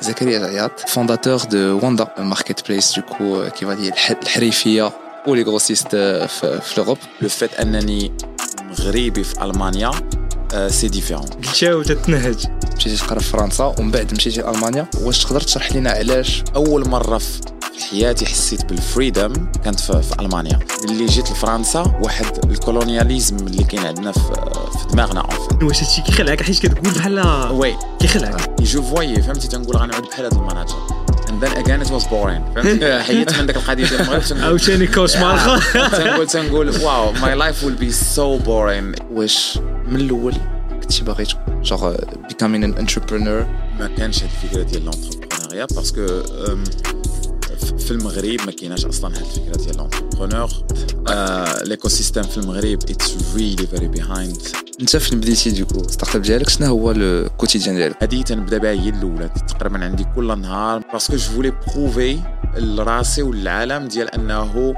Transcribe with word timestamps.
زكريا 0.00 0.38
جعياط 0.38 0.88
fondateur 0.88 1.38
de 1.44 1.80
Wanda 1.82 2.08
marketplace 2.18 2.68
du 2.68 2.98
coup 2.98 3.48
كيف 3.48 3.68
دي 3.68 3.92
الحريفيه 4.22 4.92
و 5.26 5.30
les 5.30 5.42
grossistes 5.42 5.88
في 5.88 6.74
l'Europe 6.76 6.98
le 7.20 7.28
fait 7.28 7.54
انني 7.54 8.12
مغربي 8.62 9.24
في 9.24 9.42
المانيا 9.44 9.90
c'est 10.68 10.88
différent 10.88 11.24
قلتها 11.26 11.74
وتتنهج 11.74 12.46
مشيتي 12.76 12.96
تقرا 12.96 13.18
في 13.18 13.30
فرنسا 13.30 13.74
ومن 13.78 13.90
بعد 13.90 14.12
مشيتي 14.14 14.50
ألمانيا. 14.50 14.86
واش 15.02 15.24
تقدر 15.24 15.40
تشرح 15.40 15.72
لنا 15.72 15.90
علاش؟ 15.90 16.42
أول 16.56 16.88
مرة 16.88 17.18
في 17.18 17.40
حياتي 17.82 18.26
حسيت 18.26 18.64
بال 18.64 18.78
freedom. 18.78 19.32
كانت 19.64 19.80
في, 19.80 20.02
في 20.02 20.20
ألمانيا. 20.20 20.58
ملي 20.88 21.06
جيت 21.06 21.30
لفرنسا 21.30 22.00
واحد 22.02 22.26
ال 22.44 22.51
colonialisme 22.51 23.36
اللي 23.36 23.64
كاين 23.64 23.86
عندنا 23.86 24.12
في, 24.12 24.20
في 24.78 24.86
دماغنا 24.92 25.20
اون 25.20 25.64
واش 25.64 25.82
هادشي 25.82 26.02
كيخلعك؟ 26.02 26.42
حيت 26.42 26.58
كتقول 26.58 26.94
بحال 26.94 27.20
oui. 27.52 27.76
كيخلعك. 28.00 28.60
je 28.60 28.82
voyais 28.82 29.22
فهمتي 29.22 29.48
تنقول 29.48 29.76
غنعود 29.76 30.02
بحال 30.02 30.24
هذا 30.24 30.36
ال 30.36 30.41
manager 30.41 30.76
and 31.28 31.40
then 31.42 31.52
again 31.62 31.80
it 31.80 31.90
was 31.90 32.04
boring. 32.04 32.54
فهمتي؟ 32.54 33.02
حيت 33.06 33.38
من 33.38 33.46
داك 33.46 33.56
القضية 33.56 33.84
ديال 33.84 34.00
المغرب 34.00 34.22
عاوتاني 34.42 34.86
cauchemar 34.86 35.34
اخر 35.34 35.88
تنقول 35.88 36.26
تنقول 36.26 36.68
wow 36.82 37.14
my 37.14 37.42
life 37.42 37.56
will 37.62 37.82
be 37.82 37.92
so 38.16 38.44
boring. 38.46 39.02
واش 39.12 39.58
من 39.88 40.00
الأول 40.00 40.34
كنتي 40.82 41.04
باغي 41.04 41.24
تكون 41.24 41.62
جوغ 41.62 41.96
becoming 41.96 42.64
an 42.64 42.80
entrepreneur 42.82 43.44
ما 43.78 43.90
كانش 43.98 44.22
هاد 44.22 44.30
الفكرة 44.42 44.62
ديال 44.62 44.84
l'entrepreneuriat 44.84 45.64
parce 45.64 45.90
que 45.90 46.06
في 47.60 47.90
المغرب 47.90 48.38
ما 48.46 48.52
كايناش 48.52 48.84
أصلا 48.84 49.16
هاد 49.16 49.22
الفكرة 49.22 49.64
ديال 49.64 49.76
l'entrepreneur 49.76 50.48
l'écosystème 51.64 52.22
في 52.22 52.38
المغرب 52.38 52.78
it's 52.90 53.16
really 53.36 53.66
very 53.66 53.88
behind 53.88 54.42
أنت 54.80 54.96
فين 54.96 55.20
بديتي 55.20 55.50
du 55.50 55.88
coup 55.88 56.16
startup 56.16 56.22
ديالك 56.22 56.48
شنو 56.48 56.66
هو 56.66 56.90
ال 56.90 56.99
quotidien 56.99 57.76
ديالك؟ 57.76 57.96
هادي 58.02 58.22
تنبدا 58.22 58.58
بها 58.58 58.70
هي 58.70 58.88
الأولى 58.88 59.30
تقريبا 59.48 59.84
عندي 59.84 60.06
كل 60.16 60.38
نهار 60.38 60.82
parce 60.92 61.07
que 61.07 61.16
je 61.16 61.32
voulais 61.32 61.52
prouver 61.66 62.18
لراسي 62.56 63.22
وللعالم 63.22 63.88
ديال 63.88 64.14
أنه 64.14 64.74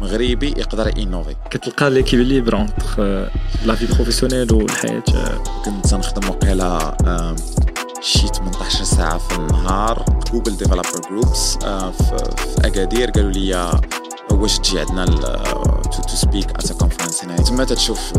مغربي 0.00 0.48
يقدر 0.48 0.98
ينوفي 0.98 1.34
كتلقى 1.50 1.90
l'équilibre 1.90 2.56
entre 2.56 3.30
la 3.64 3.74
vie 3.74 3.86
professionnelle 3.86 4.52
والحياة. 4.52 5.02
كنت 5.64 5.86
تنخدم 5.86 6.28
وقيلا 6.28 6.96
شي 8.00 8.28
18 8.28 8.84
ساعة 8.84 9.18
في 9.18 9.36
النهار. 9.36 10.04
Google 10.32 10.56
Developer 10.56 11.00
Groups 11.10 11.56
في 11.58 12.26
أكادير 12.64 13.10
قالوا 13.10 13.30
لي 13.32 13.80
واش 14.30 14.58
تجي 14.58 14.80
عندنا 14.80 15.04
to 15.92 16.16
speak 16.16 16.50
at 16.50 16.72
conference 16.72 17.24
هنا. 17.24 17.36
تما 17.36 17.64
تشوف 17.64 18.12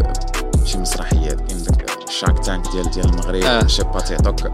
شي 0.66 0.78
مسرحيات 0.78 1.42
كاين 1.42 1.64
داك 1.64 1.86
ال 2.08 2.13
Shark 2.13 2.40
Tank 2.40 2.72
ديال 2.72 2.92
ديال 2.92 3.06
المغرب 3.09 3.44
آه. 3.44 3.67
شي 3.67 3.84
با 3.84 4.00
تعطوك 4.00 4.52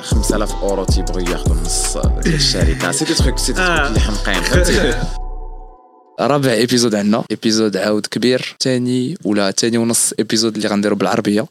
5000 0.00 0.54
اورو 0.62 0.84
تيبغيو 0.84 1.30
ياخذوا 1.30 1.56
نص 1.56 1.96
ديال 1.96 2.34
الشركة. 2.34 2.92
c'est 2.92 3.04
des 3.04 3.14
trucs 3.14 3.38
c'est 3.38 3.52
des 3.52 3.60
آه. 3.60 3.76
trucs 3.76 3.86
اللي 3.86 4.00
حمقين 4.00 4.42
رابع 6.20 6.52
épisode 6.52 6.94
عندنا 6.94 7.24
épisode 7.30 7.76
عاود 7.76 8.06
كبير 8.06 8.56
تاني 8.60 9.18
ولا 9.24 9.50
تاني 9.50 9.78
ونص 9.78 10.12
épisode 10.18 10.56
اللي 10.56 10.68
غنديرو 10.68 10.96
بالعربيه 10.96 11.46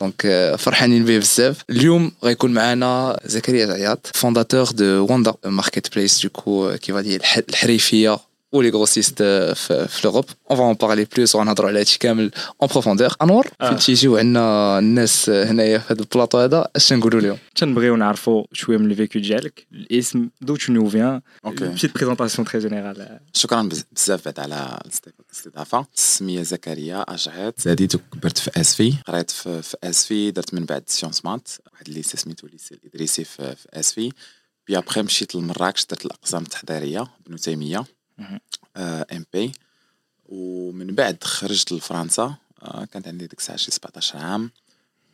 donc 0.00 0.22
آه، 0.26 0.56
فرحانين 0.56 1.04
به 1.04 1.18
بزاف 1.18 1.62
اليوم 1.70 2.12
غيكون 2.24 2.54
معنا 2.54 3.20
زكريا 3.24 3.66
جعياط 3.66 4.10
fondateur 4.14 4.70
de 4.70 5.06
Wanda 5.10 5.34
marketplace 5.44 5.94
du 5.94 6.22
coup 6.22 6.76
كيف 6.82 6.96
دي 6.96 7.20
الحريفيه 7.48 8.18
و 8.52 8.56
les 8.56 8.70
grossistes 8.70 9.22
في, 9.22 9.86
في 9.88 10.00
l'Europe 10.06 10.24
on 10.50 10.56
va 10.58 10.65
en 10.65 10.72
parler 10.74 11.04
plus 11.16 11.34
وغنهضروا 11.34 11.68
على 11.68 11.80
هادشي 11.80 11.98
كامل 11.98 12.30
en 12.62 12.68
profondeur 12.72 13.08
انور 13.22 13.46
آه. 13.60 13.68
فين 13.68 13.78
تيجيو 13.78 14.16
عندنا 14.16 14.78
الناس 14.78 15.30
هنايا 15.30 15.78
في 15.78 15.92
هذا 15.94 16.00
البلاطو 16.02 16.38
هذا 16.38 16.68
اش 16.76 16.92
نقولوا 16.92 17.20
لهم 17.20 17.38
تنبغيو 17.54 17.96
نعرفوا 17.96 18.44
شوية 18.52 18.76
من 18.76 18.90
ال 18.90 18.96
vécu 18.96 19.18
ديالك 19.18 19.66
الاسم 19.72 20.28
d'où 20.40 20.56
tu 20.56 20.72
nous 20.72 20.88
viens 20.88 21.20
okay 21.44 21.68
petite 21.68 21.94
présentation 21.94 22.48
très 22.48 22.60
générale 22.60 23.20
شكرا 23.32 23.62
بز- 23.62 23.84
بزاف 23.92 24.24
بعد 24.24 24.40
على 24.40 24.78
الاستضافه 25.30 25.86
السميه 25.96 26.42
زكريا 26.42 27.00
اجعيت 27.08 27.60
زاديت 27.60 27.94
وكبرت 27.94 28.38
في 28.38 28.60
اسفي 28.60 28.94
قريت 29.06 29.30
في, 29.30 29.62
في 29.62 29.76
اسفي 29.84 30.30
درت 30.30 30.54
من 30.54 30.64
بعد 30.64 30.82
sciences 30.86 31.24
maths 31.24 31.48
واحد 31.72 31.88
ال 31.88 31.93
lycée 31.93 32.16
سميتو 32.16 32.46
lycée 32.46 32.74
الادريسي 32.74 33.24
في, 33.24 33.56
في 33.56 33.66
اسفي 33.72 34.12
بي 34.66 34.78
ابخي 34.78 35.02
مشيت 35.02 35.34
لمراكش 35.34 35.86
درت 35.86 36.06
الاقسام 36.06 36.42
التحضيريه 36.42 37.06
بنو 37.26 37.36
تيميه 37.36 37.76
مهم. 37.78 37.86
ام 38.76 39.24
بي 39.32 39.52
ومن 40.26 40.94
بعد 40.94 41.24
خرجت 41.24 41.72
لفرنسا 41.72 42.34
آه، 42.62 42.84
كانت 42.84 43.08
عندي 43.08 43.26
ديك 43.26 43.38
الساعة 43.38 43.58
شي 43.58 43.70
17 43.70 44.18
عام. 44.18 44.50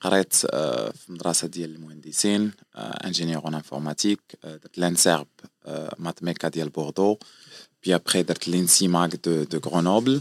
قريت 0.00 0.34
آه، 0.50 0.90
في 0.90 1.12
مدرسة 1.12 1.46
ديال 1.46 1.74
المهندسين 1.74 2.52
ingénieur 2.76 3.44
en 3.44 3.54
informatique 3.54 4.20
درت 4.44 4.78
l'ENSEIRB-MATMECA 4.78 6.48
ديال 6.48 6.68
بوردو. 6.68 7.18
puis 7.84 7.94
après 7.94 8.22
درت 8.22 8.48
l'ENSIMAG 8.48 9.28
de 9.28 9.42
de 9.42 9.58
Grenoble 9.70 10.20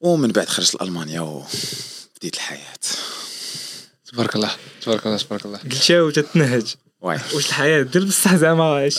ومن 0.00 0.28
بعد 0.28 0.48
خرجت 0.48 0.74
لألمانيا 0.74 1.20
وبديت 1.20 2.34
الحياة. 2.34 2.78
تبارك 4.12 4.36
الله 4.36 4.50
تبارك 4.82 5.06
الله 5.06 5.18
تبارك 5.18 5.46
الله. 5.46 5.58
قلتها 5.58 6.02
وتتنهج. 6.02 6.74
واي 7.00 7.20
واش 7.34 7.46
الحياة 7.46 7.82
دير 7.82 8.04
بصح 8.04 8.34
زعما 8.34 8.90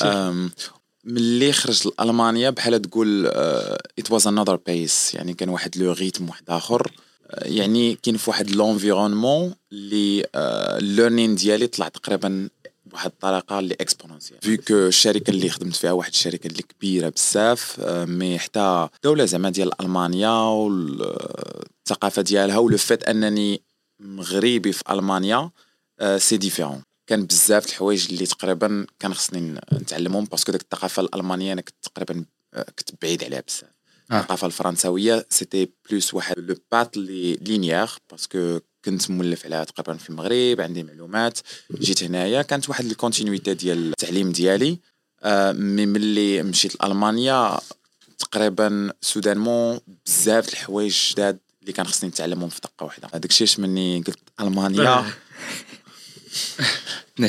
ملي 1.08 1.52
خرجت 1.52 1.86
لألمانيا 1.86 2.50
بحال 2.50 2.82
تقول 2.82 3.28
it 3.28 4.12
was 4.12 4.28
another 4.28 4.56
pace 4.56 5.16
يعني 5.16 5.34
كان 5.34 5.50
واحد 5.50 5.78
le 5.78 5.92
rythme 5.92 6.30
واحد 6.30 6.44
آخر. 6.50 6.92
أه، 7.28 7.48
يعني 7.48 7.96
كاين 7.96 8.18
في 8.18 8.30
واحد 8.30 8.52
l'environnement 8.52 9.56
اللي 9.72 10.26
ال 10.36 10.47
learning 10.47 11.36
ديالي 11.36 11.68
طلع 11.68 11.88
تقريبا 11.88 12.50
بواحد 12.86 13.12
الطريقة 13.12 13.60
اللي 13.60 13.76
exponentielle 13.82 14.40
avec 14.42 14.72
الشركة 14.72 15.32
اللي 15.32 15.50
خدمت 15.50 15.76
فيها 15.76 15.92
واحد 15.92 16.12
الشركة 16.12 16.48
اللي 16.48 16.62
كبيرة 16.62 17.10
بزاف 17.10 17.78
أه، 17.80 18.06
mais 18.06 18.40
حتى 18.40 18.88
دوله 19.04 19.26
زعما 19.26 19.50
ديال 19.50 19.82
ألمانيا 19.82 20.30
والثقافه 20.30 22.22
ديالها 22.22 22.58
و 22.58 22.64
le 22.64 22.78
fait 22.78 23.04
أنني 23.04 23.62
مغربي 24.00 24.72
في 24.72 24.84
ألمانيا 24.90 25.50
c'est 26.18 26.38
différent 26.38 26.82
كان 27.08 27.26
بزاف 27.26 27.66
الحوايج 27.66 28.08
اللي 28.10 28.26
تقريبا 28.26 28.86
كان 29.00 29.14
خصني 29.14 29.60
نتعلمهم 29.74 30.26
parce 30.26 30.42
que 30.42 30.52
ديك 30.52 30.62
الثقافة 30.62 31.02
الألمانية 31.02 31.54
أنا 31.54 31.62
كنت 31.62 31.76
تقريبا 31.84 32.26
آه، 32.54 32.66
كنت 32.80 32.90
بعيد 33.02 33.24
عليها 33.24 33.44
بزاف. 33.48 33.70
آه. 34.12 34.20
الثقافة 34.20 34.48
الفرنساوية 34.48 35.26
c'était 35.30 35.70
plus 35.90 36.14
واحد 36.14 36.40
le 36.40 36.56
path 36.72 36.98
اللي 36.98 37.34
linéaire 37.34 37.90
parce 38.12 38.42
que 38.42 38.60
كنت 38.86 39.12
مولف 39.12 39.46
عليها 39.46 39.64
تقريبا 39.64 39.98
في 39.98 40.10
المغرب 40.10 40.62
عندي 40.62 40.84
معلومات. 40.84 41.40
جيت 41.72 42.04
هنايا 42.04 42.42
كانت 42.42 42.70
واحد 42.70 42.86
ال 42.86 42.92
continuité 42.92 43.54
ديال 43.54 43.90
التعليم 43.90 44.32
ديالي 44.32 44.80
آه، 45.24 45.52
mais 45.52 45.86
ملي 45.86 46.44
مشيت 46.44 46.84
لألمانيا 46.84 47.60
تقريبا 48.20 48.94
soudainement 49.02 49.80
بزاف 50.06 50.50
الحوايج 50.50 51.12
جداد 51.12 51.40
اللي 51.62 51.74
كان 51.74 51.88
خصني 51.88 52.10
نتعلمهم 52.10 52.50
في 52.50 52.62
دقة 52.62 52.84
واحدة. 52.86 53.08
هذاك 53.14 53.26
الشيء 53.26 53.62
مني 53.62 54.04
قلت 54.08 54.20
ألمانيا. 54.42 55.06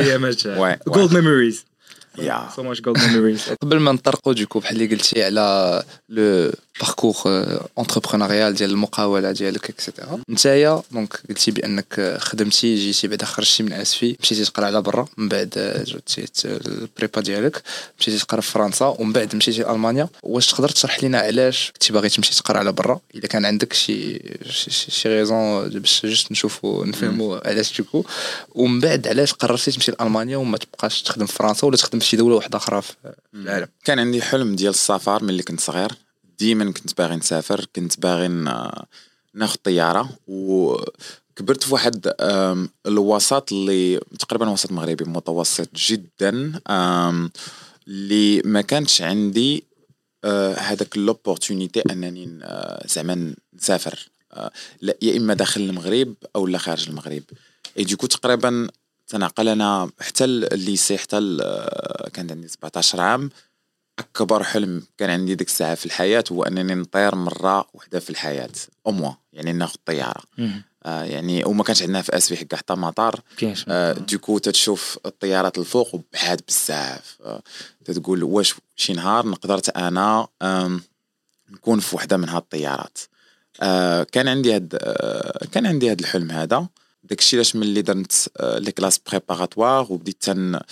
ايامات 0.00 0.46
واي. 0.46 0.78
gold 0.88 1.12
memories 1.14 1.64
yeah. 2.18 2.48
So 2.56 2.62
much 2.62 2.80
gold 2.80 2.98
memories 2.98 3.42
قبل 3.62 3.80
ما 3.80 3.92
نطرقوا 3.92 4.32
du 4.32 4.41
coup 4.41 4.58
بحال 4.58 4.82
اللي 4.82 4.94
قلتي 4.94 5.24
على 5.24 5.82
le 6.08 6.52
parcours 6.80 7.16
entrepreneurial 7.78 8.54
ديال 8.54 8.70
المقاولة 8.70 9.32
ديالك 9.32 9.70
et 9.70 9.82
cetera 9.82 10.18
نتايا 10.30 10.82
donc 10.92 11.20
قلتي 11.28 11.50
بأنك 11.50 12.18
خدمتي 12.20 12.74
جيتي 12.74 13.08
بعدا 13.08 13.26
خرجتي 13.26 13.62
من 13.62 13.72
آسفي 13.72 14.16
مشيتي 14.20 14.44
تقرا 14.44 14.66
على 14.66 14.82
برا 14.82 15.08
من 15.16 15.28
بعد 15.28 15.82
جبتي 15.86 16.26
ال 16.44 16.57
prépa 16.57 17.20
ديالك 17.20 17.62
مشيتي 17.98 18.18
تقرا 18.18 18.40
في 18.40 18.50
فرنسا 18.50 18.86
ومن 18.86 19.12
بعد 19.12 19.36
مشيتي 19.36 19.62
لالمانيا 19.62 20.08
واش 20.22 20.46
تقدر 20.46 20.68
تشرح 20.68 21.04
لنا 21.04 21.18
علاش 21.18 21.70
كنتي 21.72 21.92
باغي 21.92 22.08
تمشي 22.08 22.34
تقرا 22.34 22.58
على 22.58 22.72
برا؟ 22.72 23.00
اذا 23.14 23.26
كان 23.28 23.44
عندك 23.44 23.72
شي 23.72 24.18
شي, 24.50 24.70
شي, 24.70 25.08
raison 25.08 25.68
باش 25.68 26.06
juste 26.06 26.32
نشوفوا 26.32 26.86
نفهموا 26.86 27.48
علاش 27.48 27.76
du 27.76 27.84
coup. 27.84 28.04
ومن 28.54 28.80
بعد 28.80 29.08
علاش 29.08 29.32
قررتي 29.32 29.70
تمشي 29.70 29.92
لألمانيا 29.92 30.36
وما 30.36 30.58
تبقاش 30.58 31.02
تخدم 31.02 31.26
في 31.26 31.34
فرنسا 31.34 31.66
ولا 31.66 31.76
تخدم 31.76 31.98
في 31.98 32.06
شي 32.06 32.16
دولة 32.16 32.36
واحدة 32.36 32.58
أخرى 32.58 32.82
في 32.82 32.92
في 33.02 33.12
العالم؟ 33.34 33.66
كان 33.84 33.98
عندي 33.98 34.22
حلم 34.22 34.56
ديال 34.56 34.70
السفر 34.70 35.24
ملي 35.24 35.42
كنت 35.42 35.60
صغير. 35.60 36.05
ديما 36.38 36.72
كنت 36.72 36.98
باغي 36.98 37.16
نسافر 37.16 37.66
كنت 37.76 38.00
باغي 38.00 38.28
ناخذ 39.34 39.56
طيارة 39.64 40.10
وكبرت 40.26 41.62
في 41.62 41.74
واحد 41.74 42.12
الوسط 42.86 43.52
اللي 43.52 44.00
تقريبا 44.18 44.48
وسط 44.48 44.72
مغربي 44.72 45.04
متوسط 45.04 45.68
جدا 45.74 46.60
اللي 47.88 48.42
ما 48.44 48.60
كانش 48.60 49.02
عندي 49.02 49.64
آه، 50.24 50.54
هذاك 50.54 50.96
l'opportunité 50.96 51.82
أنني 51.90 52.40
زعما 52.86 53.34
نسافر 53.54 54.08
آه، 54.32 54.50
لا 54.80 54.96
يا 55.02 55.16
إما 55.16 55.34
داخل 55.34 55.60
المغرب 55.60 56.14
أو 56.36 56.46
لا 56.46 56.58
خارج 56.58 56.88
المغرب. 56.88 57.22
et 57.78 57.84
du 57.84 57.91
coup 57.91 58.06
تقريبا 58.06 58.68
تنعقل 59.08 59.48
أنا 59.48 59.90
حتى 60.00 60.24
ال 60.24 60.36
lycée 60.36 60.98
حتى 60.98 61.38
آه، 61.42 62.08
كان 62.08 62.30
عندي 62.30 62.48
17 62.48 63.00
عام. 63.00 63.30
اكبر 63.98 64.42
حلم 64.42 64.82
كان 64.98 65.10
عندي 65.10 65.34
ديك 65.34 65.48
الساعة 65.48 65.74
في 65.74 65.86
الحياة 65.86 66.24
هو 66.32 66.42
أنني 66.42 66.74
نطير 66.74 67.14
مرة 67.14 67.66
واحدة 67.74 68.00
في 68.00 68.10
الحياة 68.10 68.50
أو 68.86 68.92
موا 68.92 69.12
يعني 69.32 69.52
ناخذ 69.52 69.76
طياره 69.86 70.22
آه، 70.84 71.04
يعني 71.04 71.44
وما 71.44 71.64
كانش 71.64 71.82
عندنا 71.82 72.02
في 72.02 72.16
أسفي 72.16 72.36
حكا 72.36 72.56
حتى 72.56 72.74
مطار. 72.74 73.20
آه، 73.68 73.92
du 73.92 74.07
coup 74.07 74.38
تتشوف 74.38 74.98
الطيارات 75.06 75.58
الفوق 75.58 75.94
وبعاد 75.94 76.40
بزاف. 76.48 77.16
آه، 77.24 77.42
تتقول 77.84 78.22
واش 78.24 78.54
شي 78.76 78.92
نهار 78.92 79.26
نقدرت 79.26 79.68
أنا 79.76 80.26
آم، 80.42 80.82
نكون 81.50 81.80
في 81.80 81.96
وحدة 81.96 82.16
من 82.16 82.28
هاد 82.28 82.42
الطيارات. 82.42 82.98
آه، 83.62 84.02
كان 84.02 84.28
عندي 84.28 84.54
هاد 84.54 84.78
آه، 84.80 85.46
كان 85.52 85.66
عندي 85.66 85.90
هاد 85.90 86.00
الحلم 86.00 86.30
هذا. 86.30 86.66
داكشي 87.08 87.36
علاش 87.36 87.56
ملي 87.56 87.82
درت 87.82 88.28
آه، 88.36 88.58
les 88.58 88.72
classes 88.72 89.00
préparatoires 89.06 89.86
وبديت 89.90 90.22
تن 90.22 90.54
آه، 90.54 90.62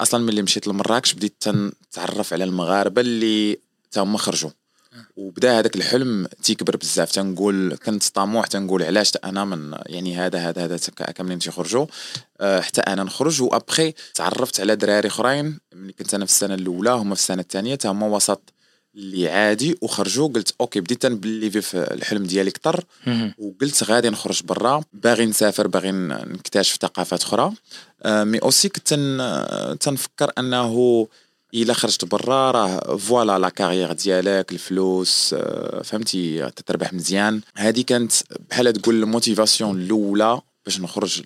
أصلا 0.00 0.24
ملي 0.24 0.42
مشيت 0.42 0.68
لمراكش 0.68 1.12
بديت 1.12 1.34
تنتعرف 1.40 2.32
على 2.32 2.44
المغاربة 2.44 3.00
اللي 3.00 3.58
تاهما 3.92 4.18
خرجوا. 4.18 4.50
وبدا 5.16 5.58
هذاك 5.58 5.76
الحلم 5.76 6.26
تيكبر 6.42 6.76
بزاف. 6.76 7.12
تنقول 7.12 7.76
كنت 7.86 8.08
طموح 8.08 8.46
تنقول 8.46 8.82
علاش 8.82 9.12
أنا 9.24 9.44
من 9.44 9.74
يعني 9.86 10.16
هذا 10.16 10.38
هذا 10.38 10.64
هذا 10.64 10.78
كاملين 10.96 11.38
تيخرجوا 11.38 11.86
آه، 12.40 12.60
حتى 12.60 12.80
أنا 12.80 13.04
نخرج. 13.04 13.42
وأبخي 13.42 13.94
تعرفت 14.14 14.60
على 14.60 14.76
دراري 14.76 15.08
أخرين. 15.08 15.58
ملي 15.74 15.92
كنت 15.92 16.14
أنا 16.14 16.26
في 16.26 16.32
السنة 16.32 16.54
الأولى 16.54 16.90
هما 16.90 17.14
في 17.14 17.20
السنة 17.20 17.42
الثانية 17.42 17.74
تا 17.74 17.88
هما 17.88 18.06
وسط 18.06 18.52
اللي 18.94 19.28
عادي. 19.30 19.78
وخرجوا 19.82 20.28
قلت 20.28 20.54
okay 20.60 20.80
بديت 20.80 21.02
تنبليفي 21.02 21.60
في 21.60 21.76
الحلم 21.94 22.22
ديالي 22.22 22.50
كتر 22.50 22.84
مهم. 23.06 23.34
وقلت 23.38 23.84
غادي 23.84 24.10
نخرج 24.10 24.42
برا. 24.42 24.84
باغي 24.92 25.26
نسافر 25.26 25.66
باغي 25.66 25.90
نكتشف 25.92 26.78
ثقافات 26.82 27.22
أخرى. 27.22 27.52
آه، 28.02 28.24
mais 28.24 28.38
aussi 28.38 28.68
كنت 28.68 28.88
تن- 28.94 29.78
تنفكر 29.78 30.32
أنه 30.38 31.08
إلا 31.54 31.74
خرجت 31.74 32.04
برا 32.04 32.50
راه 32.50 32.96
voilà 32.96 33.38
la 33.38 33.48
carrière 33.48 33.92
ديالك 33.92 34.52
الفلوس 34.52 35.34
آه، 35.38 35.82
فهمتي؟ 35.82 36.50
تتربح 36.50 36.92
مزيان. 36.92 37.40
هذه 37.56 37.80
كانت 37.82 38.12
بحال 38.50 38.72
تقول 38.72 39.02
ال 39.02 39.09
motivation 39.09 39.80
الأولى 39.80 40.40
باش 40.64 40.80
نخرج 40.80 41.22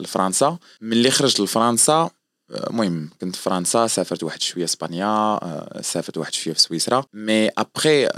لفرنسا. 0.00 0.58
ملي 0.80 1.10
خرجت 1.10 1.40
لفرنسا 1.40 2.10
المهم 2.52 3.10
كنت 3.20 3.36
في 3.36 3.42
فرنسا 3.42 3.86
سافرت 3.86 4.22
واحد 4.22 4.42
شوية 4.42 4.64
إسبانيا 4.64 5.06
آه، 5.06 5.80
سافرت 5.82 6.18
واحد 6.18 6.32
شوية 6.32 6.54
في 6.54 6.60
سويسرا. 6.60 7.04
mais 7.14 7.48
après 7.48 8.08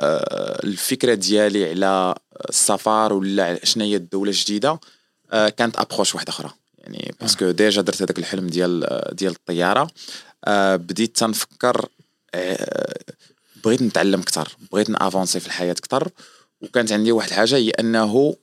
الفكرة 0.64 1.14
ديالي 1.14 1.70
على 1.70 2.14
السفر 2.48 3.12
ولا 3.12 3.64
شنو 3.64 3.84
هي 3.84 3.96
الدولة 3.96 4.30
الجديدة 4.30 4.80
آه، 5.32 5.48
كانت 5.48 5.76
approche 5.78 6.14
واحدة 6.14 6.30
أخرى. 6.30 6.50
يعني 6.78 7.14
parce 7.20 7.39
que 7.39 7.50
déjà 7.50 7.82
درت 7.82 8.02
هذاك 8.02 8.18
الحلم 8.18 8.46
ديال 8.46 8.84
آه، 8.84 9.14
ديال 9.14 9.32
الطيارة. 9.32 9.90
آه، 10.44 10.76
بديت 10.76 11.16
تنفكر 11.16 11.88
آه، 12.34 12.98
بغيت 13.64 13.82
نتعلم 13.82 14.20
أكثر 14.20 14.56
بغيت 14.72 14.90
نأفونسي 14.90 15.40
في 15.40 15.46
الحياة 15.46 15.72
أكثر. 15.72 16.08
وكانت 16.60 16.92
عندي 16.92 17.12
واحد 17.12 17.28
الحاجة 17.28 17.56
هي 17.56 17.70
أنه 17.70 18.36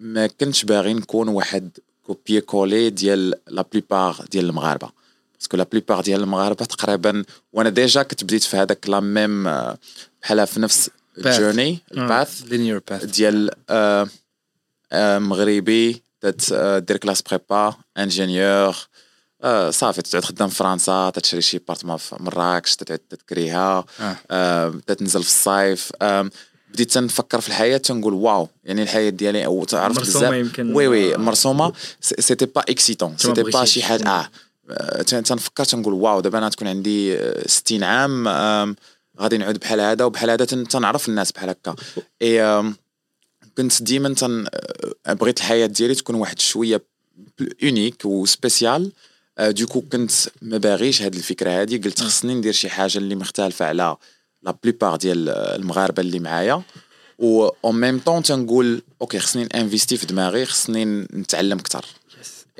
ما 0.00 0.26
كنتش 0.26 0.64
باغي 0.64 0.94
نكون 0.94 1.28
واحد 1.28 1.70
copié 2.06 2.40
collé 2.40 2.90
ديال 2.90 3.34
la 3.48 3.64
plupart 3.72 4.24
ديال 4.30 4.44
المغاربة. 4.44 4.95
parce 5.38 5.49
que 5.49 5.56
la 5.56 5.66
plupart 5.72 6.00
ديال 6.00 6.20
المغاربه 6.20 6.64
تقريبا 6.64 7.24
وأنا 7.52 7.70
déjà 7.70 8.02
كنت 8.02 8.24
بديت 8.24 8.42
في 8.42 8.56
هذاك 8.56 8.88
la 8.88 9.00
même 9.00 9.48
آه، 9.48 9.78
بحال 10.22 10.46
في 10.46 10.60
نفس. 10.60 10.90
ال 11.18 11.25
journey 11.25 11.78
ال 11.92 12.02
path 12.02 12.42
linear 12.42 12.82
path 12.90 13.04
ديال 13.04 13.50
آه، 13.70 14.08
آه، 14.92 15.18
مغربي 15.18 16.02
دير 16.78 16.96
classe 16.96 17.22
prépa 17.22 17.74
ingénieur 17.98 18.76
آه، 19.42 19.70
صافي 19.70 20.02
تقعد 20.02 20.24
خدام 20.24 20.48
في 20.48 20.54
فرنسا 20.54 21.10
تتشري 21.10 21.42
شي 21.42 21.58
بارتما 21.58 21.96
في 21.96 22.16
مراكش 22.20 22.76
تتعد 22.76 22.98
تكريها 22.98 23.84
تتنزل 24.86 25.22
في 25.22 25.28
الصيف 25.28 25.92
بديت 26.72 26.92
تنفكر 26.92 27.40
في 27.40 27.48
الحياة 27.48 27.76
تنقول 27.76 28.14
waouh 28.14 28.48
يعني 28.64 28.82
الحياة 28.82 29.10
ديالي 29.10 29.46
أو 29.46 29.66
مرسومة 29.72 29.88
بزاف 29.88 30.58
oui 30.58 30.86
oui. 30.86 31.16
مرسومه 31.16 31.72
c'était 32.00 32.46
pas 32.46 32.60
excitant 32.60 33.16
c'était 33.18 33.42
pas. 33.42 33.64
شي 33.64 33.82
حاجة 33.82 34.08
آه 34.08 34.28
تنفكر 35.06 35.64
تنقول 35.64 35.94
waouh 35.94 36.20
دابا 36.20 36.38
أنا 36.38 36.48
تكون 36.48 36.68
عندي 36.68 37.16
آه، 37.18 37.48
60 37.48 37.82
عام 37.84 38.28
آم، 38.28 38.76
غادي 39.20 39.38
نعود 39.38 39.58
بحال 39.58 39.80
هذا 39.80 40.04
وبحال 40.04 40.30
هذا 40.30 40.44
تن- 40.44 40.68
تنعرف 40.68 41.08
الناس 41.08 41.32
بحال 41.32 41.48
هكا. 41.50 41.74
إي 42.22 42.62
كنت 43.58 43.82
ديما 43.82 44.14
تن 44.14 44.46
آه، 45.06 45.12
بغيت 45.12 45.38
الحياة 45.38 45.66
ديالي 45.66 45.94
تكون 45.94 46.14
واحد 46.16 46.38
شوية 46.40 46.82
unique 47.62 48.04
و 48.04 48.14
spéciale 48.14 48.92
آه، 49.38 49.50
du 49.50 49.60
coup 49.60 49.80
كنت 49.80 50.10
ما 50.42 50.58
باغيش 50.58 51.02
هاد 51.02 51.14
الفكرة 51.14 51.50
هادي 51.50 51.78
قلت 51.78 52.00
خصني 52.02 52.34
ندير 52.34 52.52
شي 52.52 52.68
حاجة 52.68 52.98
اللي 52.98 53.14
مختلفة 53.14 53.64
على 53.66 53.96
la 54.42 54.54
plupart 54.62 54.96
ديال 54.96 55.28
آه، 55.28 55.56
المغاربة 55.56 56.02
اللي 56.02 56.18
معايا. 56.18 56.62
و 57.18 57.48
en 57.64 57.80
même 57.80 57.98
temps 57.98 58.22
تنقول 58.22 58.82
okay 59.00 59.18
خصني 59.18 59.48
انفيستي 59.54 59.96
في 59.96 60.06
دماغي 60.06 60.46
خصني 60.46 60.84
نتعلم 60.84 61.58
أكثر 61.58 61.84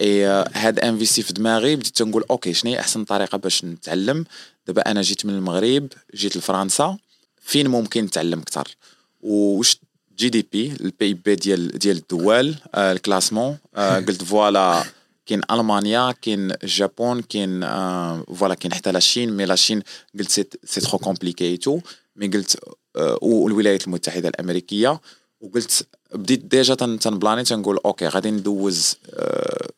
إي 0.00 0.28
آه، 0.28 0.50
هاد 0.54 0.78
انفيستي 0.78 1.22
في 1.22 1.32
دماغي 1.32 1.76
بديت 1.76 1.96
تنقول 1.96 2.25
okay 2.31 2.52
شنو 2.54 2.70
هي 2.72 2.81
أحسن 2.81 3.04
طريقة 3.04 3.38
باش 3.38 3.64
نتعلم؟ 3.64 4.25
دابا 4.66 4.90
أنا 4.90 5.02
جيت 5.02 5.26
من 5.26 5.34
المغرب 5.34 5.88
جيت 6.14 6.37
لفرنسا 6.37 6.96
فين 7.43 7.69
ممكن 7.69 8.04
نتعلم 8.04 8.38
أكثر؟ 8.38 8.76
وش 9.22 9.76
GDP 10.19 10.72
ال 10.81 11.14
PIB 11.14 11.34
ديال 11.34 11.78
ديال 11.78 11.96
الدول 11.96 12.54
آه، 12.75 12.93
ال 12.93 12.98
classement 12.98 13.58
آه، 13.76 13.98
قلت 14.06 14.22
voilà 14.25 14.84
كاين 15.26 15.40
ألمانيا 15.50 16.12
كاين 16.22 16.52
اليابان 16.64 17.20
كاين 17.22 17.62
آه، 17.62 18.25
voilà 18.37 18.54
كاين 18.54 18.75
حتى 18.75 18.93
la 18.93 19.04
Chine 19.04 19.32
mais 19.37 19.44
la 19.44 19.55
Chine 19.55 19.82
قلت 20.19 20.31
c'est 20.31 20.44
c'est 20.64 20.81
trop 20.81 20.98
compliqué 20.98 21.56
pour 21.56 21.81
moi 22.16 22.26
قلت 22.28 22.56
آه، 22.96 23.19
والولايات 23.22 23.87
المتحدة 23.87 24.28
الأمريكية 24.28 25.00
وقلت 25.40 25.87
بديت 26.14 26.44
déjà 26.44 26.75
تن- 26.75 26.98
تنبلاني 26.98 27.44
تنقول 27.44 27.78
okay 27.84 28.08
غادي 28.08 28.31
ندوز 28.31 28.94
آه، 29.14 29.69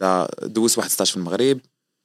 بعدا 0.00 0.28
دوزت 0.46 0.78
واحد 0.78 0.90
stage 0.90 1.06
في 1.06 1.16
المغرب 1.16 1.60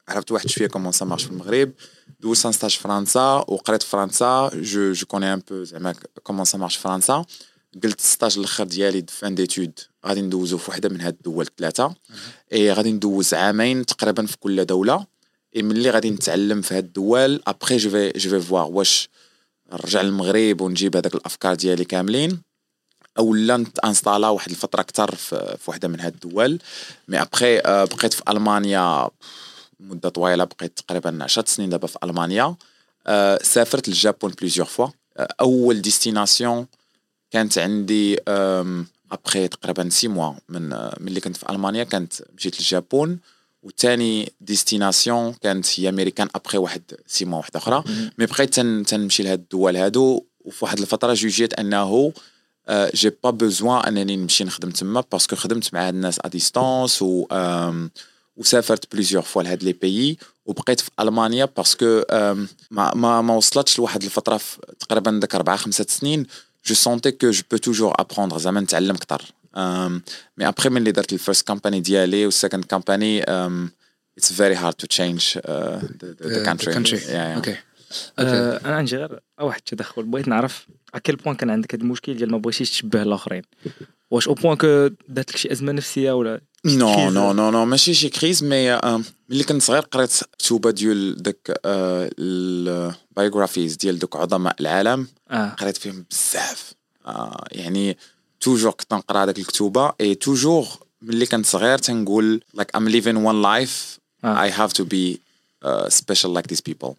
عرفت 0.08 0.32
واحد 0.32 0.50
شوية 0.50 0.68
comment 0.68 0.92
ça 0.92 1.06
marche 1.06 1.24
في 1.24 1.32
المغرب 1.32 1.72
دوزت 2.20 2.46
un 2.46 2.52
stage 2.52 2.72
في 2.72 2.80
فرنسا 2.80 3.46
وقريت 3.48 3.84
في 3.84 3.90
فرنسا 3.90 4.50
je 4.54 4.92
je 4.92 5.06
connais 5.06 5.34
un 5.34 5.42
peu 5.52 5.64
زعما 5.64 5.96
comment 6.24 6.46
ça 6.46 6.58
marche 6.58 6.76
في 6.76 6.82
فرنسا. 6.82 7.26
قلت 7.84 8.02
stage 8.02 8.38
الأخر 8.38 8.64
ديالي 8.64 9.06
fin 9.10 9.36
d'études 9.36 9.80
غادي 10.06 10.22
ندوزو 10.22 10.58
في 10.58 10.72
وحدة 10.72 10.90
من 10.90 11.02
هاد 11.02 11.14
الدول 11.14 11.46
الثلاثه 11.46 11.96
إي 12.54 12.72
غادي 12.72 12.92
ندوز 12.92 13.34
عامين 13.34 13.86
تقريبا 13.86 14.26
في 14.26 14.38
كل 14.38 14.66
دولة. 14.66 15.06
إي 15.56 15.62
ملي 15.62 15.90
غادي 15.90 16.10
نتعلم 16.10 16.62
في 16.62 16.74
هاد 16.76 16.84
الدول 16.84 17.42
après 17.48 17.78
je 17.78 17.90
vais 17.90 18.12
je 18.16 18.30
vais 18.30 18.40
voir 18.40 18.72
واش 18.72 19.10
نرجع 19.74 20.02
للمغرب 20.02 20.62
ونجيب 20.62 20.96
هذاك 20.96 21.16
الأفكار 21.16 21.56
ديالي 21.56 21.86
كاملين. 21.86 22.42
أو 23.18 23.34
لا 23.34 23.66
انستالا 23.86 24.30
واحد 24.30 24.50
الفترة 24.50 24.82
أكثر 24.82 25.16
في, 25.16 25.58
وحدة 25.68 25.88
من 25.88 26.00
هاد 26.00 26.14
الدول. 26.14 26.60
mais 27.08 27.22
après 27.22 27.60
آه، 27.60 27.84
بقيت 27.84 28.14
في 28.14 28.22
ألمانيا 28.30 29.10
مدة 29.80 30.10
طويلة 30.10 30.44
بقيت 30.44 30.80
تقريبا 30.80 31.24
10 31.24 31.46
سنين 31.46 31.70
دابا 31.70 31.88
في 31.88 31.98
ألمانيا. 32.04 32.56
آه، 33.08 33.40
سافرت 33.44 33.88
لل 33.88 34.00
Japon 34.00 34.32
plusieurs 34.32 34.68
fois 34.68 34.88
آه، 35.18 35.28
أول 35.42 35.82
destination 35.82 36.68
كانت 37.32 37.58
عندي 37.58 38.18
أبخي 39.12 39.48
تقريبا 39.48 39.90
six 39.90 40.08
mois 40.08 40.34
من 40.50 40.90
ملي 41.00 41.20
كنت 41.20 41.38
في 41.38 41.50
ألمانيا 41.50 41.84
كانت 41.84 42.14
مشيت 42.38 42.60
لل 42.60 42.75
Japon. 42.75 43.20
وثاني 43.64 44.32
destination 44.42 45.34
كانت 45.34 45.80
هي 45.80 45.90
أمريكان 45.90 46.28
أبخي 46.36 46.58
واحد 46.58 46.82
six 47.08 47.26
mois 47.26 47.38
واحدة 47.38 47.60
أخرى. 47.60 47.84
mais 48.18 48.26
بقيت 48.26 48.54
تن 48.54 48.86
تنمشي 48.86 49.24
لهاد 49.24 49.40
الدول 49.40 49.78
هادو. 49.78 50.26
وفي 50.48 50.66
واحد 50.66 50.80
الفترة 50.80 51.14
جوجيت 51.14 51.54
أنه 51.54 52.14
j'ai 52.70 53.12
pas 53.24 53.30
besoin 53.30 53.86
انني 53.86 54.16
نمشي 54.16 54.44
نخدم 54.44 54.70
تما 54.70 55.04
parce 55.12 55.27
que 55.27 55.36
خدمت 55.36 55.74
مع 55.74 55.88
هاد 55.88 55.94
الناس 55.94 56.20
à 56.26 56.28
distance 56.28 57.02
و 57.02 57.26
آم، 57.32 57.92
وسافرت 58.38 58.94
plusieurs 58.94 59.24
fois 59.24 59.44
لهاد 59.44 59.64
les 59.64 59.74
pays 59.74 60.18
وبقيت 60.46 60.80
في 60.80 60.90
ألمانيا 61.00 61.46
parce 61.58 61.85
que 61.85 62.02
آم، 62.12 62.48
ما 62.72 62.94
ما 62.96 63.22
ما 63.22 63.34
وصلتش 63.36 63.80
لواحد 63.80 64.04
الفترة 64.04 64.38
في 64.38 64.58
تقريبا 64.80 65.12
داك 65.12 65.36
أربعة 65.36 65.58
خمسة 65.58 65.86
سنين. 65.90 66.28
je 66.66 66.76
sentais 66.76 67.12
que 67.12 67.32
je 67.32 67.42
peux 67.52 67.58
toujours 67.58 67.94
apprendre 68.00 68.38
زعما 68.38 68.60
نتعلم 68.62 68.96
أكثر. 68.96 69.22
mais 70.38 70.48
après 70.48 70.70
ملي 70.70 70.92
درت 70.92 71.14
ال 71.14 71.19
first 71.19 71.48
company 71.48 71.80
ديالي 71.80 72.26
وال 72.26 72.36
second 72.36 72.66
company 72.66 73.24
it's 74.18 74.34
very 74.34 74.56
hard 74.56 74.88
to 74.88 75.00
change 75.00 75.38
the 76.24 76.44
country 76.46 76.74
country 76.74 77.00
okay 77.36 77.56
آه، 78.20 78.62
أنا 78.66 78.76
عندي 78.76 78.96
غير 78.96 79.20
واحد 79.42 79.60
التدخل 79.60 80.04
بغيت 80.04 80.28
نعرف 80.28 80.68
à 80.94 80.98
quel 80.98 81.16
point 81.16 81.36
كان 81.36 81.50
عندك 81.50 81.76
هذا 81.76 81.84
المشكل 81.84 82.14
ديال 82.14 82.32
ما 82.32 82.38
بغيتيش 82.38 82.70
تشبه 82.70 83.02
الآخرين. 83.02 83.42
واش 84.12 84.28
au 84.28 84.34
point 84.34 84.58
que 84.58 84.90
دات 85.10 85.30
لك 85.30 85.38
شي 85.38 85.52
أزمة 85.52 85.72
نفسية 85.72 86.12
ولا 86.12 86.42
No. 86.66 87.10
no 87.10 87.34
no 87.34 87.52
no 87.52 87.66
ماشي 87.66 87.94
شي 87.94 88.10
crise 88.10 88.44
mais 88.44 88.74
آه، 88.74 89.02
ملي 89.30 89.44
كنت 89.44 89.62
صغير 89.62 89.82
قريت 89.82 90.12
كتوبة 90.40 90.72
ديال 90.72 91.24
داك 91.24 91.60
ال 91.66 91.83
biographies 91.83 93.76
ديال 93.76 94.00
دوك 94.00 94.16
عظماء 94.16 94.56
العالم. 94.60 95.08
قريت 95.32 95.78
فيهم 95.78 96.06
بزاف. 96.12 96.74
آه 97.06 97.48
يعني 97.52 97.98
toujours 98.40 98.72
كنت 98.72 98.94
نقرا 98.94 99.24
هذاك 99.24 99.40
الكتوبة 99.40 99.94
et 100.02 100.16
toujours 100.16 100.68
ملي 101.02 101.26
كنت 101.26 101.46
صغير 101.46 101.78
تنقول 101.78 102.42
like 102.58 102.80
I'm 102.80 102.84
living 102.84 103.16
one 103.16 103.44
life. 103.44 104.00
آه. 104.24 104.50
I 104.50 104.52
have 104.52 104.74
to 104.74 104.84
be 104.84 105.18
uh, 105.66 105.90
special 105.90 106.30
like 106.38 106.48
these 106.54 106.62
people. 106.70 106.86
آه 106.86 106.96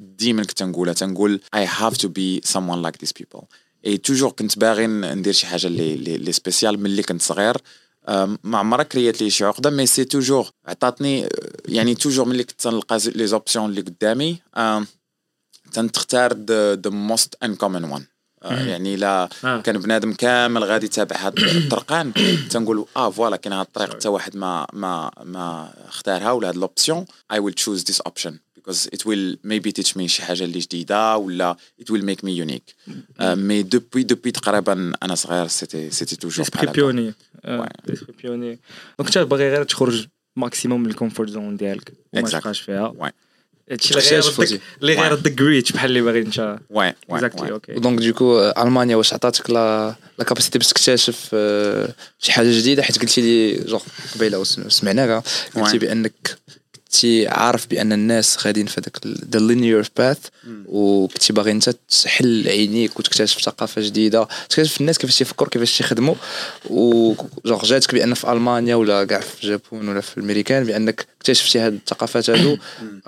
ديما 0.00 0.44
كنت 0.44 0.62
نقولها 0.62 0.92
تنقول 0.94 1.40
I 1.56 1.66
have 1.66 1.94
to 1.94 2.08
be 2.08 2.40
someone 2.52 2.82
like 2.82 2.98
these 3.04 3.12
people. 3.22 3.44
et 3.86 3.96
toujours 3.96 4.30
كنت 4.30 4.58
باغي 4.58 4.86
ندير 4.86 5.32
شي 5.32 5.46
حاجة 5.46 5.66
اللي 5.66 5.94
اللي 5.94 6.14
اللي 6.14 6.32
spéciale 6.32 6.80
ملي 6.80 7.02
كنت 7.02 7.22
صغير. 7.22 7.56
آه، 8.08 8.38
ما 8.44 8.58
عمرها 8.58 8.84
كريات 8.84 9.22
لي 9.22 9.30
شي 9.30 9.44
عقدة 9.44 9.70
mais 9.70 9.86
c'est 9.86 10.04
toujours 10.04 10.50
عطاتني 10.66 11.24
آه، 11.24 11.28
يعني 11.68 11.94
toujours 11.94 12.28
ملي 12.28 12.44
كنت 12.44 12.60
تنلقى 12.60 12.98
les 13.06 13.26
options 13.26 13.70
اللي 13.70 13.80
قدامي 13.80 14.38
آه، 14.56 14.84
تنختار 15.72 16.32
the 16.32 16.90
most 16.90 17.34
uncommon 17.42 17.84
one 17.84 18.04
يعني 18.44 18.96
لا 18.96 19.28
آه. 19.44 19.60
كان 19.60 19.78
بنادم 19.78 20.12
كامل 20.12 20.64
غادي 20.64 20.86
يتابع 20.86 21.16
هاد 21.16 21.38
الطرقان. 21.38 22.12
تنقول 22.50 22.86
آه 22.96 23.10
voilà 23.10 23.36
كاين 23.36 23.52
هاد 23.52 23.66
الطريق 23.66 23.94
حتى 23.94 24.08
واحد 24.08 24.36
ما 24.36 24.66
ما 24.72 25.10
ما 25.22 25.74
اختارها 25.88 26.32
ولا 26.32 26.48
هاد 26.48 26.56
l'option 26.56 27.06
I 27.32 27.36
will 27.36 27.54
choose 27.64 27.84
this 27.84 28.00
option. 28.08 28.43
Because 28.64 28.86
it 28.86 29.04
will 29.04 29.36
maybe 29.44 29.72
teach 29.72 29.96
me 29.96 30.06
شي 30.06 30.22
حاجة 30.22 30.44
اللي 30.44 30.58
جديدة 30.58 31.16
ولا 31.16 31.56
it 31.82 31.84
will 31.84 32.02
make 32.02 32.24
me 32.26 32.30
unique. 32.30 32.92
mais 33.20 33.62
depuis 33.62 34.02
depuis 34.02 34.32
تقريبا 34.32 34.92
أنا 35.02 35.14
صغير 35.14 35.46
c'était 35.46 35.90
c'était 35.90 36.16
toujours 36.16 36.46
esprit 36.46 36.72
pionnier 36.72 37.14
pionnier 38.22 38.58
donc 38.98 39.16
انت 39.16 39.18
باغي 39.18 39.50
غير 39.50 39.64
تخرج 39.64 40.06
maximum 40.36 40.82
من 40.82 40.90
ال 40.90 40.95
comfort 40.95 41.30
zone 41.30 41.56
ديالك 41.56 41.92
وما. 42.12 42.28
تبقاش 42.28 42.60
فيها. 42.60 43.12
هادشي 43.70 43.94
اللي 43.94 44.00
غير 44.00 44.60
اللي. 44.82 45.06
يردك 45.06 45.40
rich 45.40 45.72
بحال 45.72 45.90
اللي 45.90 46.00
باغي 46.00 46.20
انت 46.20 46.58
oui 46.70 46.94
exactly 47.10 47.52
okay 47.52 47.72
donc 47.72 48.00
du 48.00 48.17
coup 48.17 48.52
المانيا 48.58 48.96
واش 48.96 49.12
عطاتك 49.12 49.50
la 49.50 49.94
la 50.18 50.24
capacité 50.24 50.58
باش 50.58 50.68
تكتشف 50.68 51.36
شي 52.18 52.32
حاجة 52.32 52.58
جديده 52.58 52.82
حيت 52.82 52.98
قلتي 52.98 53.20
لي 53.20 53.64
جوغ 53.64 53.82
قبيله 54.14 54.44
سمعناها 54.44 55.22
قلتي. 55.54 55.78
بانك 55.78 56.38
كنتي 56.94 57.28
عارف 57.28 57.66
بأن 57.66 57.92
الناس 57.92 58.46
غاديين 58.46 58.66
في 58.66 58.80
هذاك 58.80 58.98
the 59.06 59.38
linear 59.40 59.88
path 59.96 60.18
وكنتي 60.66 61.32
باغي 61.32 61.50
أنت 61.50 61.70
تحل 62.02 62.48
عينيك 62.48 62.98
وتكتشف 62.98 63.42
ثقافة 63.42 63.82
جديدة 63.82 64.28
تكتشف 64.48 64.80
الناس 64.80 64.98
كيفاش 64.98 65.18
تيفكروا 65.18 65.50
كيفاش 65.50 65.78
تيخدموا 65.78 66.14
وجوغ 66.70 67.64
جاتك 67.64 67.94
بأن 67.94 68.14
في 68.14 68.32
ألمانيا 68.32 68.74
ولا 68.74 69.04
كاع 69.04 69.20
في 69.20 69.44
اليابان 69.44 69.88
ولا 69.88 70.00
في 70.00 70.18
الأمريكان 70.18 70.64
بأنك 70.64 71.06
اكتشفتي 71.18 71.58
هاد 71.58 71.72
الثقافات 71.72 72.30
هادو. 72.30 72.56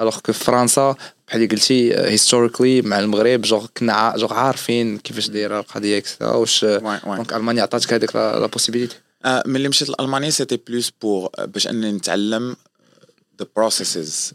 alors 0.01 0.19
que 0.19 0.33
في 0.33 0.45
فرنسا 0.45 0.95
بحال 1.29 1.43
اللي 1.43 1.55
قلتي 1.55 1.95
historically 1.97 2.83
مع 2.83 2.99
المغرب 2.99 3.43
جوغ 3.43 3.67
كنا 3.77 4.15
جوغ 4.17 4.35
عارفين 4.35 4.99
كيفاش 4.99 5.29
دايرة 5.29 5.61
القضية 5.61 5.99
et 5.99 6.07
cetera 6.07 6.33
واش. 6.33 6.65
donc 6.65 7.33
ألمانيا 7.33 7.63
عطاتك 7.63 7.93
هذيك 7.93 8.17
la 8.17 8.47
possibilité 8.47 8.97
آه، 9.25 9.43
ملي 9.47 9.69
مشيت 9.69 9.89
لألمانيا 9.89 10.31
c'était 10.31 10.61
plus 10.69 10.93
pour 11.03 11.31
باش 11.39 11.67
انني 11.69 11.93
نتعلم 11.93 12.57
the 13.41 13.47
processes 13.57 14.33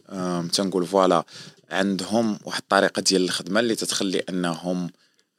تنقول 0.53 0.85
voilà 0.87 1.23
عندهم 1.69 2.39
واحد 2.45 2.61
الطريقة 2.61 3.01
ديال 3.01 3.23
الخدمة 3.23 3.59
اللي 3.59 3.75
تتخلي 3.75 4.19
أنهم 4.29 4.89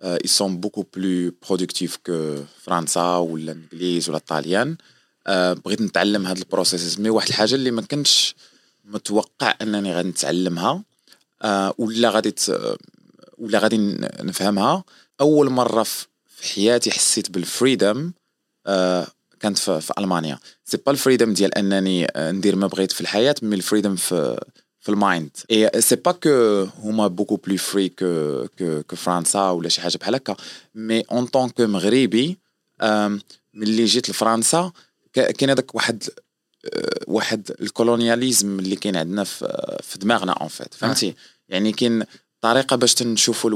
ils 0.04 0.30
sont 0.30 0.52
beaucoup 0.66 0.84
plus 0.96 1.32
productifs 1.48 1.96
que 2.08 2.40
فرنسا 2.62 3.16
ولا 3.16 3.52
الانجليز 3.52 4.08
ولا 4.08 4.18
الطاليان 4.18 4.76
آه، 5.26 5.52
بغيت 5.52 5.80
نتعلم 5.82 6.26
هاد 6.26 6.38
ال 6.38 6.44
processes. 6.44 7.00
mais 7.00 7.10
واحد 7.10 7.28
الحاجة 7.28 7.54
اللي 7.54 7.70
ما 7.70 7.82
كنتش 7.82 8.34
متوقع 8.84 9.54
أنني 9.62 9.94
غادي 9.94 10.08
نتعلمها 10.08 10.82
آه، 11.42 11.74
ولا 11.78 12.10
غادي 12.10 12.30
ت- 12.30 12.76
ولا 13.38 13.58
غادي 13.58 13.76
نفهمها. 14.22 14.84
أول 15.20 15.50
مرة 15.50 15.82
في 15.82 16.08
حياتي 16.54 16.90
حسيت 16.90 17.30
بال 17.30 17.49
freedom 17.49 18.12
آه، 18.66 19.06
كانت 19.42 19.58
في, 19.58 19.80
في 19.80 19.92
ألمانيا. 19.98 20.38
c'est 20.64 20.76
pas 20.76 20.92
ال 20.92 20.97
freedom 20.97 21.32
ديال 21.34 21.54
أنني 21.58 22.06
آه، 22.16 22.30
ندير 22.30 22.56
ما 22.56 22.66
بغيت 22.66 22.92
في 22.92 23.00
الحياة 23.00 23.34
mais 23.42 23.56
ال 23.56 23.61
freedom 23.61 23.96
في 23.96 24.40
في 24.80 24.88
ال 24.88 24.95
mind. 24.95 25.30
et 25.50 25.80
c'est 25.80 25.96
pas 25.96 26.12
que 26.12 26.64
هما 26.78 27.06
beaucoup 27.06 27.36
plus 27.36 27.56
free 27.56 27.88
que 27.88 28.46
que 28.58 28.82
que 28.82 28.96
فرنسا 28.96 29.50
ولا 29.50 29.68
شي 29.68 29.80
حاجة 29.80 29.96
بحال 29.98 30.14
هكا. 30.14 30.36
mais 30.74 31.00
en 31.00 31.26
tant 31.26 31.48
que 31.48 31.66
مغربي 31.66 32.38
ملي 33.54 33.84
جيت 33.84 34.10
لفرنسا 34.10 34.72
كا- 35.12 35.30
كاين 35.30 35.50
هذاك 35.50 35.74
واحد 35.74 36.04
آه، 36.74 37.00
واحد 37.06 37.50
ال 37.60 37.68
colonialisme 37.68 38.58
اللي 38.58 38.76
كاين 38.76 38.96
عندنا 38.96 39.24
في 39.24 39.76
في 39.82 39.98
دماغنا 39.98 40.32
en 40.32 40.48
fait 40.48 40.74
فهمتي؟ 40.74 41.14
يعني 41.48 41.72
كاين 41.72 42.04
طريقة 42.40 42.76
باش 42.76 42.94
تنشوفوا 42.94 43.50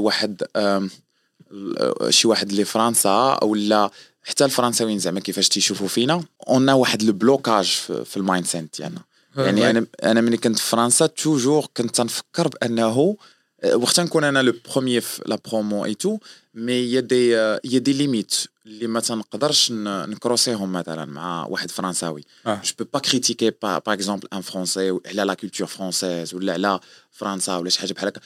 ال- 1.51 2.13
شي 2.13 2.27
واحد 2.27 2.49
اللي 2.49 2.65
فرنسا 2.65 3.43
ولا 3.43 3.89
حتى 4.27 4.45
الفرنساويين 4.45 4.99
زعما 4.99 5.19
كيفاش 5.19 5.49
تيشوفوا 5.49 5.87
فينا 5.87 6.23
on 6.47 6.62
a 6.62 6.69
واحد 6.69 7.01
ال 7.01 7.09
blocage 7.09 7.65
في, 7.65 8.05
في 8.05 8.17
ال 8.17 8.45
mindset 8.45 8.77
ديالنا. 8.77 9.01
يعني 9.37 9.69
أنا 9.69 9.85
أنا 10.03 10.21
ملي 10.21 10.37
كنت 10.37 10.59
في 10.59 10.69
فرنسا 10.69 11.05
toujours 11.05 11.65
كنت 11.77 11.95
تنفكر 11.95 12.47
بأنه 12.47 12.83
آه، 12.83 13.15
واخا 13.65 13.99
نكون 13.99 14.23
أنا 14.23 14.43
le 14.43 14.53
premier 14.71 15.01
في 15.01 15.21
la 15.25 15.37
promo 15.51 15.93
et 15.93 16.01
tout 16.01 16.17
mais 16.53 16.73
y 16.73 16.99
a 17.01 17.08
des 17.08 17.29
y 17.31 17.59
a 17.79 17.83
des 17.83 17.93
limites 17.93 18.35
اللي 18.65 18.87
ما 18.87 18.99
تنقدرش 18.99 19.71
ن- 19.71 20.09
نكروسيهم 20.09 20.71
مثلا 20.73 21.05
مع 21.05 21.45
واحد 21.45 21.71
فرنساوي 21.71 22.23
آه. 22.47 22.61
je 22.65 22.71
peux 22.79 22.85
pas 22.93 22.99
critiquer 22.99 23.51
par 23.61 23.79
exemple 23.87 24.27
un 24.33 24.41
français 24.41 24.89
على 24.89 25.23
la 25.23 25.33
culture 25.33 25.67
française 25.67 26.33
ولا 26.33 26.53
على 26.53 26.79
فرنسا 27.11 27.57
ولا 27.57 27.69
شي 27.69 27.79
حاجة 27.79 27.93
بحال 27.93 28.07
هكا 28.07 28.21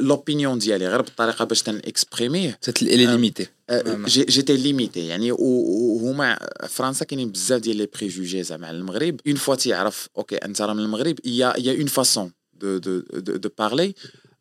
l'opinion 0.00 0.58
ديالي 0.58 0.88
غير 0.88 1.02
بالطريقة 1.02 1.44
باش 1.44 1.62
تنكسبريميه 1.62 2.58
était 2.62 2.82
limité 2.82 3.46
آه، 3.70 3.82
j'é- 4.06 4.24
j'étais 4.24 4.56
limité 4.56 5.06
يعني 5.06 5.32
و- 5.32 5.36
و- 5.40 6.00
وهما 6.02 6.38
فرنسا 6.68 7.04
كاينين 7.04 7.30
بزاف 7.32 7.60
ديال 7.60 7.76
les 7.76 7.88
préjugés 7.98 8.42
زعما 8.42 8.66
على 8.66 8.76
المغرب 8.76 9.20
on 9.26 9.36
voit 9.36 9.54
تيعرف 9.54 10.08
okay 10.16 10.36
انت 10.36 10.62
راه 10.62 10.72
من 10.74 10.80
المغرب 10.82 11.18
y 11.26 11.54
a 11.58 11.72
y 11.78 11.80
a 11.80 11.81
une 11.81 11.86
façon 11.86 12.32
de 12.54 12.78
de 12.78 12.98
de, 13.00 13.36
de 13.36 13.48
parler 13.58 13.94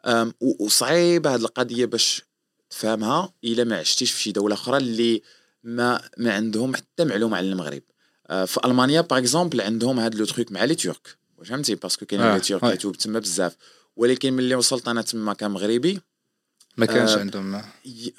أم، 0.06 0.34
و- 0.42 0.66
وصعيبه 0.66 1.34
هاد 1.34 1.42
القضية 1.42 1.86
باش 1.86 2.22
تفهمها 2.70 3.34
إلا 3.44 3.64
ما 3.64 3.78
عشتيش 3.78 4.12
في 4.12 4.22
شي 4.22 4.32
دولة 4.32 4.54
أخرى 4.56 4.78
اللي 4.78 5.22
ما 5.64 6.02
ما 6.18 6.34
عندهم 6.34 6.76
حتى 6.76 7.06
معلومة 7.06 7.38
على 7.38 7.50
المغرب. 7.52 7.82
آه، 8.28 8.46
في 8.46 8.60
ألمانيا 8.66 9.02
par 9.02 9.18
exemple 9.20 9.62
عندهم 9.62 10.00
هاد 10.00 10.16
le 10.16 10.26
truc 10.26 10.52
مع 10.52 10.64
les 10.64 10.76
Turcs 10.76 11.18
فهمتي؟ 11.46 11.76
باسكو 11.76 12.06
كاينين 12.06 12.28
آه، 12.28 12.34
لي 12.36 12.40
تورك 12.40 12.62
ouais. 12.64 12.68
يتوب 12.68 12.96
تما 12.98 13.20
بزاف. 13.20 13.56
ولكن 13.96 14.34
ملي 14.34 14.56
وصلت 14.56 14.88
أنا 14.88 15.02
تما 15.02 15.34
كمغربي 15.34 16.02
ما 16.78 16.86
كانش 16.86 17.12
آه، 17.12 17.20
عندهم 17.20 17.62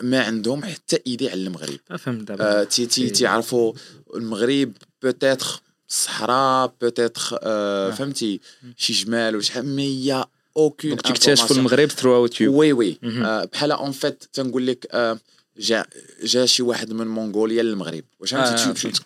ما 0.03 0.23
عندهم 0.23 0.65
حتى 0.65 0.99
إيدي 1.07 1.31
على 1.31 1.41
المغرب. 1.43 1.79
فهمت 1.99 2.29
دابا. 2.29 2.61
آه، 2.61 2.65
تي 2.65 2.87
تي 2.87 3.11
تيعرفوا 3.11 3.73
المغرب 4.15 4.73
بوتيتر 5.03 5.61
الصحراء 5.89 6.75
بوتيتر 6.81 7.39
آه، 7.43 7.91
فهمتي؟ 7.91 8.41
شي 8.77 8.93
جمال 8.93 9.37
وشي 9.37 9.53
حاجة 9.53 9.63
مي 9.63 10.25
اوكين 10.59 10.91
دونك 10.91 11.01
تكتشفوا 11.01 11.57
المغرب 11.57 11.91
ثرو 11.91 12.17
اوت 12.17 12.41
يو 12.41 12.59
وي 12.59 12.73
وي. 12.73 12.99
آه، 13.05 13.45
بحال 13.45 13.73
اون 13.73 13.93
فيت 13.93 14.25
تنقول 14.33 14.67
لك 14.67 14.87
آه، 14.91 15.19
جا 15.59 15.85
جا 16.25 16.47
شي 16.47 16.63
واحد 16.63 16.93
من 16.93 17.07
منغوليا 17.07 17.63
للمغرب. 17.63 18.05
واش 18.21 18.35
آه،. 18.35 18.39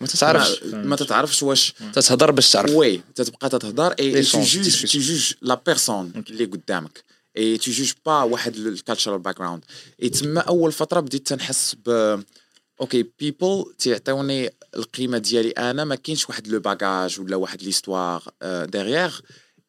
ما 0.01 0.07
تتعرفش 0.07 0.63
ما- 0.63 0.95
تتعرفش 0.95 1.43
واش 1.43 1.73
تتهضر 1.93 2.31
باش 2.31 2.51
تعرف. 2.51 2.71
oui 2.71 3.01
تتبقى 3.15 3.49
تتهضر 3.49 3.91
et 3.99 4.23
tu 4.23 4.41
juges 4.41 5.33
la 5.41 5.61
personne 5.65 6.11
اللي 6.29 6.45
قدامك. 6.45 7.03
et 7.37 7.57
tu 7.57 7.71
juges 7.71 7.91
pas 8.05 8.21
واحد 8.23 8.55
ال 8.55 9.19
cultural 9.19 9.37
background 9.37 9.63
et 10.03 10.09
تما 10.09 10.41
أول 10.41 10.71
فترة 10.71 10.99
بديت 10.99 11.27
تنحس 11.27 11.75
ب 11.85 12.19
okay 12.81 13.05
people 13.19 13.65
تيعطيوني 13.79 14.49
القيمة 14.75 15.17
ديالي 15.17 15.49
أنا. 15.49 15.83
ما 15.83 15.95
كاينش 15.95 16.29
واحد 16.29 16.47
le 16.47 16.59
bagage 16.59 17.19
ولا 17.19 17.35
واحد 17.35 17.63
l'histoire 17.63 18.23
derrière 18.65 19.19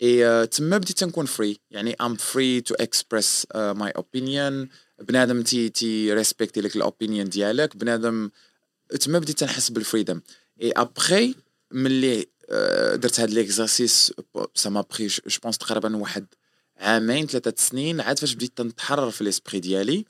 et 0.02 0.46
تما 0.46 0.78
بديت 0.78 0.98
تنكون 0.98 1.26
free 1.26 1.60
يعني 1.70 1.96
I'm 2.00 2.14
free 2.14 2.60
to 2.60 2.74
express 2.74 3.46
my 3.54 3.90
opinion 3.90 4.68
بنادم 5.02 5.42
تي 5.42 5.68
تي 5.68 6.12
ريسبكتي 6.12 6.60
لك 6.60 6.76
ال 6.76 6.83
opinion 6.83 7.28
ديالك. 7.28 7.76
بنادم 7.76 8.30
تما 9.00 9.18
بديت 9.18 9.38
تنحس 9.38 9.68
بال 9.68 9.80
freedom 9.80 10.20
et 10.62 10.72
après 10.72 11.34
ملي 11.70 12.26
آه، 12.50 12.96
درت 12.96 13.20
هاد 13.20 13.30
les 13.30 13.51
exercices 13.51 14.12
ça 14.54 14.70
m'a 14.70 14.80
pris 14.80 15.06
je 15.06 15.38
pense 15.42 15.58
تقريبا 15.58 15.96
واحد 15.96 16.26
عامين 16.76 17.26
ثلاثة 17.26 17.54
سنين 17.56 18.00
عاد 18.00 18.18
فاش 18.18 18.34
بديت 18.34 18.58
تنتحرر 18.58 19.10
في 19.10 19.24
l'esprit 19.24 19.60
ديالي. 19.60 20.04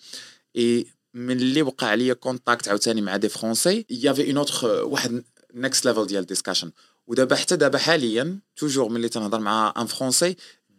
اي 0.56 0.86
من 1.14 1.36
اللي 1.36 1.62
وقع 1.62 1.86
عليا 1.86 2.14
contact 2.14 2.68
عاوتاني 2.68 3.00
مع 3.00 3.16
des 3.16 3.28
français 3.28 3.86
y 3.90 3.96
avait 3.96 4.26
un 4.26 4.36
autre 4.36 4.84
واحد 4.84 5.24
next 5.54 5.84
level 5.86 6.06
ديال 6.06 6.26
discussion 6.26 6.70
ودابا 7.06 7.36
حتى 7.36 7.56
دابا 7.56 7.78
حاليا 7.78 8.38
toujours 8.56 8.88
ملي 8.88 9.08
تنهضر 9.08 9.38
مع 9.40 9.74
un 9.76 9.86
français 9.86 10.36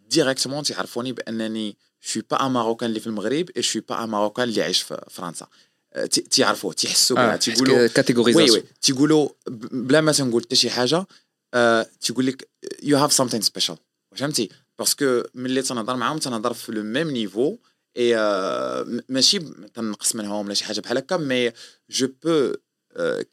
directement 0.10 0.64
تيعرفوني 0.64 1.12
بأنني 1.12 1.78
je 2.02 2.09
suis 2.09 2.24
pas 2.32 2.46
un 2.46 2.52
marocain 2.52 2.90
اللي 2.90 3.00
في 3.00 3.08
المغرب 3.08 3.50
et 3.58 3.62
je 3.62 3.68
suis 3.68 3.82
pas 3.90 4.04
un 4.04 4.10
marocain 4.10 4.50
اللي 4.50 4.62
عايش 4.64 4.82
في 4.82 5.06
فرنسا. 5.10 5.48
آه، 5.94 6.06
تي- 6.06 6.22
تيعرفوه 6.22 6.74
تيحسوا 6.74 7.18
بها 7.18 7.36
تيقولوا 7.38 7.78
oui 7.78 7.90
catégorisation 7.90 8.50
oui 8.58 8.64
تيقولوا 8.82 9.30
بلا 9.72 10.02
ما 10.02 10.12
تنقول 10.12 10.42
حتى 10.44 10.56
شي 10.56 10.70
حاجة 10.70 11.06
آه 11.54 11.88
تيقول 12.02 12.26
لك 12.26 12.50
you 12.84 12.98
have 12.98 13.14
something 13.14 13.42
special 13.42 13.78
فهمتي؟ 14.16 14.50
parce 14.80 15.06
que 15.06 15.22
ملي 15.34 15.62
تنهضر 15.62 15.96
معاهم 15.96 16.18
تنهضر 16.18 16.54
في 16.54 16.72
le 16.72 16.84
même 16.84 17.12
niveau 17.12 17.58
et 17.98 18.18
آه 18.18 19.02
ماشي 19.10 19.40
تنقص 19.74 20.16
منهم 20.16 20.46
ولا 20.46 20.54
شي 20.54 20.66
حاجة 20.66 20.80
بحال 20.80 20.98
هكا 20.98 21.18
mais 21.18 21.52
je 21.90 22.08
peux 22.24 22.54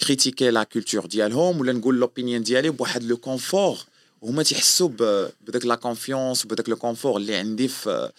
critiquer 0.00 0.50
la 0.50 0.62
culture 0.62 1.06
ديالهم 1.06 1.60
ولا 1.60 1.72
نقول 1.72 2.00
l'opinion 2.00 2.42
ديالي 2.42 2.70
بواحد 2.70 3.02
le 3.02 3.16
confort 3.16 3.78
هما 4.22 4.42
تيحسوا 4.42 4.88
ب- 4.88 5.30
بداك 5.40 5.66
la 5.66 5.74
confiance 5.74 6.44
وبداك 6.44 6.68
le 6.68 6.76
confort 6.76 7.16
اللي 7.16 7.34
عندي 7.36 7.68
في 7.68 8.10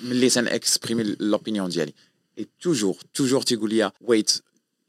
ملي 0.00 0.30
تن 0.30 0.48
exprimer 0.48 1.16
l'opinion 1.20 1.68
ديالي 1.68 1.92
et 2.38 2.46
toujours 2.60 2.96
toujours 3.14 3.42
تيقول 3.42 3.74
لي 3.74 3.90
wait 4.00 4.30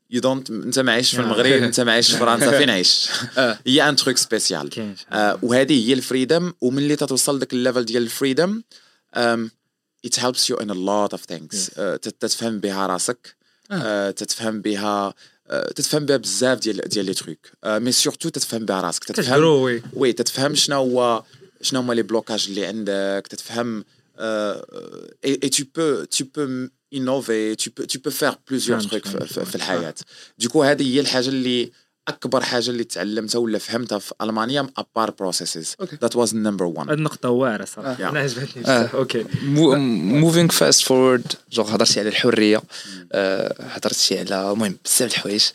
you 0.10 0.22
don't 0.22 0.50
انت 0.50 0.80
ما 0.80 0.92
عايش 0.92 1.12
في 1.16 1.20
آه. 1.22 1.24
المغرب 1.24 1.46
انت 1.52 1.80
ما 1.80 1.92
عايش 1.92 2.12
في 2.12 2.18
فرنسا 2.18 2.58
فين 2.58 2.70
عايش 2.70 3.10
آه. 3.38 3.60
هي 3.68 3.90
un 3.90 3.96
truc 3.96 4.18
spécial 4.18 4.70
كاين 4.70 4.96
شي 4.96 5.06
آه، 5.12 5.40
وهذه 5.44 5.88
هي 5.90 5.94
ال 5.94 6.01
freedom 6.01 6.54
وملي 6.62 6.96
تتوصل 6.96 7.40
داك 7.40 7.54
ال 7.54 7.59
level 7.59 7.86
ديال 7.86 8.04
ال 8.04 8.11
freedom 8.11 8.62
it 10.08 10.16
helps 10.16 10.50
you 10.50 10.56
in 10.64 10.70
a 10.70 10.74
lot 10.90 11.14
of 11.18 11.22
things. 11.32 11.54
Yes. 11.56 11.70
آه، 11.78 11.96
تت- 11.96 12.16
تتفهم 12.22 12.60
بها 12.60 12.88
راسك 12.88 13.36
آه، 13.72 14.12
تتفهم 14.12 14.62
بها 14.62 15.08
آه، 15.08 15.14
تتفهم 15.76 16.06
بها 16.06 16.18
بزاف 16.18 16.60
ديال 16.60 16.78
ديال 16.78 17.06
les 17.06 17.14
trucs. 17.14 17.38
mais 17.66 17.92
surtout 17.92 18.30
تتفهم 18.30 18.66
بها 18.66 18.82
راسك. 18.82 19.04
تتفهم 19.04 19.26
تجروي 19.26 19.84
oui. 19.94 20.14
تتفهم 20.14 20.56
شنو 20.56 20.76
هو 20.76 21.24
شنو 21.62 21.80
هما 21.80 21.94
les 21.94 22.02
blocages 22.02 22.46
اللي 22.50 22.66
عندك. 22.66 23.28
تتفهم 23.30 23.86
اي 25.26 25.50
peux 25.50 26.06
tu 26.16 26.24
peux 26.24 26.70
innover 26.96 27.56
tu 27.64 27.70
peux 27.70 27.86
tu 27.94 27.98
peux 27.98 28.14
faire 28.22 28.36
plusieurs 28.50 28.82
فهمت، 28.88 29.08
trucs 29.08 29.08
في. 29.44 29.56
الحياة. 29.56 29.96
du 30.38 30.47
coup 30.47 30.64
هذه 30.64 30.96
هي 30.96 31.00
الحاجة 31.00 31.28
اللي 31.30 31.72
أكبر 32.08 32.42
حاجة 32.42 32.70
اللي 32.70 32.84
تعلمتها 32.84 33.40
ولا 33.40 33.58
فهمتها 33.58 34.00
في 34.00 34.14
ألمانيا 34.22 34.70
à 34.78 34.85
part 34.85 35.12
processes. 35.12 35.76
that 36.02 36.16
was 36.16 36.36
number 36.36 36.66
1 36.66 36.90
هاد 36.90 36.98
النقطة 36.98 37.30
واعرة 37.30 37.66
صراحة. 37.66 38.04
آه. 38.04 38.10
أنا 38.10 38.20
عجبتني. 38.20 38.64
آه. 38.66 38.80
بزاف 38.80 38.96
okay 38.96 39.26
moving 39.44 40.50
fast 40.50 40.82
forward 40.84 41.34
genre 41.52 41.76
هضرتي 41.76 42.00
على 42.00 42.10
الحرية. 42.10 42.62
آه، 43.12 43.56
هضرتي 43.60 44.20
على 44.20 44.52
المهم 44.52 44.78
بزاف 44.86 45.10
د 45.10 45.12
الحوايج. 45.12 45.48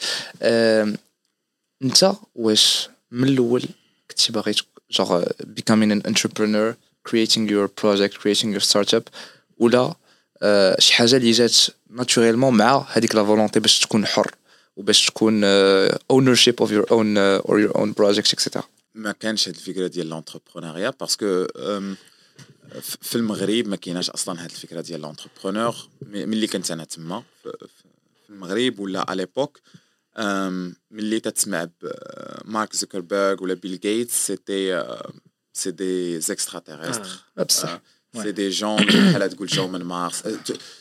أنت 1.82 2.12
واش 2.34 2.88
من 3.10 3.28
الأول 3.28 3.62
كنتي 4.10 4.32
باغي 4.32 4.54
جونغ 4.90 5.24
becoming 5.24 5.92
an 5.92 6.10
entrepreneur 6.10 6.74
creating 7.08 7.48
your 7.48 7.68
project 7.82 8.14
creating 8.22 8.50
your 8.56 8.64
startup 8.70 9.02
ولا 9.58 9.94
شي 10.78 10.94
حاجة 10.94 11.16
اللي 11.16 11.30
جات 11.30 11.56
naturellement 11.90 12.56
مع 12.56 12.86
هذيك 12.92 13.14
la 13.14 13.24
volonté 13.24 13.60
باش 13.60 13.80
تكون 13.80 14.06
حر؟ 14.06 14.34
وباش 14.76 15.06
تكون 15.06 15.42
ownership 16.12 16.64
of 16.64 16.68
your 16.68 16.86
own 16.90 17.18
آه، 17.18 17.40
or 17.40 17.68
your 17.68 17.76
own 17.76 17.94
project 17.94 18.32
etc 18.34 18.60
ما 18.94 19.12
كانش 19.12 19.48
هاد 19.48 19.54
الفكرة 19.54 19.86
ديال 19.86 20.08
l'entrepreneuriat 20.08 20.90
parce 20.90 21.25
que 21.25 21.46
في 22.80 23.16
المغرب 23.16 23.66
ما 23.68 23.76
كايناش 23.76 24.10
أصلا 24.10 24.44
هاد 24.44 24.50
الفكرة 24.50 24.80
ديال 24.80 25.00
l'entrepreneur 25.00 25.76
ملي 26.02 26.46
كنت 26.46 26.70
أنا 26.70 26.84
تما 26.84 27.22
في 27.42 28.30
المغرب 28.30 28.78
ولا 28.78 29.10
على 29.10 29.22
l'époque 29.22 29.60
ملي 30.90 31.20
تتسمع 31.20 31.68
بمارك 31.82 32.76
زوكربيرغ 32.76 33.42
ولا 33.42 33.54
بيل 33.54 33.80
غيتس 33.84 34.26
c'était 34.26 34.84
c'est 35.52 35.70
des 35.70 36.20
extra-terrestres 36.20 37.08
بصح 37.36 37.80
c'est 38.22 38.32
des 38.32 38.48
gens 38.48 38.76
بحال 38.76 39.30
تقول 39.30 39.46
جاو 39.46 39.68
من 39.68 39.82
مارس 39.84 40.22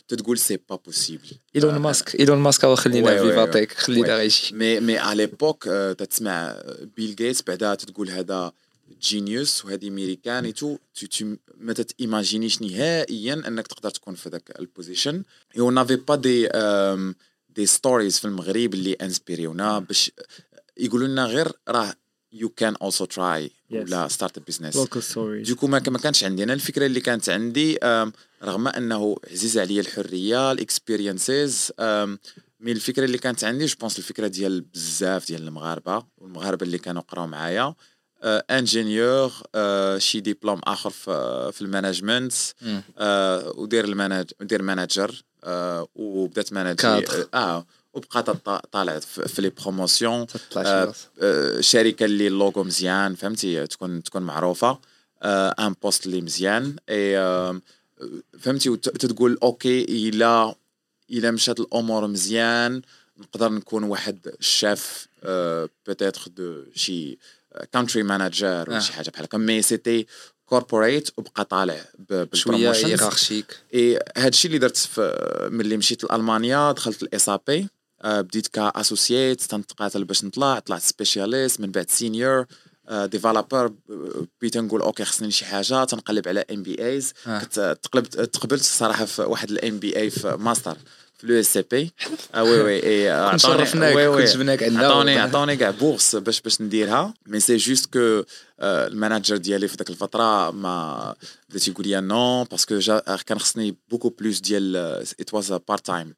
تقول 0.08 0.38
c'est 0.38 0.60
pas 0.70 0.76
possible 0.76 1.28
ايلون 1.56 1.76
ماسك 1.76 2.20
ايلون 2.20 2.38
ماسك 2.38 2.66
هو 2.66 2.76
خلينا 2.76 3.22
VivaTech 3.22 3.70
oui. 3.70 3.76
خلينا 3.76 4.18
غيشي 4.18 4.56
مي 4.56 4.80
مي 4.80 4.98
على 4.98 5.26
l'époque 5.26 5.64
تتسمع 5.98 6.62
بيل 6.98 7.16
غيتس 7.20 7.42
بعدا 7.42 7.76
تتقول 7.76 8.10
هذا 8.10 8.52
جينيوس 9.02 9.66
وهذه 9.66 9.90
américain 9.90 10.54
tout 10.54 10.78
tout 11.12 11.36
ما 11.58 11.74
تت 11.74 11.88
imaginer 11.88 12.47
ش 12.47 12.62
نهائيا 12.62 13.34
انك 13.34 13.68
تقدر 13.68 13.90
تكون 13.90 14.16
في 14.16 14.30
ذاك 14.30 14.60
ال 14.60 14.67
position 14.67 15.24
y 15.56 15.72
en 15.72 15.79
avait 15.79 15.96
pas 15.96 16.16
des 16.16 16.50
des 17.56 17.66
stories 17.66 18.20
في 18.20 18.26
المغرب 18.26 18.74
اللي 18.74 18.94
inspirer 18.94 19.62
ونا 19.62 19.80
باش 19.80 20.12
يقولوا 20.78 21.08
لنا 21.08 21.26
غير 21.26 21.52
راه 21.68 21.94
you 22.36 22.50
can 22.50 22.76
also 22.76 23.06
try. 23.06 23.52
ولا 23.72 24.08
start 24.08 24.48
business 24.48 24.76
local 24.76 25.04
stories 25.04 25.50
du 25.50 25.56
coup 25.56 25.68
ما 25.68 25.82
ما 25.88 25.98
كانش 25.98 26.24
عندي 26.24 26.44
أنا 26.44 26.54
الفكرة 26.54 26.86
اللي 26.86 27.00
كانت 27.00 27.30
عندي 27.30 27.78
رغم 28.44 28.68
أنه 28.68 29.16
عزيز 29.32 29.58
عليا 29.58 29.82
الحرية 29.82 30.52
ال 30.52 30.62
experiences 30.62 31.72
mais 32.60 32.72
الفكرة 32.72 33.06
اللي 33.06 33.18
كانت 33.18 33.44
عندي 33.44 33.66
je 33.66 33.76
pense 33.80 33.98
الفكرة 34.00 34.28
ديال 34.28 34.62
بزاف 34.62 35.28
ديال 35.28 35.48
المغاربة 35.48 36.04
والمغاربة 36.18 36.66
اللي 36.66 36.78
كانوا 36.78 37.02
قراو 37.02 37.28
معايا 37.28 37.76
ingénieur 38.26 39.32
شي 39.98 40.20
ديبلوم 40.20 40.62
آخر 40.64 40.90
في 40.90 41.52
في 41.54 41.62
ال 41.62 41.68
management. 41.68 42.34
آه، 42.98 43.54
ودير 43.56 43.86
ال 43.86 43.92
manage 43.92 44.32
ودير 44.42 44.62
manager 44.62 45.24
آه، 45.44 45.88
وبدأت 45.96 46.54
manager 46.54 46.76
cadre. 46.76 47.28
آه 47.34 47.66
وبقات 47.96 48.30
طا- 48.30 48.66
طالع 48.72 49.00
في 49.00 49.42
les 49.42 49.50
promotions 49.50 50.26
آه،. 50.58 50.94
آه، 51.22 51.62
شركة 51.62 52.06
اللي 52.06 52.28
اللوغو 52.28 52.64
مزيان 52.64 53.16
فهمتي؟ 53.16 53.68
تكون 53.68 54.04
تكون 54.04 54.22
معروفة. 54.22 54.80
آه، 55.24 55.56
un 55.60 55.76
poste 55.84 56.06
اللي 56.06 56.22
مزيان. 56.22 56.76
اي 56.90 57.18
آم، 57.18 57.62
فهمتي؟ 58.40 58.70
وت- 58.70 58.90
تتقول 58.90 59.38
okay 59.44 59.84
الا 60.10 60.56
الا 61.12 61.32
مشات 61.32 61.60
الأمور 61.60 62.08
مزيان. 62.08 62.82
نقدر 63.18 63.50
نكون 63.50 63.84
واحد 63.84 64.20
ال 64.40 64.53
chef 64.53 65.08
peut-être 65.88 66.22
de 66.38 66.64
شي 66.76 67.18
country 67.74 68.04
manager 68.04 68.66
ولا 68.68 68.78
آه. 68.78 68.80
شي 68.80 68.94
حاجة 68.94 69.10
بحال 69.10 69.26
هكا. 69.26 69.38
mais 69.38 69.62
c'était 69.62 70.08
corporate 70.46 71.10
وبقى 71.18 71.46
طالع 71.46 71.86
ب- 72.10 72.36
شوية 72.36 72.56
بال 72.56 72.61
promotions 72.61 72.86
hiérarchiques 73.02 73.58
et 73.74 74.00
هذا 74.18 74.28
الشيء 74.28 74.50
اللي 74.50 74.60
درت 74.60 74.90
ملي 75.52 75.78
مشيت 75.78 76.04
لألمانيا 76.04 76.72
دخلت 76.72 77.04
ال 77.04 77.30
SAP 77.30 77.68
بديت 78.06 78.48
ك 78.48 78.57
associate 78.57 79.42
تنتقاتل 79.42 80.04
باش 80.04 80.24
نطلع 80.24 80.60
طلعت 80.60 80.82
specialist 80.82 81.60
من 81.62 81.72
بعد 81.72 81.90
senior 81.90 82.46
developer 82.92 83.72
بقيت 84.42 84.58
نقول 84.58 84.82
okay 84.82 85.06
خصني 85.06 85.32
شي 85.32 85.46
حاجة 85.46 85.84
تنقلب 85.84 86.28
على 86.28 86.46
MBAs 86.52 87.14
آه. 87.28 87.40
تقلبت 87.74 88.20
تقبلت 88.22 88.62
الصراحه 88.62 89.06
في 89.06 89.22
واحد 89.22 89.52
ال 89.52 89.80
MBA 89.80 90.10
في 90.10 90.36
ماستر 90.40 90.78
في 91.18 91.28
l'ESCP 91.28 91.92
oui 92.38 92.62
oui 92.62 93.10
عطوني- 93.10 93.62
oui 93.96 94.08
oui. 94.08 94.24
عطوني 94.86 95.12
عطوني 95.20 95.56
كاع 95.58 95.70
bourse 95.72 96.16
باش 96.16 96.42
باش 96.42 96.62
نديرها 96.62 97.14
mais 97.28 97.40
c'est 97.40 97.56
juste 97.58 97.86
que 97.94 98.24
ال 98.62 98.71
manager 98.71 99.38
ديالي 99.38 99.68
في 99.68 99.76
ذاك 99.78 99.90
الفترة 99.90 100.52
ما 100.52 101.16
بدا 101.50 101.60
تيقول 101.60 101.88
لي 101.88 102.02
non 102.02 102.44
parce 102.44 102.66
que 102.66 102.80
كان 103.26 103.40
خصني 103.40 103.76
beaucoup 103.90 104.10
plus 104.10 104.40
ديال 104.40 104.76
it 105.20 105.34
was 105.34 105.54
part 105.54 105.86
time 105.86 106.14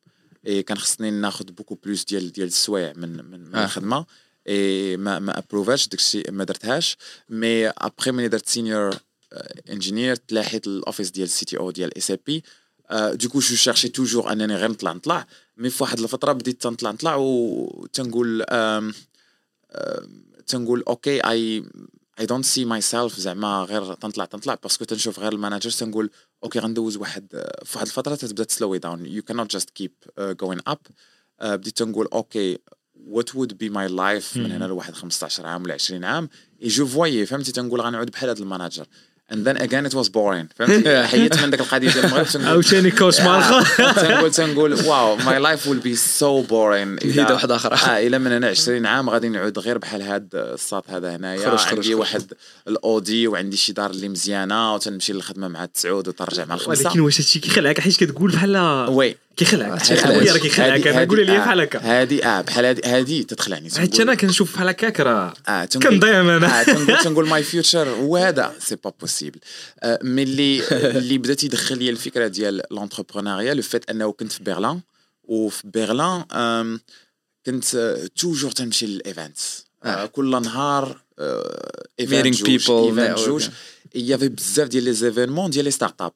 et 0.48 0.64
كان 0.64 0.78
خصني 0.78 1.12
ناخذ 1.12 1.46
beaucoup 1.46 1.76
plus 1.76 2.04
ديال 2.06 2.32
ديال 2.32 2.48
السوايع 2.48 2.94
من 2.96 3.10
من, 3.26 3.40
من 3.50 3.56
آه. 3.56 3.64
الخدمه 3.66 4.06
et 4.48 4.98
ما 4.98 5.20
ما 5.20 5.38
approuver 5.38 5.79
اش 5.79 5.88
داكشي 5.88 6.24
ما 6.30 6.44
درتهاش 6.44 6.98
mais 7.30 7.68
après 7.68 8.12
ملي 8.12 8.28
درت 8.28 8.48
senior 8.50 8.96
engineer 9.70 10.16
تلاحيت 10.16 10.68
ال 10.68 10.74
office 10.74 11.12
ديال 11.12 11.26
ال 11.28 11.46
CTO 11.46 11.72
ديال 11.72 11.98
SAP 11.98 12.44
du 12.92 13.08
coup 13.08 13.40
je 13.40 13.56
cherchais 13.56 13.90
toujours 13.90 14.32
انني 14.32 14.56
غير 14.56 14.72
نطلع 14.72 14.94
نطلع 14.94 15.28
mais 15.58 15.70
في 15.70 15.84
واحد 15.84 16.00
الفترة 16.00 16.32
بديت 16.32 16.62
تنطلع 16.62 16.92
نطلع 16.92 17.16
وتنقول 17.16 18.42
آم، 18.50 18.94
آم، 19.72 20.24
تنقول 20.48 20.84
okay 20.88 21.20
I 21.30 21.64
I 22.20 22.26
don't 22.26 22.46
see 22.46 22.66
myself 22.66 23.20
زعما 23.20 23.64
غير 23.70 23.94
تنطلع 23.94 24.26
تنطلع 24.26 24.56
parce 24.64 24.78
que 24.78 24.86
تنشوف 24.86 25.20
غير 25.20 25.32
ال 25.34 25.38
manager 25.38 25.70
تنقول 25.72 26.10
okay 26.44 26.60
غندوز 26.60 26.98
واحد 26.98 27.28
في 27.66 27.78
واحد 27.78 27.88
الفترة 27.88 28.16
تبدأ 28.16 28.44
تسلوي 28.44 28.80
داون 28.80 29.06
يو 29.06 29.22
كانوت 29.22 29.52
جاست 29.52 29.70
كيب 29.70 29.92
جوين 30.20 30.60
اب 30.68 30.80
بديت 31.42 31.78
تنقول 31.78 32.08
okay 32.14 32.58
what 32.96 33.36
would 33.36 33.58
be 33.58 33.70
my 33.70 33.88
life 33.88 34.38
من 34.38 34.52
هنا 34.52 34.66
لواحد 34.66 34.94
15 34.94 35.46
عام 35.46 35.64
ولا 35.64 35.74
20 35.74 36.04
عام؟ 36.04 36.30
et 36.64 36.68
je 36.68 36.86
voyais 36.86 37.26
فهمتي 37.26 37.52
تنقول 37.52 37.82
غنعود 37.82 38.12
بحال 38.12 38.30
هذا 38.30 38.40
ال 38.40 38.46
manager 38.46 38.88
and 39.34 39.46
then 39.46 39.58
again 39.58 39.86
it 39.86 39.94
was 39.94 40.10
boring. 40.10 40.48
فهمتي 40.56 41.04
حيدت 41.08 41.44
من 41.44 41.50
داك 41.50 41.60
القضية 41.60 41.92
ديال 41.92 42.06
المغرب 42.06 42.28
عاوتاني 42.36 42.92
كوش 42.92 43.22
مع 43.22 43.38
الآخر 43.38 43.94
تنقول 44.02 44.32
تنقول 44.32 44.74
wow 44.74 45.16
my 45.16 45.40
life 45.40 45.68
will 45.68 45.80
be 45.80 45.96
so 45.96 46.42
boring 46.42 46.96
جديدة 46.96 47.34
واحدة 47.34 47.56
أخرى. 47.56 47.76
آه 47.76 48.08
الا 48.08 48.18
من 48.18 48.32
هنا 48.32 48.48
20 48.50 48.86
عام 48.86 49.10
غادي 49.10 49.30
نعود 49.30 49.60
غير 49.60 49.78
بحال 49.78 50.02
هاد 50.02 50.30
الساط 50.34 50.90
هذا 50.90 51.16
هنايا. 51.16 51.58
عندي. 51.60 51.96
واحد 51.96 52.34
الأودي 52.68 53.28
وعندي 53.28 53.58
شي 53.58 53.74
دار 53.74 53.90
اللي 53.90 54.10
مزيانة 54.10 54.74
وتنمشي 54.74 55.14
للخدمة 55.14 55.48
مع 55.48 55.64
التسعود 55.64 56.08
وترجع 56.08 56.46
مع 56.46 56.56
ولكن 56.56 56.72
الخمسة. 56.72 57.02
واش 57.02 57.20
هادشي 57.22 57.40
كيخلعك 57.40 57.80
حيت 57.80 57.98
كتقول 57.98 58.32
بحال 58.32 58.58
oui. 58.90 59.16
كيخلعك. 59.38 59.82
تيخلعك. 59.82 60.18
خويا 60.18 60.34
راه 60.34 60.38
كيخلعك. 60.40 60.88
أنا 60.88 61.06
نقول 61.06 61.26
لي 61.26 61.38
بحال 61.38 61.60
هكا. 61.62 61.80
هادي 61.80 62.26
آه 62.26 62.42
بحال 62.42 62.66
هادي 62.66 62.82
هادي 62.86 63.24
تتخلعني. 63.24 63.70
حيت 63.78 64.00
أنا 64.00 64.16
كنشوف 64.16 64.54
بحال 64.54 64.68
هكاك 64.68 65.00
راه 65.00 65.34
آه 65.48 65.66
تنقول- 65.66 65.90
كنضيع 65.94 66.22
أنا. 66.22 66.62
آه 66.62 66.64
تنقول 67.04 67.28
my 67.28 67.44
future 67.44 67.90
هو 67.90 68.18
هذا 68.18 68.54
c'est 68.60 68.76
pas 68.76 68.94
possible 69.00 69.40
mais 70.04 70.24
اللي 70.24 70.62
اللي 70.98 71.18
بدا 71.18 71.34
تيدخل 71.34 71.78
لي 71.78 71.90
الفكرة 71.90 72.28
ديال 72.28 72.62
l'entrepreneuriat 72.72 73.54
le 73.54 73.62
fait 73.62 73.90
أنه 73.90 74.12
كنت 74.12 74.32
في 74.32 74.44
برلين 74.44 74.82
وفي 75.24 75.62
برلين 75.68 76.24
كنت 77.46 77.66
toujours 78.16 78.52
تنمشي 78.52 78.86
لل 78.86 79.06
events 79.06 79.66
آه. 79.84 80.06
كل 80.06 80.42
نهار 80.42 81.02
آه، 81.20 81.84
event 82.00 82.36
جوج 82.44 82.72
event. 82.72 83.20
جوج. 83.20 83.48
y 83.96 84.01
avait 84.01 84.28
بزاف 84.30 84.68
ديال 84.68 84.84
les 84.84 84.94
événements 84.94 85.50
ديال 85.50 85.66
les 85.66 85.72
startups 85.72 86.12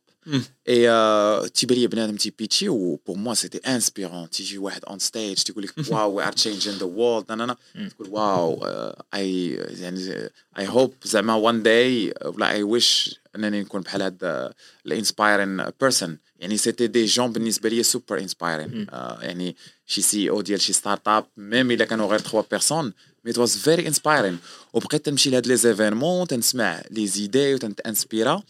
et 0.68 0.90
آه، 0.90 1.48
تيبان 1.48 1.78
لي 1.78 1.88
بنادم 1.88 2.16
تي 2.16 2.31
pitch 2.31 2.70
ي 2.70 2.96
et 3.08 3.11
pour 3.11 3.18
moi 3.18 3.34
c'était 3.34 3.58
inspirant 3.58 4.30
تيجي 4.30 4.58
واحد 4.58 4.86
on 4.86 5.00
stage 5.00 5.38
تيقول 5.44 5.64
لك 5.64 5.92
wow 5.92 6.16
we 6.16 6.28
are 6.28 6.32
changing 6.32 6.74
the 6.74 6.86
world 6.86 7.32
أنا 7.32 7.58
تقول 7.90 8.10
wow 8.10 8.66
I 9.14 9.52
يعني 9.54 10.30
I 10.60 10.68
hope 10.68 10.94
زعما 11.04 11.34
one 11.36 11.64
day 11.64 12.14
ولا 12.26 12.52
I 12.52 12.64
wish 12.64 13.20
انني 13.36 13.62
نكون 13.62 13.82
بحال 13.82 14.02
هذا 14.02 14.54
ال 14.86 14.93
inspiring 14.93 15.64
person 15.82 16.18
يعني 16.40 16.58
c'était 16.58 16.88
des 16.88 17.06
gens 17.06 17.32
بالنسبة 17.32 17.70
لي 17.70 17.84
super 17.84 18.20
inspiring 18.20 18.88
يعني 19.22 19.56
شي 19.86 20.02
CEO 20.02 20.42
ديال 20.42 20.62
شي 20.62 20.74
start-up 20.74 21.26
même 21.38 21.72
إلا 21.72 21.86
كانوا 21.86 22.08
غير 22.08 22.20
3 22.20 22.46
personnes 22.52 22.94
mais 23.26 23.34
was 23.38 23.58
very 23.58 23.88
inspiring 23.88 24.38
وبقيت 24.74 25.06
تمشي 25.06 25.30
لهاد 25.30 25.48
les 25.48 25.56
événements 25.56 26.28
تنسمع 26.28 26.82
les 26.92 27.08
idées 27.08 27.54
وتنتانسبيرا 27.54 28.44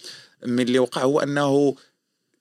mais 0.45 0.63
اللي 0.63 0.79
وقع 0.79 1.01
هو 1.03 1.19
أنه 1.19 1.75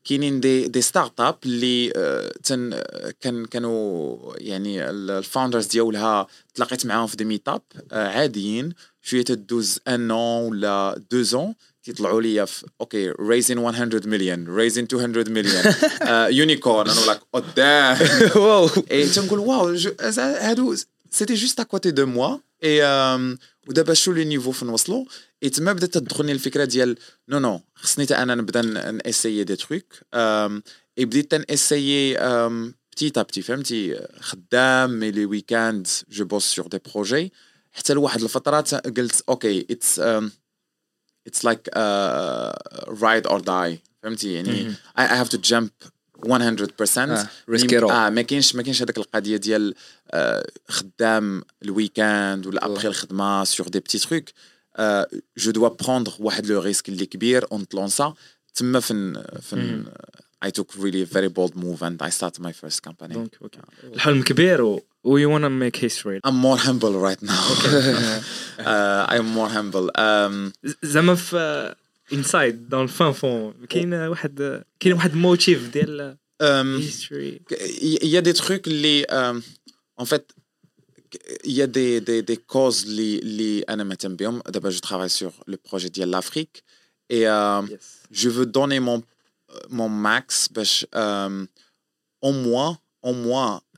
كاينين 0.05 0.41
des 0.41 0.69
des 0.69 0.83
start-ups 0.83 1.37
اللي 1.47 1.93
آه، 1.97 2.33
تن 2.45 2.83
كان 3.21 3.45
كانوا 3.45 4.19
يعني 4.37 4.91
ال 4.91 4.99
founders 4.99 5.67
ديالها 5.67 6.27
تلاقيت 6.55 6.87
معاهم 6.87 7.07
في 7.07 7.17
des 7.17 7.25
meetups 7.25 7.63
آه، 7.93 8.09
عاديين. 8.09 8.73
شوية 9.03 9.23
تدوز 9.23 9.79
an 9.89 10.11
ولا 10.11 11.03
deux 11.11 11.23
ans 11.23 11.55
تيطلعوا 11.85 12.23
لي 12.23 12.47
في 12.47 12.67
okay 12.81 13.11
raising 13.11 13.59
100 13.59 14.01
مليون 14.05 14.57
raising 14.57 14.87
200 14.93 15.31
مليون 15.31 15.63
unicorn 16.39 16.91
أنا 16.91 17.01
like 17.01 17.21
قدام 17.33 17.97
waouh 18.37 18.69
et 18.91 19.09
تنقول 19.09 19.39
waouh 19.39 19.77
هادو 20.19 20.75
c'était 21.11 21.35
juste 21.35 21.61
à 21.61 21.63
côté 21.63 21.91
de 21.91 22.07
moi 22.07 22.39
et 22.65 22.83
ودابا 23.69 23.95
شو 23.95 24.13
les 24.13 24.25
niveaux 24.25 24.53
فين 24.53 24.69
وصلوا 24.69 25.05
اي 25.43 25.51
تما 25.51 25.73
بدات 25.73 25.95
تدخلني 25.95 26.33
الفكرة 26.33 26.65
ديال 26.65 26.99
non 27.29 27.39
non 27.39 27.61
خصني 27.75 28.05
حتى 28.05 28.15
أنا 28.15 28.35
نبدا 28.35 28.63
ناسيي 28.91 29.45
des 29.45 29.57
trucs 29.57 29.85
et 30.99 31.05
بديت 31.05 31.31
تناسيي 31.31 32.15
petit 32.93 33.11
à 33.11 33.23
petit 33.23 33.43
فهمتي 33.43 34.07
خدام 34.21 34.91
mais 35.01 35.11
les 35.11 35.25
week-ends 35.25 35.89
je 36.11 36.25
bosse 36.25 36.45
sur 36.45 36.67
des 36.67 36.81
projets 36.95 37.33
حتى 37.73 37.93
لواحد 37.95 38.23
الفترات 38.23 38.75
قلت 38.75 39.23
okay 39.29 39.67
it's 39.71 40.01
it's 41.27 41.45
like 41.45 41.69
ride 43.03 43.27
or 43.27 43.41
die 43.41 43.81
فهمتي 44.03 44.33
يعني 44.33 44.69
I 44.99 45.05
have 45.07 45.29
to 45.29 45.39
jump 45.39 45.71
100% 46.27 46.29
risk 47.49 47.75
it 47.75 47.83
آه 47.83 48.11
ما 48.11 48.23
كاينش 48.23 48.55
ما 48.55 48.63
كاينش 48.63 48.83
هذاك 48.83 48.99
القضية 48.99 49.37
ديال 49.37 49.75
آه، 50.11 50.47
خدام 50.69 51.43
ال 51.63 51.72
week-end 51.72 52.47
ولا 52.47 52.67
ابخي 52.67 52.89
الخدمة 52.89 53.45
sur 53.45 53.69
des 53.69 53.81
petits 53.81 53.99
trucs 53.99 54.25
je 55.39 55.51
dois 55.51 55.69
prendre 55.69 56.13
واحد 56.19 56.47
le 56.47 56.61
risque 56.61 56.89
اللي 56.89 57.07
كبير 57.07 57.47
et 57.53 57.61
on 57.61 57.69
تلونسا 57.69 58.15
تما 58.55 58.81
فين 58.81 59.23
فين 59.41 59.85
I 60.43 60.51
took 60.51 60.75
really 60.77 61.03
a 61.03 61.07
very 61.07 61.29
bold 61.29 61.55
move 61.55 61.83
and 61.83 62.01
I 62.01 62.11
started 62.11 62.41
my 62.41 62.53
first 62.53 62.83
company. 62.83 63.15
donc 63.15 63.39
الحلم 63.85 64.23
كبير 64.23 64.63
و 64.63 64.83
و 65.05 65.19
you 65.19 65.29
wanna 65.29 65.51
make 65.51 65.77
history. 65.77 66.21
I'm 66.27 66.37
more 66.37 66.57
humble 66.57 66.95
right 67.09 67.23
now. 67.23 67.47
uh, 68.71 69.07
I'm 69.09 69.29
more 69.39 69.49
humble. 69.49 69.91
Um, 69.99 70.53
زعما 70.83 71.15
في 71.15 71.75
انسايد 72.14 72.70
دون 72.70 72.84
الفان 72.84 73.12
فون 73.12 73.54
كاين 73.70 73.94
واحد 73.94 74.64
كاين 74.80 74.94
واحد 74.94 75.16
موتيف 75.16 75.70
ديال 75.70 76.18
um, 76.44 76.46
هيستوري 76.46 77.42
il 78.02 78.08
y 78.08 78.18
a 78.18 78.22
des 78.22 78.34
trucs 78.34 78.68
اللي 78.68 79.04
um, 79.04 79.42
en 80.02 80.06
fait 80.06 80.34
il 81.44 81.52
y 81.52 81.62
a 81.62 81.68
des 81.68 82.02
des 82.02 82.22
des 82.22 82.38
causes 82.38 82.86
اللي 82.86 83.20
اللي 83.20 83.62
انا 83.62 83.84
مهتم 83.84 84.16
بهم 84.16 84.42
دابا 84.48 84.70
جو 84.70 84.80
travaille 84.80 85.12
sur 85.12 85.52
le 85.52 85.56
projet 85.56 85.88
ديال 85.88 86.12
l'Afrique 86.12 86.64
et 87.10 87.28
um, 87.28 87.70
je 88.12 88.30
veux 88.30 88.46
donner 88.46 88.80
mon 88.80 89.02
mon 89.70 89.90
max 89.90 90.50
باش 90.52 90.86
um, 90.96 91.48
au 92.22 92.32
moins 92.32 92.78
au 93.04 93.14
moins 93.14 93.56
euh, 93.56 93.69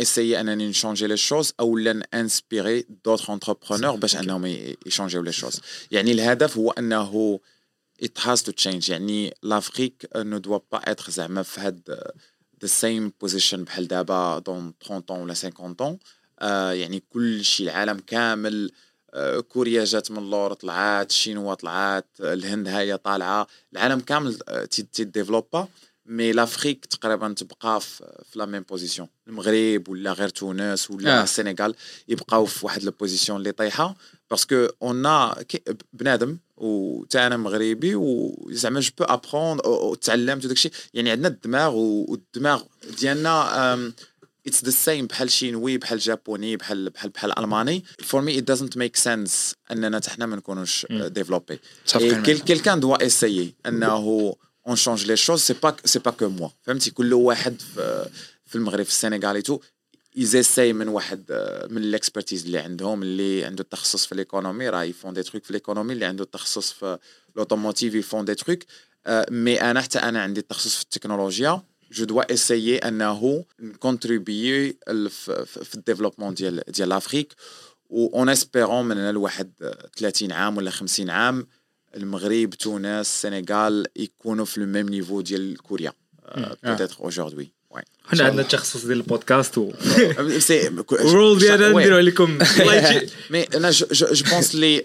essayer 0.00 0.18
انني 0.18 0.68
نشونجي 0.68 1.06
les 1.06 1.16
choses 1.16 1.52
أو 1.60 1.78
لا 1.78 2.06
inspirer 2.14 2.86
d'autres 3.04 3.32
entrepreneurs 3.34 3.96
باش 3.96 4.16
انهم 4.16 4.46
يشونجيو 4.86 5.22
les 5.22 5.32
choses 5.32 5.60
يعني 5.90 6.12
الهدف 6.12 6.56
هو 6.56 6.70
انه 6.70 7.40
it 8.04 8.20
has 8.20 8.38
to 8.42 8.52
change. 8.64 8.88
يعني 8.90 9.30
l'Afrique 9.46 10.06
ne 10.16 10.38
doit 10.38 10.62
pas 10.76 10.90
être 10.90 11.10
زعما 11.10 11.42
في 11.42 11.60
هاد 11.60 11.98
the 12.64 12.68
same 12.68 13.26
position 13.26 13.54
بحال 13.54 13.88
دابا 13.88 14.38
dans 14.38 14.74
30 14.84 15.02
ans 15.08 15.10
ولا 15.10 15.34
50 15.34 15.76
ans. 15.80 15.96
آه 16.40 16.72
يعني 16.72 17.02
كل 17.12 17.44
شيء 17.44 17.66
العالم 17.66 17.98
كامل 18.06 18.70
آه 19.14 19.40
كوريا 19.40 19.84
جات 19.84 20.10
من 20.10 20.18
اللور 20.18 20.52
طلعات 20.54 21.10
الشينوا 21.10 21.54
طلعات 21.54 22.06
الهند 22.20 22.68
هي 22.68 22.96
طالعه 22.96 23.46
العالم 23.72 24.00
كامل 24.00 24.38
آه، 24.48 24.64
تي- 24.64 24.82
تيديفلوبا 24.82 25.68
mais 26.06 26.32
l'Afrique 26.32 26.86
تقريبا 26.86 27.32
تبقى 27.32 27.80
في 27.80 28.04
la 28.34 28.46
même 28.46 28.62
position 28.62 29.08
المغرب 29.28 29.88
ولا 29.88 30.12
غير 30.12 30.28
تونس 30.28 30.90
ولا 30.90 31.20
آه. 31.20 31.22
السنغال 31.22 31.74
يبقاو 32.08 32.44
في 32.44 32.66
واحد 32.66 32.82
ال 32.82 32.88
position 32.88 33.38
اللي 33.38 33.52
طايحه 33.52 33.96
parce 34.30 34.54
que 34.54 34.68
on 34.82 35.30
بنادم 35.92 36.38
وتا 36.56 37.26
أنا 37.26 37.36
مغربي 37.36 37.94
وزعما 37.94 38.80
je 38.80 38.90
peux 38.98 39.04
apprendre 39.04 39.66
وتعلمت 39.66 40.44
وداك 40.44 40.56
الشيء 40.56 40.72
يعني 40.94 41.10
عندنا 41.10 41.28
الدماغ 41.28 41.74
والدماغ 41.74 42.62
ديالنا 42.98 43.92
it's 44.46 44.64
the 44.64 44.70
same 44.70 45.06
بحال 45.06 45.30
شينوي 45.30 45.78
بحال 45.78 45.98
جابوني 45.98 46.56
بحال 46.56 46.90
بحال 46.90 47.10
بحال 47.10 47.38
الماني 47.38 47.84
for 47.98 48.20
me 48.20 48.38
it 48.38 48.42
doesn't 48.42 48.76
make 48.76 48.96
sense 48.96 49.54
اننا 49.70 50.00
حنا 50.08 50.26
ما 50.26 50.36
نكونوش 50.36 50.86
développés. 50.90 51.58
quelqu'un 52.22 52.80
doit 52.80 53.06
essayer 53.06 53.54
انه 53.66 54.36
on 54.66 54.76
change 54.76 55.06
les 55.06 55.16
choses 55.16 55.40
c'est 55.40 55.54
pas 55.62 55.76
c'est 55.84 55.98
pas 55.98 56.10
que 56.10 56.28
moi 56.28 56.48
فهمتي 56.62 56.90
كل 56.90 57.12
واحد 57.12 57.60
في, 57.60 58.08
في 58.46 58.56
المغرب 58.56 58.82
في 58.82 58.90
السنغال 58.90 59.42
tout 59.42 59.58
يزيساي 60.16 60.72
من 60.72 60.88
واحد 60.88 61.24
آه، 61.30 61.66
من 61.66 61.82
ال 61.82 61.88
expertise 61.88 62.44
اللي 62.44 62.58
عندهم 62.58 63.02
اللي 63.02 63.44
عنده 63.44 63.62
التخصص 63.62 64.06
في 64.06 64.14
l'économie 64.14 64.68
راه 64.68 64.82
يفون 64.82 65.14
des 65.14 65.22
trucs 65.22 65.44
في 65.44 65.52
l'économie 65.52 65.92
اللي 65.92 66.04
عنده 66.04 66.24
التخصص 66.24 66.72
في 66.72 66.98
l'automotive 67.36 67.94
يفون 67.94 68.24
des 68.24 68.34
trucs 68.34 68.58
mais 69.30 69.60
أنا 69.60 69.80
حتى 69.80 69.98
أنا 69.98 70.22
عندي 70.22 70.40
التخصص 70.40 70.76
في 70.76 70.82
التكنولوجيا 70.82 71.62
je 71.92 72.04
dois 72.04 72.32
essayer 72.32 72.78
انه 72.78 73.44
نكونتريبيي 73.60 74.76
في, 75.08 75.46
في 75.46 75.74
ال 75.74 75.78
développement 75.78 76.34
ديال 76.34 76.62
ديال 76.68 76.88
l'Afrique 76.88 77.34
و 77.90 78.06
en 78.06 78.28
espérant 78.28 78.84
من 78.84 78.98
هنا 78.98 79.12
لواحد 79.12 79.52
30 79.96 80.32
عام 80.32 80.56
ولا 80.56 80.70
50 80.70 81.10
عام 81.10 81.46
المغرب 81.96 82.50
تونس 82.50 82.86
السنغال 82.86 83.86
يكونوا 83.96 84.44
في 84.44 84.60
le 84.60 84.66
même 84.66 84.88
niveau 84.88 85.20
ديال 85.20 85.56
كوريا 85.56 85.92
peut-être 86.64 86.96
aujourd'hui 87.00 87.52
حنا 88.06 88.24
عندنا 88.24 88.42
التخصص 88.42 88.84
ديال 88.84 88.96
البودكاست 88.96 89.58
و 89.58 89.72
ال 90.92 91.01
rôle 91.01 91.38
ديالنا 91.38 91.68
نديرو 91.78 91.96
عليكم. 91.96 92.38
mais 93.30 93.42
أنا 93.42 93.70
je 93.70 93.86
je 93.92 94.30
pense 94.30 94.54
لي 94.54 94.84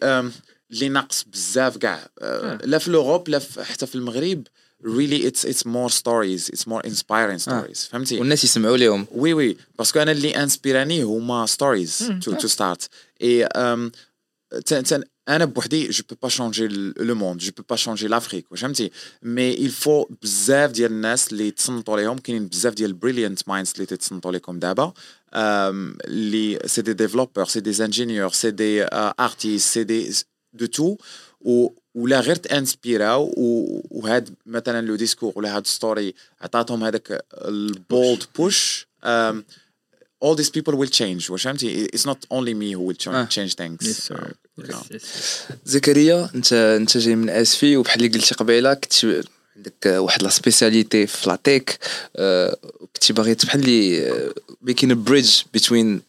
اللي 0.72 0.90
ناقص 0.90 1.24
بزاف 1.24 1.78
كاع 1.78 2.10
آه، 2.22 2.60
لا 2.64 2.78
في 2.78 2.88
ال 2.88 2.94
Europe 2.94 3.30
لا 3.30 3.42
حتى 3.60 3.86
في 3.86 3.96
المغرب 3.96 4.48
really 4.84 5.26
it's 5.28 5.44
it's 5.44 5.66
more 5.66 5.90
stories 5.90 6.50
it's 6.54 6.66
more 6.68 6.82
inspiring 6.82 7.40
stories 7.40 7.90
فهمتي؟ 7.92 8.20
والناس 8.20 8.44
يسمعوا 8.44 8.78
لهم 8.78 9.08
oui 9.12 9.34
oui 9.34 9.58
parce 9.78 9.91
que 9.92 10.00
أنا 10.00 10.12
اللي 10.12 10.36
انسبيراني 10.36 11.04
هما 11.04 11.46
stories 11.46 12.14
to 12.24 12.34
to 12.34 12.48
start 12.48 12.90
اي 13.22 13.50
um, 14.56 14.60
تن 14.64 14.84
تن 14.84 15.04
أنا 15.30 15.46
بوحدي 15.46 15.90
je 15.90 16.04
peux 16.10 16.16
pas 16.22 16.30
changer 16.30 16.68
le 16.98 17.16
monde 17.16 17.40
je 17.40 17.52
peux 17.58 17.64
pas 17.70 17.76
changer 17.76 18.08
l'Afrique 18.08 18.52
واش 18.52 18.62
فهمتي 18.62 18.92
mais 19.24 19.56
il 19.68 19.72
faut 19.72 20.06
بزاف 20.22 20.72
ديال 20.72 20.92
الناس 20.92 21.32
اللي 21.32 21.52
تصنتوا 21.52 21.98
ليهم 21.98 22.18
كاينين 22.18 22.48
بزاف 22.48 22.74
ديال 22.74 22.94
brilliant 22.94 23.48
minds 23.50 23.72
اللي 23.76 23.86
تتصنتوا 23.86 24.32
لكم 24.32 24.60
دابا 24.60 24.88
um, 24.88 25.36
اللي 25.36 26.60
c'est 26.66 26.82
des 26.82 26.94
développeurs 26.94 27.46
c'est 27.46 27.60
des 27.60 27.86
ingénieurs 27.86 28.30
c'est 28.32 28.52
des 28.52 28.84
artistes 28.94 29.74
c'est 29.74 29.84
des 29.84 30.12
de 30.54 30.66
tout 30.66 30.98
و 31.42 31.68
ولا 31.96 32.20
غير 32.20 32.36
تانسبيراو 32.36 33.24
و- 33.38 33.82
وهاد 33.92 34.36
مثلا 34.46 34.86
le 34.88 34.96
discours 34.96 35.34
ولا 35.36 35.56
هاد 35.56 35.68
story 35.68 36.14
عطاتهم 36.42 36.84
هذاك 36.84 37.26
ال 37.34 37.52
bold 37.52 38.24
push 38.36 38.88
all 40.25 40.35
these 40.35 40.51
people 40.51 40.75
will 40.75 40.91
change 41.01 41.31
واش 41.31 41.43
فهمتي 41.43 41.87
it's 41.87 42.07
not 42.07 42.19
only 42.33 42.55
me 42.55 42.75
who 42.77 42.93
will 42.93 43.05
change, 43.05 43.09
آه. 43.15 43.29
change 43.29 43.55
things 43.55 43.87
Yes, 43.87 44.09
sir. 44.09 44.15
Um, 44.15 44.35
you 44.59 44.67
know. 44.73 44.83
Yes, 44.91 44.95
yes. 44.95 45.53
زكريا 45.65 46.31
انت 46.35 46.53
انت 46.53 46.99
جاي 46.99 47.17
من 47.17 47.31
اسفي 47.31 47.77
وبحال 47.77 48.05
اللي 48.05 48.19
قلتي 48.19 48.35
قبيله 48.35 48.75
كنت 48.75 49.25
عندك 49.57 49.87
واحد 49.87 50.23
لا 50.23 50.31
سبيسياليتي 50.31 51.07
في 51.07 51.31
لاتيك 51.31 51.79
آه، 52.17 52.57
كنتي 52.95 53.13
باغي 53.13 53.35
بحال 53.45 53.61
اللي 53.61 54.31
making 54.67 54.91
a 54.91 55.11
bridge 55.11 55.45
between 55.61 56.01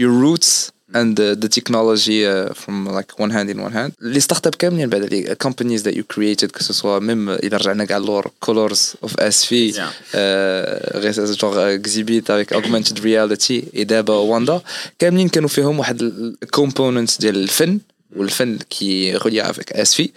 your 0.00 0.12
roots 0.24 0.70
and 0.95 1.15
the, 1.15 1.35
the 1.43 1.49
technology 1.57 2.19
uh, 2.25 2.53
from 2.61 2.75
like 2.97 3.11
one 3.19 3.31
hand 3.31 3.49
in 3.49 3.57
one 3.67 3.73
hand 3.73 3.91
لي 4.01 4.19
ستارت 4.19 4.47
اب 4.47 4.55
كاملين 4.55 4.89
بعد 4.89 5.03
عليك 5.03 5.43
companies 5.47 5.81
that 5.83 5.93
you 5.95 6.03
created 6.15 6.49
que 6.51 6.63
ce 6.63 6.73
soit 6.73 6.99
même 7.01 7.29
اذا 7.43 7.57
رجعنا 7.57 7.85
كاع 7.85 7.97
اللور 7.97 8.31
colors 8.45 9.07
of 9.07 9.11
اسفي 9.19 9.73
Yeah. 9.73 9.79
آه، 10.15 10.97
غير 10.99 11.25
جونغ 11.33 11.73
اكزيبيت 11.73 12.31
avec 12.31 12.55
augmented 12.55 12.97
reality 12.99 13.75
et 13.75 13.81
دابا 13.83 14.13
واندا 14.13 14.61
كاملين 14.99 15.29
كانوا 15.29 15.49
فيهم 15.49 15.79
واحد 15.79 16.01
الكومبوننتس 16.43 17.17
ديال 17.17 17.35
الفن 17.35 17.79
والفن 18.15 18.57
كي 18.69 19.15
ريلي 19.15 19.49
افيك 19.49 19.71
اسفي 19.73 20.09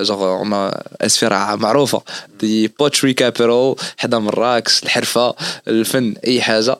جوغ 0.00 0.38
اون 0.38 0.70
اسفي 1.00 1.26
راه 1.26 1.56
معروفة. 1.56 2.02
دي 2.40 2.68
بوتري 2.68 3.12
كابيرو 3.14 3.76
حدا 3.96 4.18
مراكش 4.18 4.82
الحرفة 4.82 5.34
الفن 5.68 6.14
أي 6.26 6.42
حاجة. 6.42 6.78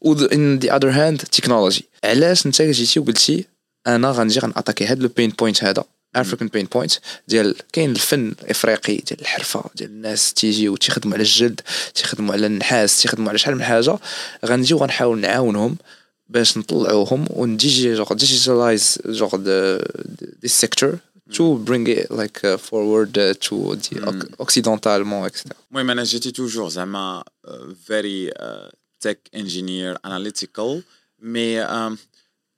و 0.00 0.12
ان 0.32 0.58
ذا 0.58 0.76
اذر 0.76 0.90
هاند 0.90 1.20
تكنولوجي 1.20 1.88
علاش 2.04 2.46
انت 2.46 2.62
جيتي 2.62 3.00
وقلتي 3.00 3.44
أنا 3.86 4.10
غنجي 4.10 4.40
غنأتاكي 4.40 4.86
هاد 4.86 5.02
لو 5.02 5.08
بين 5.16 5.30
بوينت 5.30 5.64
هذا 5.64 5.84
افريكان 6.16 6.48
بين 6.48 6.66
بوينت 6.74 6.92
ديال 7.28 7.54
كاين 7.72 7.90
الفن 7.90 8.34
الافريقي 8.42 8.96
ديال 8.96 9.20
الحرفة 9.20 9.64
ديال 9.74 9.90
الناس 9.90 10.32
تيجي 10.34 10.68
وتيخدموا 10.68 11.14
على 11.14 11.22
الجلد 11.22 11.60
تيخدموا 11.94 12.34
على 12.34 12.46
النحاس 12.46 13.02
تيخدموا 13.02 13.28
على 13.28 13.38
شحال 13.38 13.54
من 13.54 13.62
حاجة. 13.64 13.98
غنجي 14.46 14.74
وغنحاول 14.74 15.20
نعاونهم. 15.20 15.76
باش 16.30 16.58
نطلعوهم 16.58 17.26
ونديجي 17.30 17.94
جوغ 17.94 18.12
ديجيتالايز 18.12 18.98
جوغ 19.06 19.36
دي 20.42 20.48
سيكتور 20.48 20.98
to 21.32 21.44
bring 21.68 21.86
it 21.86 22.10
like 22.10 22.38
uh, 22.44 22.56
forward 22.68 23.12
uh, 23.18 23.34
to 23.46 23.54
the 23.82 23.94
mm. 24.00 24.44
occidentalement 24.44 25.26
etc. 25.26 25.56
المهم 25.70 25.90
أنا 25.90 26.04
جيتي 26.04 26.30
توجور 26.30 26.68
زعما 26.68 27.24
very 27.88 28.30
tech 29.04 29.40
engineer 29.40 29.96
analytical 30.06 30.82
مي 31.18 31.66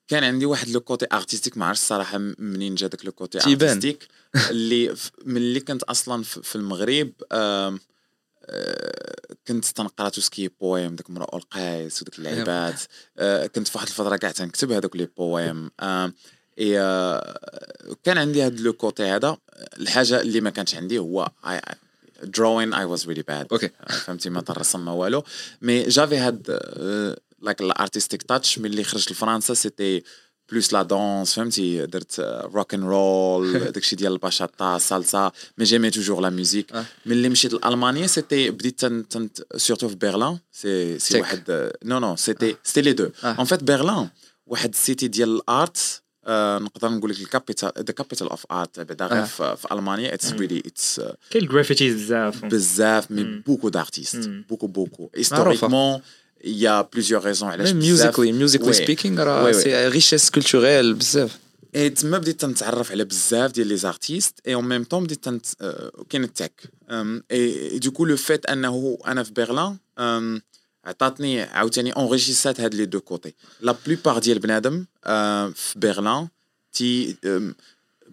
كان 0.09 0.25
عندي 0.25 0.47
واحد 0.47 0.69
le 0.69 0.81
côté 0.81 1.07
artistique 1.13 1.59
ما 1.59 1.67
عرفتش 1.67 1.83
الصراحه 1.83 2.19
منين 2.19 2.75
جا 2.75 2.87
داك 2.87 3.05
le 3.05 3.13
côté 3.13 3.39
artistique 3.39 4.09
اللي 4.51 4.95
ملي 5.25 5.61
كنت 5.61 5.83
أصلا 5.83 6.23
في 6.23 6.57
المغرب 6.57 7.13
كنت 9.49 9.65
تنقرا 9.65 10.09
tout 10.09 10.21
ce 10.21 10.33
qui 10.33 10.51
poèmes 10.61 10.97
داك 10.97 11.11
امرؤ 11.11 11.37
القيس 11.37 12.03
وداك 12.03 12.19
اللعيبات 12.19 12.81
كنت 13.55 13.69
في 13.69 13.79
واحد 13.79 13.89
الفترة 13.89 14.17
كاع 14.17 14.31
تنكتب 14.31 14.73
هذوك 14.73 14.97
les 14.97 15.09
poèmes. 15.17 15.71
et 16.59 16.75
كان 18.05 18.19
عندي 18.19 18.43
هاد 18.43 18.61
le 18.61 18.73
côté 18.73 19.03
هذا. 19.03 19.37
الحاجة 19.79 20.21
اللي 20.21 20.41
ما 20.41 20.51
كانش 20.51 20.75
عندي 20.75 20.99
هو 20.99 21.29
drawing 22.23 22.73
I 22.73 22.97
was 22.97 23.05
really 23.07 23.25
bad. 23.31 23.47
okay. 23.53 23.71
فهمتي؟ 23.89 24.31
ما 24.31 24.41
ترسم 24.41 24.85
ما 24.85 24.93
والو. 24.93 25.25
mais 25.63 25.83
j'avais 25.83 26.17
هاد 26.17 26.61
like 27.43 27.61
ال 27.61 27.68
artistic 27.68 28.23
touch 28.23 28.59
ملي 28.59 28.85
خرجت 28.85 29.13
لفرنسا 29.13 29.55
c'était 29.55 30.03
plus 30.53 30.73
la 30.73 30.83
danse 30.83 31.35
فهمتي 31.35 31.87
درت 31.87 32.21
rock 32.55 32.75
and 32.75 32.85
roll 32.85 33.71
داكشي 33.71 33.97
ديال 33.97 34.13
ال 34.13 34.21
bachata 34.21 34.79
salsa 34.79 35.33
mais 35.59 35.65
j'aimais 35.65 35.91
toujours 35.91 36.21
la 36.21 36.31
musique 36.31 36.67
ملي 37.07 37.29
مشيت 37.29 37.53
لالمانيا 37.53 38.07
c'était 38.07 38.51
بديت 38.51 38.81
تن 38.81 39.09
تن 39.09 39.29
surtout 39.57 39.89
في 39.89 39.95
برلين 39.95 40.39
c'est 40.53 40.99
c'est 40.99 41.21
واحد 41.21 41.73
non 41.85 41.99
non 41.99 42.17
c'était 42.17 42.57
c'était 42.65 42.81
les 42.81 42.93
deux 42.93 43.09
en 43.25 43.45
fait 43.45 43.65
برلين 43.65 44.09
واحد 44.47 44.69
ال 44.69 44.77
city 44.77 45.09
ديال 45.09 45.37
ال 45.37 45.53
art 45.53 46.03
نقدر 46.65 46.89
نقول 46.89 47.11
لك 47.11 47.21
ال 47.21 47.27
capital 47.27 47.73
the 47.79 47.93
capital 47.93 48.29
of 48.29 48.47
art 48.53 48.81
بعدا 48.81 49.07
غير 49.07 49.25
في 49.57 49.67
المانيا 49.73 50.15
it's 50.15 50.33
really 50.33 50.63
it's 50.67 51.01
كاين 51.31 51.45
ال 51.45 51.50
graffitis 51.50 51.95
بزاف 51.95 52.45
بزاف 52.45 53.11
mais 53.11 53.25
beaucoup 53.47 53.69
d'artistes 53.69 54.29
beaucoup 54.49 54.67
beaucoup 54.67 55.11
historiquement 55.17 56.01
il 56.45 56.57
y 56.59 56.67
a 56.67 56.85
plusieurs 56.85 57.23
raisons. 57.23 57.43
علاش 57.45 57.71
musically 57.73 58.33
musically 58.33 58.75
speaking 58.75 59.19
راه 59.19 59.53
c'est 59.53 59.89
richesse 59.89 60.31
culturelle 60.31 60.95
بزاف 60.95 61.39
اي 61.75 61.91
تما 61.91 62.19
بديت 62.19 62.41
تنتعرف 62.41 62.91
على 62.93 63.05
بزاف 63.05 63.53
ديال 63.53 63.67
les 63.67 63.77
artistes 63.77 64.41
et 64.47 64.55
en 64.55 64.69
même 64.69 64.85
temps 64.85 65.05
بديت 65.05 65.25
تنت 65.25 65.47
كاين 66.11 66.25
ال 66.25 66.32
tech 66.32 66.63
et 67.31 67.79
du 67.79 67.87
coup 67.87 68.05
le 68.05 68.17
fait 68.17 68.47
انه 68.47 68.99
أنا 69.07 69.23
في 69.23 69.33
برلين 69.33 69.79
عطاتني 70.85 71.43
عاوتاني 71.43 71.93
أونريجيسات 71.93 72.61
هاد 72.61 72.75
les 72.75 72.87
deux 72.87 73.01
côtés 73.01 73.35
la 73.61 73.75
plupart 73.87 74.19
ديال 74.19 74.39
بنادم 74.39 74.87
في 75.55 75.73
برلين 75.77 76.29
تي 76.73 77.17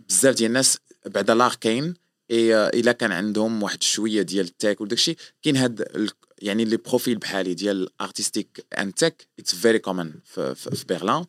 بزاف 0.10 0.36
ديال 0.36 0.48
الناس 0.48 0.78
بعدا 1.06 1.36
l'art 1.36 1.56
كاين 1.62 1.94
et 2.32 2.68
إلا 2.68 2.92
كان 2.92 3.12
عندهم 3.12 3.64
واحد 3.64 3.84
شوية 3.84 4.22
ديال 4.22 4.46
ال 4.46 4.53
tech 4.53 4.82
وداكشي 4.82 5.16
كاين 5.44 5.58
هاد 5.58 6.08
يعني 6.42 6.66
les 6.66 6.78
profils 6.78 7.18
بحالي 7.18 7.54
ديال 7.54 7.90
artistic 8.02 8.66
and 8.78 8.94
tech 8.94 9.28
it's 9.40 9.56
very 9.56 9.80
common 9.80 10.14
في, 10.26 10.56
في, 10.56 10.76
في 10.76 10.86
برلين 10.86 11.26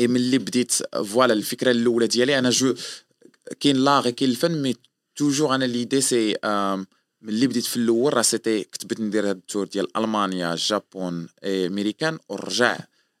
et 0.00 0.08
ملي 0.08 0.38
بديت 0.38 0.72
voilà 0.96 1.32
الفكرة 1.32 1.70
الأولى 1.70 2.06
ديالي 2.06 2.38
أنا 2.38 2.50
je 2.50 2.74
كاين 3.60 3.76
l'art 3.76 4.10
كاين 4.10 4.30
الفن 4.30 4.62
mais 4.62 4.74
toujours 5.16 5.54
أنا 5.54 5.64
l'idée 5.64 6.00
c'est 6.00 6.36
ملي 7.22 7.46
بديت 7.46 7.64
في 7.64 7.76
الأول 7.76 8.14
راه 8.14 8.22
c'était 8.22 8.64
كتبت 8.64 9.00
ندير 9.00 9.28
هاد 9.30 9.36
ال 9.36 9.42
tour 9.42 9.66
ديال 9.66 9.96
ألمانيا 9.96 10.52
الجابون 10.52 11.28
أمريكان 11.44 12.18
ورجع 12.28 12.78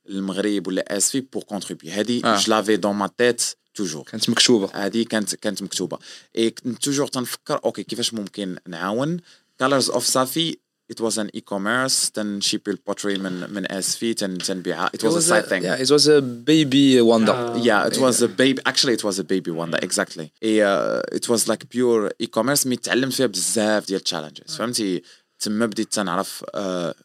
المغرب 0.08 0.66
ولا 0.66 0.96
آسفي 0.96 1.20
pour 1.20 1.42
contribuer 1.42 1.90
هادي 1.90 2.20
je 2.20 2.38
l'avais 2.48 2.76
dans 2.76 2.94
ma 2.94 3.10
tête 3.18 3.42
toujours 3.74 4.02
كانت 4.02 4.30
مكتوبه 4.30 4.70
هادي 4.74 5.04
كانت 5.04 5.34
كانت 5.34 5.62
مكتوبه 5.62 5.98
et 6.36 6.50
كنت 6.50 6.84
toujours 6.84 7.06
تنفكر 7.06 7.60
okay 7.64 7.82
كيفاش 7.82 8.14
ممكن 8.14 8.56
نعاون 8.68 9.20
colors 9.62 9.88
of 9.88 10.02
Safi 10.02 10.64
it 10.88 11.00
was 11.00 11.18
an 11.18 11.30
e-commerce 11.34 12.10
تنشيب 12.10 12.68
ال 12.68 12.74
poterie 12.74 13.18
من 13.18 13.54
من 13.54 13.72
اسفي 13.72 14.14
تن 14.14 14.38
تنبيعها 14.38 14.90
it 14.96 15.02
was, 15.02 15.02
it 15.02 15.06
was 15.06 15.16
a 15.16 15.28
side 15.28 15.44
a, 15.44 15.48
thing 15.48 15.62
yeah 15.62 15.84
it 15.84 15.90
was 15.90 16.06
a 16.08 16.20
baby 16.20 17.00
uh, 17.00 17.56
yeah 17.56 17.86
it 17.86 17.98
was 17.98 18.22
a 18.22 18.28
baby 18.28 18.60
actually 18.66 18.92
it 18.92 19.04
was 19.04 19.18
a 19.18 19.24
baby 19.24 19.50
واندا 19.50 19.78
exactly 19.82 20.26
uh, 20.44 21.00
it 21.18 21.28
was 21.28 21.48
like 21.48 21.68
pure 21.70 22.10
e-commerce 22.22 22.66
mais 22.66 22.76
تعلمت 22.76 23.12
فيها 23.12 23.26
بزاف 23.26 23.86
ديال 23.86 24.00
challenges 24.08 24.56
فهمتي 24.56 25.02
تما 25.38 25.66
بديت 25.66 25.92
تنعرف 25.92 26.44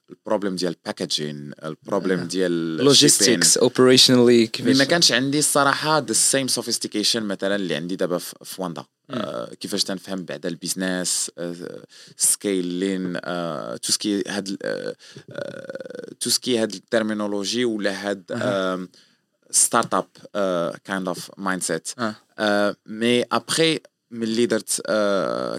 les 0.09 0.21
problèmes 0.21 0.55
ديال 0.55 0.75
ال 0.79 0.87
packaging 0.87 1.51
les 1.63 1.78
problèmes 1.78 2.23
ديال 2.23 2.77
logistics 2.77 3.57
operationally 3.57 4.47
كيفاش 4.47 4.77
ما 4.77 4.83
كانش 4.83 5.11
عندي 5.11 5.39
الصراحة 5.39 5.99
the 5.99 6.13
same 6.13 6.47
sophistication 6.47 7.23
مثلا 7.23 7.55
اللي 7.55 7.75
عندي 7.75 7.95
دابا 7.95 8.17
في 8.17 8.61
واندا 8.61 8.85
آه 9.09 9.53
كيفاش 9.53 9.83
تنفهم 9.83 10.23
بعدا 10.25 10.49
البيزنس 10.49 11.31
سكيلين 12.17 13.13
تو 13.81 13.91
سكي 13.91 14.23
هاد 14.27 14.57
تو 16.19 16.29
سكي 16.29 16.57
هاد 16.57 16.73
الترمينولوجي 16.73 17.65
ولا 17.65 18.09
هاد 18.09 18.23
startup 19.51 20.07
kind 20.83 21.07
of 21.07 21.31
mindset 21.37 21.89
mais 22.85 23.23
après 23.23 23.79
ملي 24.11 24.45
درت 24.45 24.81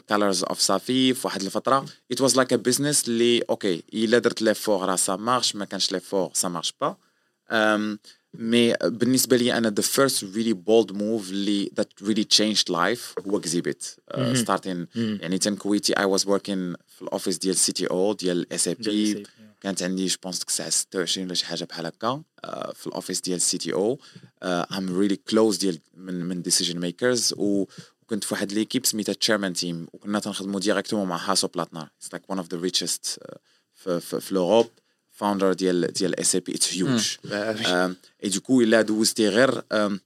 colors 0.09 0.45
of 0.45 0.59
Safi 0.59 1.15
في 1.15 1.27
واحد 1.27 1.43
الفترة. 1.43 1.87
it 2.13 2.21
was 2.21 2.37
like 2.37 2.53
a 2.53 2.57
business 2.57 3.09
اللي 3.09 3.43
okay 3.51 3.83
إلا 3.95 4.19
درت 4.19 4.43
l'effort 4.43 4.87
راه 4.89 4.97
ça 4.97 5.17
marche 5.17 5.57
ما 5.57 5.65
كانش 5.65 5.93
l'effort 5.93 6.31
ça 6.35 6.49
marche 6.49 6.75
pas 6.81 6.97
mais 8.35 8.75
بالنسبة 8.85 9.37
لي 9.37 9.53
أنا 9.59 9.71
the 9.71 9.83
first 9.83 10.25
really 10.25 10.53
bold 10.53 10.93
move 10.93 11.31
اللي 11.31 11.71
that 11.77 11.93
really 12.03 12.25
changed 12.25 12.71
life 12.71 13.15
هو 13.27 13.39
Exibit 13.39 13.85
starting 14.35 14.87
يعني 14.95 15.39
تنكويتي 15.39 15.99
I 15.99 16.05
was 16.05 16.27
working 16.27 16.75
في 16.97 17.03
ال 17.03 17.08
office 17.08 17.39
ديال 17.39 17.57
CTO 17.57 18.13
ديال 18.13 18.53
SAP 18.53 19.27
كانت 19.61 19.83
عندي 19.83 20.07
je 20.07 20.17
pense 20.23 20.39
ديك 20.39 20.49
الساعة 20.49 20.71
26 20.71 21.27
ولا 21.27 21.35
شي 21.35 21.47
حاجة 21.47 21.65
بحال 21.65 21.87
هكا 21.87 22.23
في 22.75 22.87
ال 22.87 22.92
office 22.92 23.21
ديال 23.21 23.41
CTO 23.41 23.99
I'm 24.43 24.99
really 24.99 25.17
close 25.17 25.57
ديال 25.57 25.79
من 25.97 26.25
من 26.25 26.43
decision 26.43 26.79
makers 26.81 27.35
و 27.37 27.65
كنت 28.11 28.25
في 28.25 28.35
واحد 28.35 28.53
l'équipe 28.53 28.87
سميتها 28.87 29.13
chairman 29.13 29.53
team 29.53 29.87
وكنا 29.93 30.19
تنخدموا 30.19 30.61
directement 30.61 31.09
مع 31.09 31.17
هاسو 31.17 31.49
بلاتنر 31.49 31.83
it's 31.83 32.13
like 32.13 32.31
one 32.31 32.39
of 32.39 32.55
the 32.55 32.61
richest 32.61 33.21
في, 33.75 34.21
l'Europe 34.31 34.71
founder 35.11 35.53
ديال 35.53 35.93
ديال 35.93 36.21
SAP 36.21 36.55
it's 36.55 36.75
huge 36.75 38.29
et 38.29 38.37
du 38.37 38.45
coup 38.45 38.61
الا 38.61 38.83
دوزتي 38.83 39.29
غير 39.29 39.51
3 39.51 39.99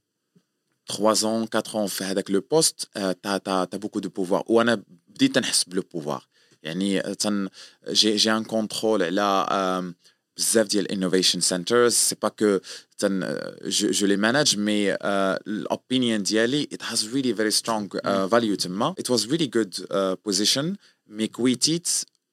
ans 0.93 1.49
4 1.55 1.87
ans 1.87 1.91
في 1.91 2.05
هذاك 2.05 2.31
le 2.31 2.41
poste 2.41 2.89
t'as 2.95 3.39
t'as 3.39 3.65
t'as 3.65 3.77
beaucoup 3.77 3.99
de 3.99 4.09
pouvoir 4.09 4.45
وأنا 4.47 4.83
بديت 5.09 5.35
تنحس 5.35 5.65
ب 5.65 5.71
le 5.71 5.83
pouvoir 5.83 6.27
يعني 6.63 7.01
تن 7.01 7.49
j'ai 7.89 8.17
j'ai 8.17 8.33
un 8.33 8.45
contrôle 8.45 9.03
على 9.03 9.95
بزاف 10.37 10.67
ديال 10.67 10.87
innovation 10.89 11.41
centers. 11.41 11.89
c'est 11.89 12.17
pas 12.23 12.29
que 12.29 12.59
تن 12.99 13.21
je, 13.65 13.91
je 13.91 14.07
les 14.07 14.17
manage 14.17 14.59
mais 14.59 14.95
ال 14.95 15.11
opinion 15.11 16.23
ديالي 16.23 16.69
it 16.75 16.83
has 16.83 16.99
really 16.99 17.33
very 17.33 17.63
strong 17.63 17.99
uh, 17.99 18.29
value 18.29 18.57
تما 18.57 18.95
it 19.01 19.15
was 19.15 19.21
really 19.27 19.49
good 19.49 19.85
uh, 19.85 20.17
position. 20.29 20.77
mais 21.07 21.27
كويتيت 21.27 21.89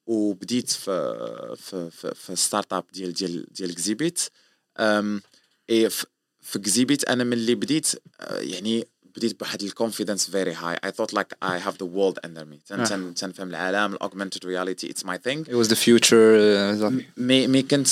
وبديت 0.06 0.70
في 0.70 1.56
في 1.56 1.90
في, 1.90 2.14
في 2.14 2.36
startup 2.36 2.84
ديال 2.92 3.12
ديال 3.12 3.46
ديال 3.52 3.70
Exibit 3.70 4.20
et 5.70 5.90
في 6.40 6.56
Exibit 6.56 7.04
أنا 7.04 7.24
من 7.24 7.32
اللي 7.32 7.54
بديت 7.54 7.86
يعني 8.30 8.88
بديت 9.16 9.40
بواحد 9.40 9.62
ال 9.62 9.68
confidence 9.68 10.30
very 10.30 10.52
high 10.52 10.78
I 10.84 10.92
thought 10.92 11.14
like 11.14 11.32
I 11.42 11.58
have 11.58 11.82
the 11.82 11.86
world 11.86 12.18
under 12.24 12.44
me 12.44 12.58
تنفهم 13.14 13.48
العالم 13.48 13.94
ال 13.94 13.99
augmented 13.99 14.46
reality 14.46 14.90
it's 14.90 15.04
my 15.04 15.18
thing 15.24 15.46
it 15.46 15.64
was 15.64 15.68
the 15.68 15.76
future 15.76 16.92
مي 17.16 17.46
مي 17.46 17.62
كنت 17.62 17.88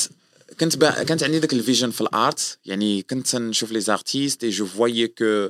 كنت 0.60 0.76
با 0.76 1.02
كانت 1.02 1.22
عندي 1.22 1.38
ذاك 1.38 1.52
ال 1.52 1.58
vision 1.58 1.90
في 1.90 2.00
ال 2.00 2.12
art. 2.12 2.58
يعني 2.64 3.02
كنت 3.02 3.36
نشوف 3.36 3.72
les 3.72 3.80
artistes 3.80 4.44
et 4.44 4.50
je 4.50 4.66
voyais 4.66 5.08
que 5.08 5.48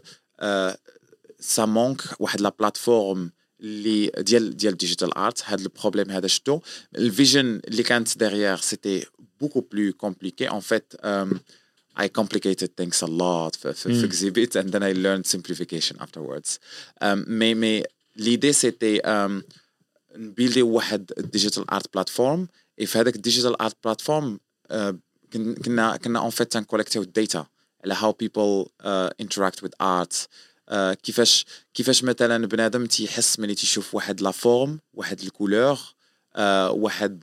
ça 1.41 1.65
manque 1.65 2.03
واحد 2.19 2.41
la 2.41 2.53
plateforme 2.59 3.31
اللي 3.61 4.13
ديال 4.19 4.57
ديال 4.57 4.77
digital 4.77 5.19
art 5.19 5.43
هذا 5.45 5.63
ال 5.63 5.68
problème 5.68 6.11
هذا 6.11 6.27
شفتو. 6.27 6.61
ال 6.97 7.06
vision 7.06 7.61
اللي 7.69 7.83
كانت 7.83 8.19
derrière 8.19 8.57
c'était 8.57 9.07
beaucoup 9.41 9.61
plus 9.61 9.93
compliqué 9.93 10.51
en 10.51 10.61
fait 10.61 10.93
I 11.98 12.08
complicated 12.20 12.70
things 12.82 13.02
a 13.02 13.08
lot 13.08 13.56
في, 13.56 13.74
في, 13.74 13.74
في 13.74 14.02
Mm. 14.02 14.12
exhibit 14.12 14.56
and 14.62 14.70
then 14.74 14.84
I 14.84 14.94
learned 14.94 15.26
simplification 15.36 15.96
afterwards. 16.06 16.50
Um, 17.02 17.24
mais, 17.40 17.54
mais 17.56 17.84
l'idée 18.18 18.54
c'était 18.54 19.02
um, 19.06 19.44
نبيلدي 20.16 20.62
واحد 20.62 21.12
digital 21.36 21.64
art 21.76 21.88
platform 21.98 22.48
et 22.82 22.86
في 22.86 22.98
هذاك 23.00 23.16
digital 23.30 23.56
art 23.66 23.74
platform 23.88 24.38
uh, 24.72 24.94
كن- 25.34 25.56
كنا 25.56 25.98
كنا 25.98 26.30
en 26.30 26.32
fait 26.34 26.44
تنكولكتيو 26.44 27.02
الداتا 27.02 27.46
على 27.84 27.96
how 27.96 28.12
people 28.24 28.70
uh, 28.84 29.26
interact 29.26 29.62
with 29.64 29.72
art 29.84 30.16
uh, 30.72 30.94
كيفاش 31.04 31.46
كيفاش 31.74 32.04
مثلا 32.04 32.48
بنادم 32.48 32.86
تيحس 32.86 33.40
ملي 33.40 33.56
تيشوف 33.56 33.96
واحد 33.96 34.22
لا 34.22 34.32
فورم 34.32 34.80
واحد 34.94 35.22
الكولور 35.22 35.76
uh, 35.76 36.40
واحد 36.70 37.22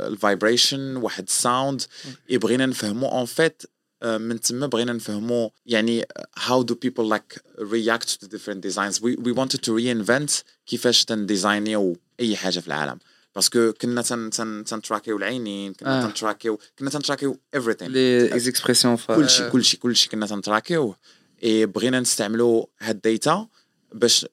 الفايبريشن 0.00 0.96
واحد 0.96 1.24
الساوند 1.24 1.82
بغينا 2.30 2.66
نفهمو 2.66 3.08
اون 3.08 3.24
فيت 3.26 3.62
من 4.03 4.41
تما 4.41 4.67
بغينا 4.67 4.93
نفهمو 4.93 5.51
يعني 5.65 6.05
how 6.39 6.63
do 6.63 6.75
people 6.75 7.05
like 7.05 7.37
react 7.59 8.19
to 8.21 8.27
different 8.27 8.61
designs. 8.61 9.01
We, 9.01 9.15
we 9.15 9.31
wanted 9.31 9.61
to 9.63 9.71
reinvent 9.73 10.43
كيفاش 10.65 11.05
تنديزاينيو 11.05 11.97
أي 12.19 12.35
حاجة 12.35 12.59
في 12.59 12.67
العالم. 12.67 12.99
parce 13.35 13.59
que 13.59 13.73
كنا 13.73 14.01
تن 14.01 14.29
تن 14.29 14.63
تنتراكيو 14.63 15.17
العينين 15.17 15.73
كنا 15.73 16.03
آه. 16.03 16.07
تنتراكيو 16.07 16.59
كنا 16.79 16.89
تنتراكيو 16.89 17.39
everything. 17.57 17.83
les 17.83 18.35
expressions 18.35 18.97
كلشي 18.97 19.49
كلشي 19.49 19.77
كلشي 19.77 20.09
كنا 20.09 20.27
تنتراكيوه 20.27 20.95
اي 21.43 21.65
بغينا 21.65 21.99
نستعملوا 21.99 22.65
هاد 22.79 22.95
ال 22.95 23.05
data 23.05 23.47
باش 23.93 24.25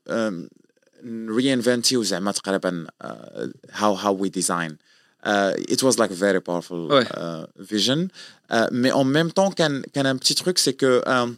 رينفنتيو 1.28 2.02
زعما 2.02 2.32
تقريبا 2.32 2.86
how 3.70 3.94
how 3.94 4.16
we 4.16 4.28
design 4.28 4.76
it 5.74 5.82
was 5.82 5.94
like 5.98 6.10
a 6.10 6.14
very 6.26 6.40
powerful 6.40 6.80
Ouais. 6.92 7.06
uh, 7.16 7.44
vision. 7.72 8.00
Uh, 8.50 8.68
mais 8.70 8.92
en 8.92 9.04
même 9.04 9.30
temps 9.32 9.50
كان 9.50 9.82
كان 9.82 10.06
un 10.06 10.18
petit 10.18 10.34
truc 10.34 10.58
c'est 10.58 10.72
que 10.82 11.02
um, 11.08 11.34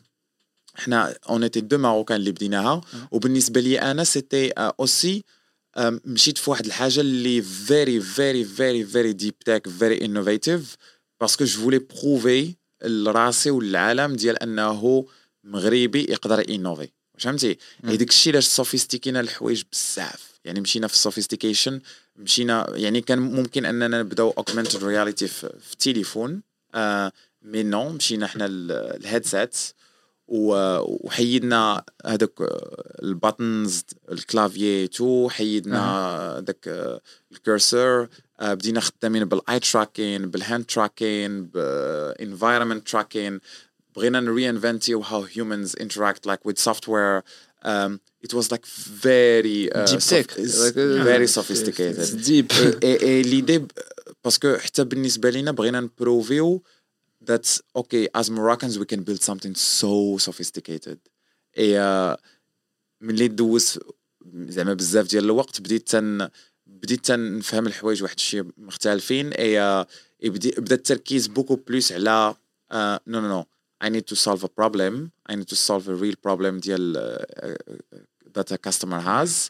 إحنا 0.79 1.15
on 1.27 1.43
était 1.43 1.63
deux 1.63 1.79
Marocains 1.79 2.11
اللي 2.15 2.33
بديناها 2.33 2.81
وبالنسبه 3.11 3.61
لي 3.61 3.81
أنا 3.81 4.05
c'était 4.05 4.51
aussi 4.51 5.25
مشيت 6.05 6.39
في 6.39 6.51
واحد 6.51 6.67
الحاجة 6.67 7.01
اللي 7.01 7.43
very 7.43 8.03
very 8.05 8.45
very 8.45 8.85
very 8.95 9.25
deep 9.25 9.45
tech 9.51 9.71
very 9.81 10.01
innovative 10.07 10.77
parce 11.21 11.36
que 11.36 11.45
je 11.45 11.61
voulais 11.63 11.79
prouver 11.79 12.55
لراسي 12.85 13.51
وللعالم 13.51 14.17
ديال 14.17 14.43
انه 14.43 15.07
مغربي 15.45 16.01
يقدر 16.09 16.51
ينوفي 16.51 16.89
فهمتي 17.19 17.59
داك 17.85 18.09
الشيء 18.09 18.33
علاش 18.33 18.47
سوفيستيكينا 18.47 19.21
الحوايج 19.21 19.63
بزاف 19.73 20.29
يعني 20.45 20.61
مشينا 20.61 20.87
في 20.87 20.95
ال 20.95 21.00
sophistication 21.00 21.81
مشينا 22.19 22.67
يعني 22.75 23.01
كان 23.01 23.19
ممكن 23.19 23.65
أننا 23.65 24.01
نبداو 24.01 24.31
augmented 24.31 24.85
reality 24.85 25.29
في, 25.29 25.73
التليفون 25.73 26.43
آه 26.75 27.13
mais 27.43 27.63
non 27.63 27.89
مشينا 27.89 28.27
حنا 28.27 28.47
ال 28.51 28.64
headset 28.64 29.57
وحيدنا 30.29 31.85
هذاك 32.07 32.33
ال 33.03 33.13
buttons 33.13 33.85
ال 34.13 34.22
clavier 34.22 34.87
tout 34.87 35.29
حيدنا 35.29 36.41
داك 36.41 36.69
ال 37.33 37.42
curseur 37.42 38.09
آه، 38.41 38.55
بدينا 38.55 38.81
خدامين 38.81 39.25
بال 39.25 39.61
eye 39.61 39.80
tracking 39.80 40.31
بال 40.31 40.42
hand 40.42 40.65
tracking 40.65 41.45
ب 41.45 41.57
environment 41.57 42.89
tracking 42.89 43.41
بغينا 43.97 44.21
نرينفنتيو 44.21 45.05
how 45.05 45.25
humans 45.25 45.75
interact 45.75 46.27
like 46.27 46.45
with 46.45 46.59
software 46.59 47.23
um, 47.71 47.93
it 48.27 48.33
was 48.39 48.47
like 48.55 48.65
very 49.09 49.61
uh, 49.77 49.87
Deep 49.91 50.03
tech. 50.13 50.27
Like, 50.63 50.77
uh, 50.77 51.05
very 51.13 51.27
it's- 51.29 51.37
sophisticated 51.41 52.17
deep 52.17 52.53
et, 52.53 53.03
et 53.03 53.23
l'idée 53.23 53.61
parce 54.25 54.45
que 54.45 54.57
حتى 54.57 54.85
بالنسبة 54.85 55.31
لينا 55.31 55.51
بغينا 55.51 55.81
نبروفيو 55.81 56.63
that 57.31 57.61
okay 57.79 58.07
as 58.21 58.27
Moroccans 58.31 58.75
we 58.79 58.87
can 58.93 59.03
build 59.09 59.23
something 59.31 59.55
so 59.55 60.19
sophisticated. 60.19 60.99
Et 61.57 61.75
uh, 61.77 62.17
ملي 63.01 63.29
دوز 63.29 63.79
زعما 64.35 64.75
بزاف 64.75 65.07
ديال 65.07 65.25
الوقت 65.25 65.61
بديت 65.61 65.89
تن 65.89 66.29
بديت 66.67 67.05
تنفهم 67.07 67.67
الحوايج 67.67 68.03
واحد 68.03 68.17
الشيء 68.17 68.45
مختلفين. 68.59 69.33
اي 69.33 69.61
اي 70.25 70.31
بدي 70.31 70.51
بدا 70.51 70.75
التركيز 70.75 71.27
beaucoup 71.27 71.57
plus 71.57 71.93
على 71.93 72.35
نو 72.73 73.21
نو 73.21 73.29
نو 73.29 73.45
I 73.86 73.90
need 73.90 74.06
to 74.12 74.16
solve 74.16 74.42
a 74.44 74.52
problem 74.62 74.94
I 75.32 75.36
need 75.36 75.50
to 75.54 75.56
solve 75.70 75.84
a 75.90 75.96
real 76.04 76.16
problem 76.28 76.60
ديال 76.60 76.96
uh, 76.96 77.46
uh, 77.46 77.98
that 78.38 78.52
a 78.52 78.58
customer 78.58 79.00
has 79.02 79.50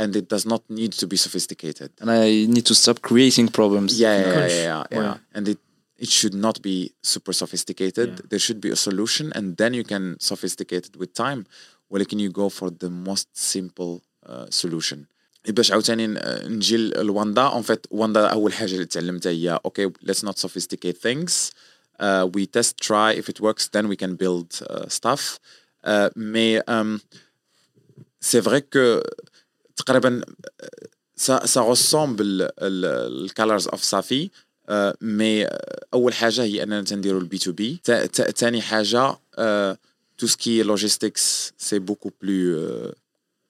and 0.00 0.10
it 0.16 0.26
does 0.34 0.44
not 0.52 0.62
need 0.70 0.92
to 1.02 1.06
be 1.06 1.16
sophisticated 1.26 1.90
and 2.00 2.08
I 2.10 2.46
need 2.54 2.66
to 2.72 2.74
stop 2.82 2.98
creating 3.10 3.46
problems 3.60 3.90
yeah, 4.00 4.14
yeah, 4.20 4.26
yeah, 4.26 4.34
Coach. 4.38 4.56
yeah, 4.66 4.82
yeah. 4.92 5.02
Yeah. 5.02 5.36
And 5.36 5.44
it 5.54 5.58
it 6.04 6.10
should 6.18 6.36
not 6.46 6.56
be 6.70 6.76
super 7.14 7.34
sophisticated. 7.42 8.08
Yeah. 8.10 8.26
There 8.30 8.42
should 8.46 8.60
be 8.66 8.70
a 8.78 8.80
solution, 8.88 9.26
and 9.36 9.46
then 9.60 9.72
you 9.78 9.84
can 9.92 10.04
sophisticate 10.30 10.84
it 10.90 10.94
with 11.00 11.10
time. 11.26 11.40
ولكن 11.90 12.18
you 12.18 12.30
go 12.32 12.48
for 12.48 12.70
the 12.70 12.90
most 13.08 13.28
simple 13.52 13.92
uh, 14.26 14.46
solution. 14.62 14.98
باش 15.48 15.72
عاوتاني 15.72 16.06
ن- 16.06 16.18
نجي 16.56 16.76
لواندا 16.76 17.42
اون 17.42 17.62
فيت 17.62 17.86
واندا 17.90 18.26
اول 18.26 18.52
حاجه 18.52 18.74
اللي 18.74 18.86
تعلمتها 18.86 19.30
هي 19.32 19.60
اوكي 19.64 19.88
let's 19.88 20.22
not 20.28 20.34
sophisticate 20.46 20.96
things 21.08 21.50
uh, 21.98 22.24
we 22.34 22.46
test 22.46 22.78
try 22.78 23.12
if 23.12 23.28
it 23.28 23.40
works 23.40 23.68
then 23.68 23.88
we 23.88 23.96
can 23.96 24.14
build 24.14 24.48
uh, 24.70 24.86
stuff 24.88 25.38
uh, 25.84 26.08
mais 26.16 26.60
um, 26.66 27.00
c'est 28.20 28.40
vrai 28.40 28.62
que 28.62 29.02
تقريبا 29.76 30.22
ça, 31.16 31.46
ça 31.46 31.60
ressemble 31.62 32.50
ال 32.58 33.30
colors 33.34 33.66
of 33.72 33.82
Safi 33.82 34.30
uh, 34.68 34.92
mais 35.00 35.46
اول 35.94 36.14
حاجه 36.14 36.42
هي 36.42 36.62
اننا 36.62 36.82
تنديروا 36.82 37.20
البي 37.20 37.38
تو 37.38 37.52
بي 37.52 37.80
ثاني 38.36 38.62
حاجه 38.62 39.12
uh, 39.12 39.76
tout 40.16 40.28
ce 40.28 40.36
qui 40.36 40.60
est 40.60 40.64
logistics 40.64 41.18
c'est 41.56 41.80
beaucoup 41.80 42.10
plus 42.10 42.54
euh, 42.54 42.92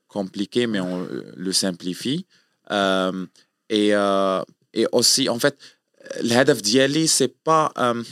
compliqué 0.08 0.66
mais 0.66 0.80
on 0.80 1.06
le 1.36 1.52
simplifie 1.52 2.26
Euh, 2.70 3.26
et 3.68 3.94
euh, 3.94 4.42
et 4.72 4.86
aussi 4.92 5.28
en 5.28 5.38
fait 5.38 5.56
الهدف 6.20 6.60
ديالي 6.60 7.08
c'est 7.08 7.34
pas 7.44 7.72
euh, 7.78 8.02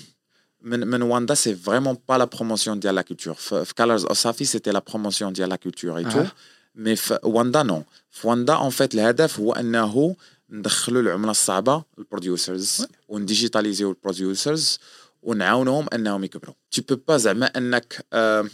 من 0.63 0.88
من 0.88 1.02
Wanda 1.04 1.36
c'est 1.36 1.54
vraiment 1.54 1.95
pas 1.95 2.17
la 2.17 2.28
promotion 2.28 2.76
de 2.76 2.89
la 2.89 3.04
culture. 3.04 3.34
في 3.34 3.65
في 3.65 3.73
Colors 3.73 4.06
of 4.10 4.17
Safi 4.17 4.45
c'était 4.45 4.71
la 4.71 4.82
promotion 4.82 5.32
de 5.32 5.43
la 5.43 5.58
culture 5.58 5.99
et 5.99 6.04
tout. 6.04 6.26
Ah. 6.26 6.34
mais 6.76 6.95
في 6.95 7.19
Wanda 7.23 7.63
non. 7.63 7.84
في 8.12 8.28
Wanda 8.28 8.58
en 8.60 8.71
fait 8.71 8.93
الهدف 8.93 9.39
هو 9.39 9.54
انه 9.54 10.15
ندخلوا 10.49 11.02
العمله 11.02 11.32
الصعبه 11.32 11.84
ال 11.98 12.06
producers 12.06 12.86
ونديجيتاليزيو 13.08 13.89
ال 13.89 13.99
producers 13.99 14.80
ونعاونهم 15.23 15.88
انهم 15.93 16.23
يكبروا 16.23 16.56
tu 16.76 16.80
peux 16.82 16.97
pas 17.12 17.15
زعما 17.15 17.45
انك 17.45 18.06
آه، 18.13 18.47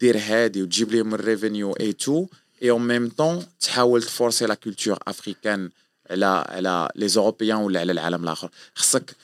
دير 0.00 0.18
هادي 0.18 0.62
وتجيب 0.62 0.92
لهم 0.92 1.14
ال 1.14 1.21
revenue 1.21 1.72
et 1.72 1.92
tout 1.92 2.26
et 2.62 2.70
en 2.70 2.86
même 2.88 3.08
temps 3.08 3.46
تحاول 3.60 4.02
تفورسي 4.02 4.46
la 4.46 4.54
culture 4.54 4.98
africaine 5.08 5.70
على 6.10 6.26
على 6.48 6.88
les 6.94 7.08
Européens 7.08 7.56
ولا 7.58 7.80
على 7.80 7.92
العالم 7.92 8.24
الآخر 8.24 8.50
خصك 8.74 9.16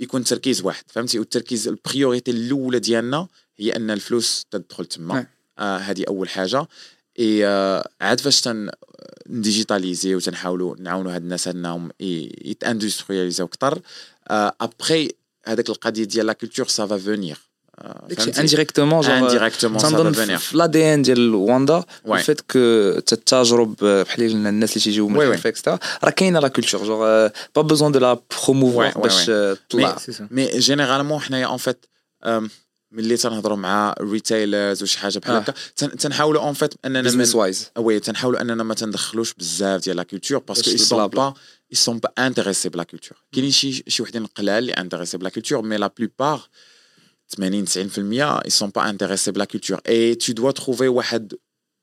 يكون 0.00 0.24
تركيز 0.24 0.62
واحد 0.62 0.84
فهمتي؟ 0.86 1.18
والتركيز 1.18 1.68
ال 1.68 1.75
priorité 1.75 2.30
الأولى 2.30 2.78
ديالنا 2.78 3.28
هي 3.56 3.76
أن 3.76 3.90
الفلوس 3.90 4.46
تدخل 4.50 4.86
تما. 4.86 5.22
Ouais. 5.22 5.26
آه 5.58 5.76
هذه 5.76 6.04
أول 6.08 6.28
حاجة. 6.28 6.66
إي 7.18 7.46
آه 7.46 7.88
عاد 8.00 8.20
فاش 8.20 8.40
تن 8.40 8.70
نديجيتاليزي 9.26 10.14
وتنحاولوا 10.14 10.76
نعاونوا 10.78 11.14
هاد 11.14 11.22
الناس 11.22 11.48
انهم 11.48 11.90
يتاندسترياليزيو 12.00 13.46
أكثر 13.46 13.80
ابخي 14.60 15.08
هذاك 15.46 15.68
القضية 15.68 16.04
ديال 16.04 16.26
la 16.26 16.32
culture 16.32 16.66
ça 16.66 16.86
va 16.86 17.34
venir 18.18 18.40
indirectement 18.40 19.00
genre 19.00 19.18
indirectement 19.18 19.78
ça 19.78 19.88
va 19.88 19.96
تنظن 19.96 20.12
venir 20.12 20.38
في 20.38 20.56
l'ADN 20.56 21.02
ديال 21.02 21.34
Wanda 21.34 21.80
Ouais. 21.80 22.10
ال 22.12 22.18
fait 22.18 22.40
que 22.40 22.58
التجارب 22.58 23.76
بحال 23.84 24.22
الناس 24.46 24.70
اللي 24.72 24.84
تيجيو 24.84 25.08
من 25.08 25.16
Ouais, 25.16 25.22
الخلف 25.22 25.46
et 25.46 25.54
cetera 25.54 25.78
راه 26.04 26.10
كاينة 26.10 26.40
la 26.40 26.48
culture 26.48 26.84
genre 26.84 27.28
pas 27.56 27.62
besoin 27.62 27.92
de 27.92 27.98
la 27.98 28.18
promouvoir 28.44 28.90
Ouais, 28.90 28.94
ouais, 28.94 28.98
باش 29.00 29.30
آه، 29.30 29.56
تطلع 29.68 29.96
c'est 29.98 30.12
ça 30.12 30.28
mais 30.30 30.46
généralement 30.58 31.20
حنايا 31.20 31.46
en 31.46 31.56
fait 31.56 31.86
ملي 32.92 33.16
تنهضروا 33.16 33.56
مع 33.56 33.94
retailers 34.00 34.82
وشي 34.82 34.98
حاجة 34.98 35.18
بحال 35.18 35.34
آه. 35.34 35.38
هكا 35.38 35.54
تن- 35.76 35.96
تنحاولوا 35.96 36.42
en 36.42 36.52
fait 36.52 36.74
اننا 36.84 37.00
من 37.00 37.06
business 37.06 37.34
wise 37.34 37.70
oui 37.78 38.00
تنحاولوا 38.00 38.40
اننا 38.40 38.62
ما 38.64 38.74
تندخلوش 38.74 39.34
بزاف 39.34 39.80
ديال 39.80 39.96
la 39.96 40.02
culture 40.02 40.38
parce 40.38 40.58
que 40.58 40.70
باش 40.70 40.80
ils 40.80 40.84
sont 40.88 40.92
ال 40.92 40.97
blabla. 40.97 41.30
pas 41.30 41.34
ils 41.74 41.78
sont 41.80 41.98
pas 42.06 42.10
intéressés 42.30 42.66
par 42.68 42.76
la 42.76 42.82
culture 42.82 43.18
كاينين 43.32 43.50
شي 43.50 43.84
شي 43.88 44.02
وحدين 44.02 44.26
قلال 44.26 44.58
اللي 44.58 44.72
intéressés 44.72 45.18
par 45.18 45.24
la 45.24 45.28
culture 45.28 45.62
mais 45.62 45.76
la 45.76 45.90
plupart 45.98 46.40
80 47.28 47.64
90% 47.64 48.40
ils 48.44 48.52
sont 48.52 48.70
pas 48.70 48.84
intéressés 48.84 49.30
par 49.30 49.38
la 49.38 49.44
culture 49.44 49.80
et 49.88 50.14
tu 50.14 50.32
dois 50.32 50.52
trouver 50.52 50.82
واحد 50.82 51.34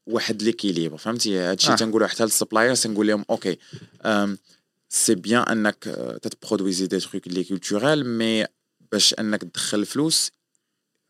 واحد 0.07 0.41
l'équilibre 0.43 0.97
فهمتي؟ 0.97 1.37
هادشي 1.37 1.71
آه. 1.71 1.75
تنقولوا 1.75 2.07
حتى 2.07 2.23
لل 2.23 2.34
suppliers 2.34 2.81
تنقول 2.81 3.07
لهم 3.07 3.25
okay 3.29 3.57
c'est 4.89 5.15
bien 5.15 5.41
أنك 5.41 5.83
تتبرودويزي 6.21 6.87
des 6.87 6.99
trucs 6.99 7.27
اللي 7.27 7.43
culturels 7.43 8.05
mais 8.17 8.45
باش 8.91 9.13
أنك 9.13 9.41
تدخل 9.41 9.79
الفلوس 9.79 10.31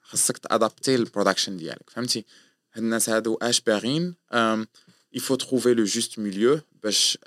خاصك 0.01 0.37
تأدابتي 0.37 0.95
ال 0.95 1.01
production 1.01 1.57
ديالك. 1.57 1.89
فهمتي؟ 1.89 2.25
هاد 2.73 2.83
الناس 2.83 3.09
هادو 3.09 3.37
اش 3.41 3.61
باغين 3.61 4.15
faut 5.17 5.37
trouver 5.37 5.73
le 5.75 5.85
juste 5.85 6.17
milieu 6.17 6.59
باش 6.83 7.17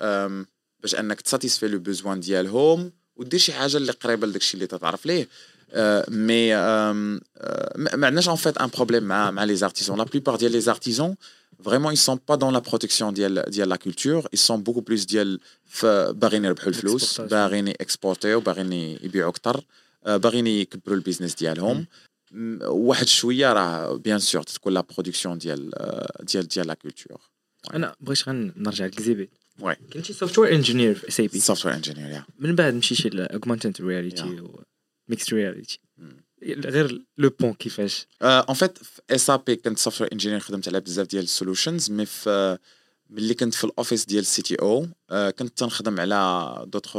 باش 0.79 0.95
أنك 0.99 1.21
تساتيسفي 1.21 1.67
les 1.67 1.79
besoins 1.79 2.19
ديالهم 2.19 2.91
ودير 3.15 3.39
شي 3.39 3.53
حاجة 3.53 3.77
اللي 3.77 3.91
قريبة 3.91 4.27
لداكشي 4.27 4.53
اللي 4.53 4.67
تتعرف 4.67 5.05
ليه. 5.05 5.27
mais 6.09 6.55
ما 7.75 8.07
عندناش 8.07 8.29
en 8.29 8.37
fait 8.37 8.61
un 8.61 8.69
problème 8.69 9.03
مع 9.03 9.31
مع 9.31 9.45
les 9.45 9.63
artisans. 9.63 9.97
La 9.97 10.05
plupart 10.05 10.37
ديال 10.37 10.61
les 10.61 10.69
artisans 10.69 11.15
vraiment 11.59 11.91
ils 11.91 12.03
sont 12.09 12.17
pas 12.17 12.37
dans 12.37 12.51
la 12.51 12.61
protection 12.61 13.09
ديال 13.13 13.43
ديال 13.49 13.69
la 13.69 13.77
culture. 13.77 14.27
Ils 14.33 14.39
sont 14.39 14.57
beaucoup 14.57 14.81
plus 14.81 15.05
ديال 15.05 15.39
باغيين 15.83 16.45
يربحوا 16.45 16.69
الفلوس 16.69 17.21
باغيين 17.21 17.67
يكسبورتيو 17.67 18.39
باغيين 18.39 18.71
يبيعوا 19.03 19.29
أكثر 19.29 19.63
باغيين 20.05 20.47
يكبروا 20.47 20.97
البيزنس 20.97 21.35
ديالهم 21.35 21.85
واحد 22.61 23.07
شوية 23.07 23.53
راه 23.53 23.95
bien 23.95 24.19
sûr 24.19 24.43
تكون 24.43 24.73
la 24.73 24.81
protection 24.81 25.37
ديال 25.37 25.71
ديال 26.23 26.47
ديال 26.47 26.67
la 26.67 26.73
culture 26.73 27.21
أنا 27.73 27.95
بغيت 28.01 28.29
غنرجع 28.29 28.85
لكزيبي 28.85 29.29
oui 29.59 29.75
كنتي 29.93 30.13
software 30.13 30.55
engineer 30.55 30.95
في 30.95 31.07
SAP 31.07 31.39
software 31.39 31.75
engineer 31.75 32.09
يا 32.09 32.25
من 32.39 32.55
بعد 32.55 32.73
مشيتي 32.73 33.09
ل 33.09 33.16
augmented 33.16 33.81
reality 33.81 34.43
و 35.07 35.11
mixed 35.11 35.33
reality 35.33 35.79
غير 36.43 37.05
le 37.17 37.29
pont 37.39 37.53
كيفاش 37.53 38.07
en 38.21 38.55
fait 38.55 38.77
في 38.77 39.01
SAP 39.09 39.55
كنت 39.55 39.77
software 39.77 40.11
engineer 40.13 40.39
خدمت 40.39 40.67
على 40.67 40.79
بزاف 40.79 41.07
ديال 41.07 41.23
ال 41.23 41.30
solutions 41.30 41.91
mais 41.91 42.05
في 42.05 42.57
ملي 43.09 43.33
كنت 43.33 43.53
في 43.53 43.63
ال 43.63 43.69
office 43.69 44.05
ديال 44.05 44.21
ال 44.21 44.41
CTO 44.41 44.87
كنت 45.11 45.57
تنخدم 45.57 45.99
على 45.99 46.65
d'autres 46.67 46.97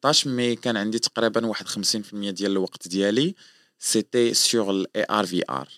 tâches 0.00 0.26
mais 0.26 0.56
كان 0.56 0.76
عندي 0.76 0.98
تقريبا 0.98 1.46
واحد 1.46 1.68
50% 1.68 1.74
ديال 2.12 2.52
الوقت 2.52 2.88
ديالي 2.88 3.34
c'était 3.78 4.34
sur 4.34 4.70
ال 4.70 5.06
AR 5.10 5.26
VR 5.26 5.68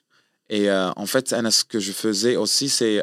et 0.50 0.72
en 0.72 1.04
fait 1.04 1.32
أنا 1.32 1.50
ce 1.50 1.62
que 1.62 1.78
je 1.78 1.92
faisais 1.92 2.36
aussi 2.36 2.68
c'est 2.68 3.02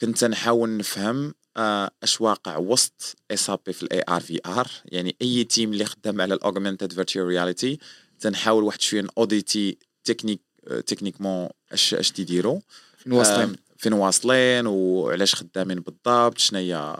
كنت 0.00 0.24
نحاول 0.24 0.76
نفهم 0.76 1.34
اش 1.56 2.20
واقع 2.20 2.56
وسط 2.56 3.16
SAP 3.30 3.72
في 3.72 3.82
ال 3.82 4.04
AR 4.08 4.20
VR 4.20 4.70
يعني 4.84 5.16
أي 5.22 5.44
team 5.44 5.72
اللي 5.72 5.84
خدام 5.84 6.20
على 6.20 6.34
ال 6.34 6.40
augmented 6.40 6.92
virtual 6.92 7.26
reality 7.26 7.78
تنحاول 8.20 8.64
واحد 8.64 8.80
شوية 8.80 9.06
auditer 9.18 9.78
technique 10.04 10.40
techniquement 10.86 11.48
اش 11.72 11.94
اش 11.94 12.10
تيديروا 12.10 12.60
فين 12.98 13.12
واصلين؟ 13.12 13.56
فين 13.76 13.92
واصلين 13.92 14.66
وعلاش 14.66 15.34
خدامين 15.34 15.80
بالضبط 15.80 16.38
شنو 16.38 16.58
هي 16.58 16.96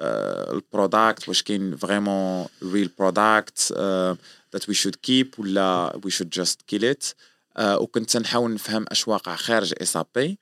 ال 0.00 0.16
product 0.16 1.28
واش 1.28 1.42
كاين 1.42 1.76
vraiment 1.76 2.46
real 2.62 2.90
product 2.98 3.74
that 4.56 4.60
we 4.60 4.74
should 4.74 4.96
keep 5.06 5.38
ولا 5.38 6.00
we 6.06 6.10
should 6.10 6.40
just 6.40 6.56
kill 6.72 6.82
it. 6.82 7.14
وكنت 7.60 8.16
نحاول 8.16 8.54
نفهم 8.54 8.84
اش 8.88 9.08
واقع 9.08 9.36
خارج 9.36 9.74
SAP. 9.82 10.38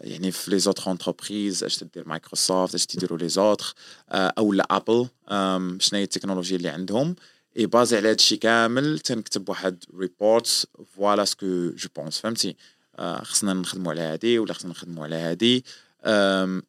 يعني 0.00 0.30
في 0.30 0.50
les 0.50 0.58
autres 0.58 0.90
entreprises 0.90 1.64
اش 1.64 1.76
تدير 1.76 2.08
مايكروسوفت 2.08 2.74
اش 2.74 2.86
تديروا 2.86 3.18
les 3.18 3.28
autres 3.28 3.74
أو 4.10 4.54
أبل 4.70 5.08
شنو 5.80 5.98
هي 5.98 6.08
اللي 6.56 6.68
عندهم. 6.68 7.16
et 7.56 7.66
basé 7.66 7.96
على 7.96 8.10
هادشي 8.10 8.36
كامل 8.36 8.98
تنكتب 8.98 9.48
واحد 9.48 9.84
report 9.98 10.66
voilà 10.96 11.24
ce 11.24 11.42
que 11.42 11.70
je 11.70 11.88
pense 11.96 12.18
فهمتي؟ 12.18 12.56
خصنا 13.22 13.54
نخدموا 13.54 13.92
على 13.92 14.00
هادي 14.00 14.38
ولا 14.38 14.52
خصنا 14.52 14.70
نخدموا 14.70 15.04
على 15.04 15.16
هادي. 15.16 15.64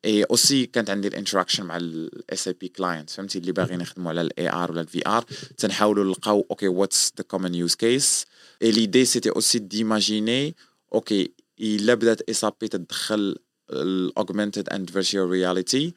et 0.05 0.23
aussi 0.23 0.65
كانت 0.65 0.89
عندي 0.89 1.07
ال 1.07 1.12
interaction 1.12 1.63
مع 1.63 1.77
ال 1.77 2.47
SAP 2.47 2.67
client 2.67 3.09
فهمتي؟ 3.09 3.37
اللي 3.37 3.51
باغيين 3.51 3.81
يخدموا 3.81 4.09
على 4.09 4.21
ال 4.21 4.49
AR 4.49 4.71
ولا 4.71 4.81
ال 4.81 5.07
VR 5.07 5.25
تنحاولوا 5.57 6.03
نلقاو 6.03 6.45
أوكي 6.51 6.67
واتس 6.67 7.13
ذا 7.17 7.23
كومن 7.23 7.55
يوز 7.55 7.75
كيس 7.75 8.25
اي 8.61 8.71
ليدي 8.71 9.05
سيتي 9.05 9.29
اوسي 9.29 9.59
ديماجيني 9.59 10.55
أوكي 10.93 11.31
الا 11.60 11.94
بدات 11.94 12.30
اس 12.30 12.44
بي 12.44 12.68
تدخل 12.68 13.36
الاوجمانتد 13.70 14.68
اند 14.68 14.90
فيرتشوال 14.90 15.30
رياليتي 15.30 15.94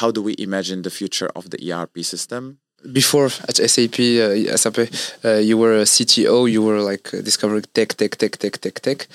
how 0.00 0.10
do 0.10 0.20
we 0.22 0.34
imagine 0.46 0.82
the 0.82 0.90
future 0.90 1.30
of 1.38 1.44
the 1.50 1.72
ERP 1.72 2.02
system 2.02 2.58
before 3.00 3.26
at 3.48 3.56
SAP, 3.56 3.98
uh, 3.98 4.56
SAP, 4.56 4.78
uh, 5.24 5.34
you 5.48 5.56
were 5.58 5.78
a 5.78 5.88
CTO. 5.94 6.50
You 6.50 6.62
were 6.62 6.80
like 6.80 7.10
discovering 7.10 7.64
tech, 7.74 7.90
tech, 7.96 8.16
tech, 8.16 8.36
tech, 8.38 8.60
tech, 8.60 8.80
tech. 8.80 9.08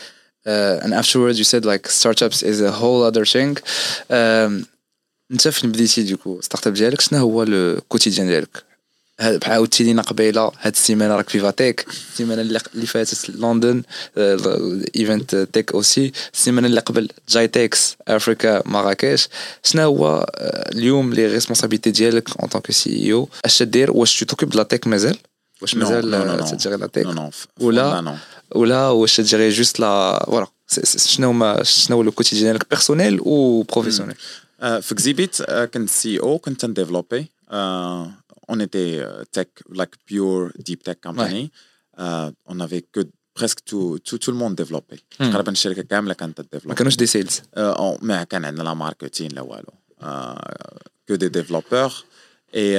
Uh, 0.45 0.80
and 0.84 0.93
afterwards, 0.93 1.38
you 1.39 1.45
said 1.45 1.63
like 1.63 1.88
startups 1.88 2.43
is 2.43 2.59
a 2.61 2.71
whole 2.71 3.03
other 3.03 3.26
thing. 3.26 3.57
Um, 4.09 4.67
انت 5.32 5.47
فين 5.47 5.71
بديتي 5.71 6.03
ديكو 6.03 6.41
ستارت 6.41 6.67
اب 6.67 6.74
ديالك 6.74 7.01
شنو 7.01 7.19
هو 7.19 7.43
لو 7.43 7.82
كوتيديان 7.89 8.28
ديالك 8.28 8.63
عاودتي 9.20 9.84
لينا 9.84 10.02
قبيله 10.02 10.52
هاد 10.60 10.72
السيمانة 10.72 11.16
راك 11.16 11.28
في 11.28 11.40
fatigué. 11.40 11.86
السيمانة 12.12 12.42
اللي 12.42 12.86
فاتت 12.86 13.30
London 13.30 13.82
event 14.96 15.49
tech 15.53 15.72
aussi 15.72 16.12
السيمانة 16.34 16.66
اللي 16.66 16.80
قبل 16.80 17.08
GITEX 17.28 17.96
Africa 18.09 18.62
مراكش 18.66 19.28
شنو 19.62 19.82
هو 19.82 20.26
اليوم 20.72 21.14
les 21.14 21.26
responsabilités 21.26 21.90
ديالك 21.90 22.40
en 22.40 22.49
tant 22.49 22.61
que 22.61 22.70
CEO 22.70 23.28
اش 23.44 23.58
تدير؟ 23.58 23.90
واش 23.90 24.24
t'occupes 24.24 24.55
la 24.55 24.62
tech 24.62 24.86
مازال؟ 24.86 25.18
واش 25.62 25.74
مازال 25.74 26.56
تجري 26.56 26.76
la 26.76 26.86
tech 26.86 27.07
ولا 27.60 28.16
ولا 28.54 28.88
واش 28.88 29.16
تجري 29.16 29.48
juste 29.49 29.80
la 29.80 30.24
voilà 30.26 30.46
شنو 30.96 31.28
هما 31.28 31.62
شنو 31.62 32.02
le 32.03 32.12
quotidien 32.12 32.44
ديالك 32.44 32.70
personnel 32.70 33.20
و 33.20 33.62
professionnel 33.62 34.16
في 34.60 34.94
كزيبيت 34.94 35.42
كنت 35.42 35.90
CEO 35.90 36.38
كنت 36.38 36.64
نديفلوبي 36.64 37.26
on 38.49 38.59
était 38.61 38.92
euh, 38.99 39.24
tech, 39.34 39.49
like 39.78 39.94
pure 40.07 40.51
deep 40.66 40.82
tech 40.82 40.99
company. 41.07 41.42
Ouais. 41.42 41.51
Euh, 42.05 42.30
on 42.46 42.61
avait 42.61 42.82
que 42.94 43.01
presque 43.34 43.61
tout, 43.64 43.99
tout, 44.07 44.18
tout 44.18 44.32
le 44.32 44.38
monde 44.42 44.55
développé. 44.55 44.96
تقريبا 45.18 45.53
الشركة 45.53 45.82
كامله 45.82 46.14
كانت 46.14 46.40
ت 46.40 46.43
développe 46.43 46.68
ما 46.68 46.74
كانوش 46.74 46.96
des 46.96 47.07
sales 47.07 47.42
ما 48.03 48.24
كان 48.24 48.44
عندنا 48.44 48.62
لا 48.62 48.74
marketing 48.74 49.30
لا 49.32 49.40
والو 49.40 49.72
que 51.09 51.14
des 51.14 51.28
développeurs 51.28 51.92
et 52.55 52.76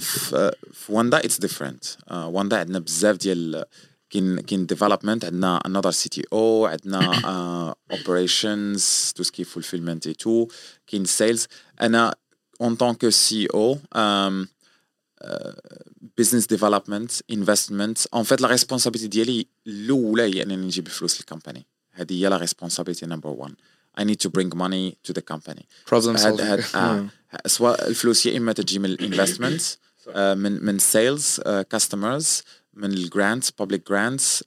في 0.00 0.52
واندا 0.88 1.18
it's 1.18 1.38
different 1.38 1.84
واندا 2.10 2.56
عندنا 2.56 2.78
بزاف 2.78 3.16
ديال 3.16 3.64
كاين 4.10 4.40
كاين 4.40 4.66
development 4.66 5.24
عندنا 5.24 5.56
another 5.66 5.90
CTO 5.90 6.66
عندنا 6.66 7.74
operations 7.90 9.12
tout 9.16 9.22
ce 9.22 9.31
qui 9.31 9.44
fulfillment 9.44 9.97
et 9.97 10.06
tout 10.06 10.48
كاين 10.86 11.04
sales 11.04 11.46
أنا 11.80 12.14
en 12.60 12.74
tant 12.74 12.94
que 12.94 13.10
CEO 13.10 13.46
business 13.46 16.46
development 16.46 17.12
investment 17.30 17.98
en 18.14 18.22
fait 18.22 18.40
la 18.40 18.48
responsabilité 18.48 19.08
ديالي 19.08 19.46
الاولى 19.66 20.22
هي 20.22 20.42
انني 20.42 20.56
نجيب 20.56 20.86
الفلوس 20.86 21.20
لل 21.20 21.30
company 21.30 21.66
هذه 21.92 22.12
هي 22.12 22.28
la 22.28 22.36
responsabilité 22.36 23.06
number 23.06 23.30
1 23.30 23.54
I 24.00 24.04
need 24.04 24.20
to 24.20 24.30
bring 24.30 24.50
money 24.56 24.96
to 25.06 25.12
the 25.12 25.22
company. 25.32 25.64
Problem 25.86 26.16
هاد 26.16 26.40
هاد 26.40 26.64
آه 26.74 27.08
سواء 27.46 27.88
الفلوس 27.88 28.26
يا 28.26 28.36
اما 28.36 28.52
تجي 28.52 28.78
من 28.78 28.84
ال 28.84 28.91
investment 28.91 29.62
آه 30.08 30.34
من 30.34 30.64
من 30.64 30.78
sales 30.78 31.40
customers 31.70 32.42
من 32.74 32.92
ال 32.92 33.00
grants 33.00 33.50
public 33.50 33.88
grants 33.88 34.44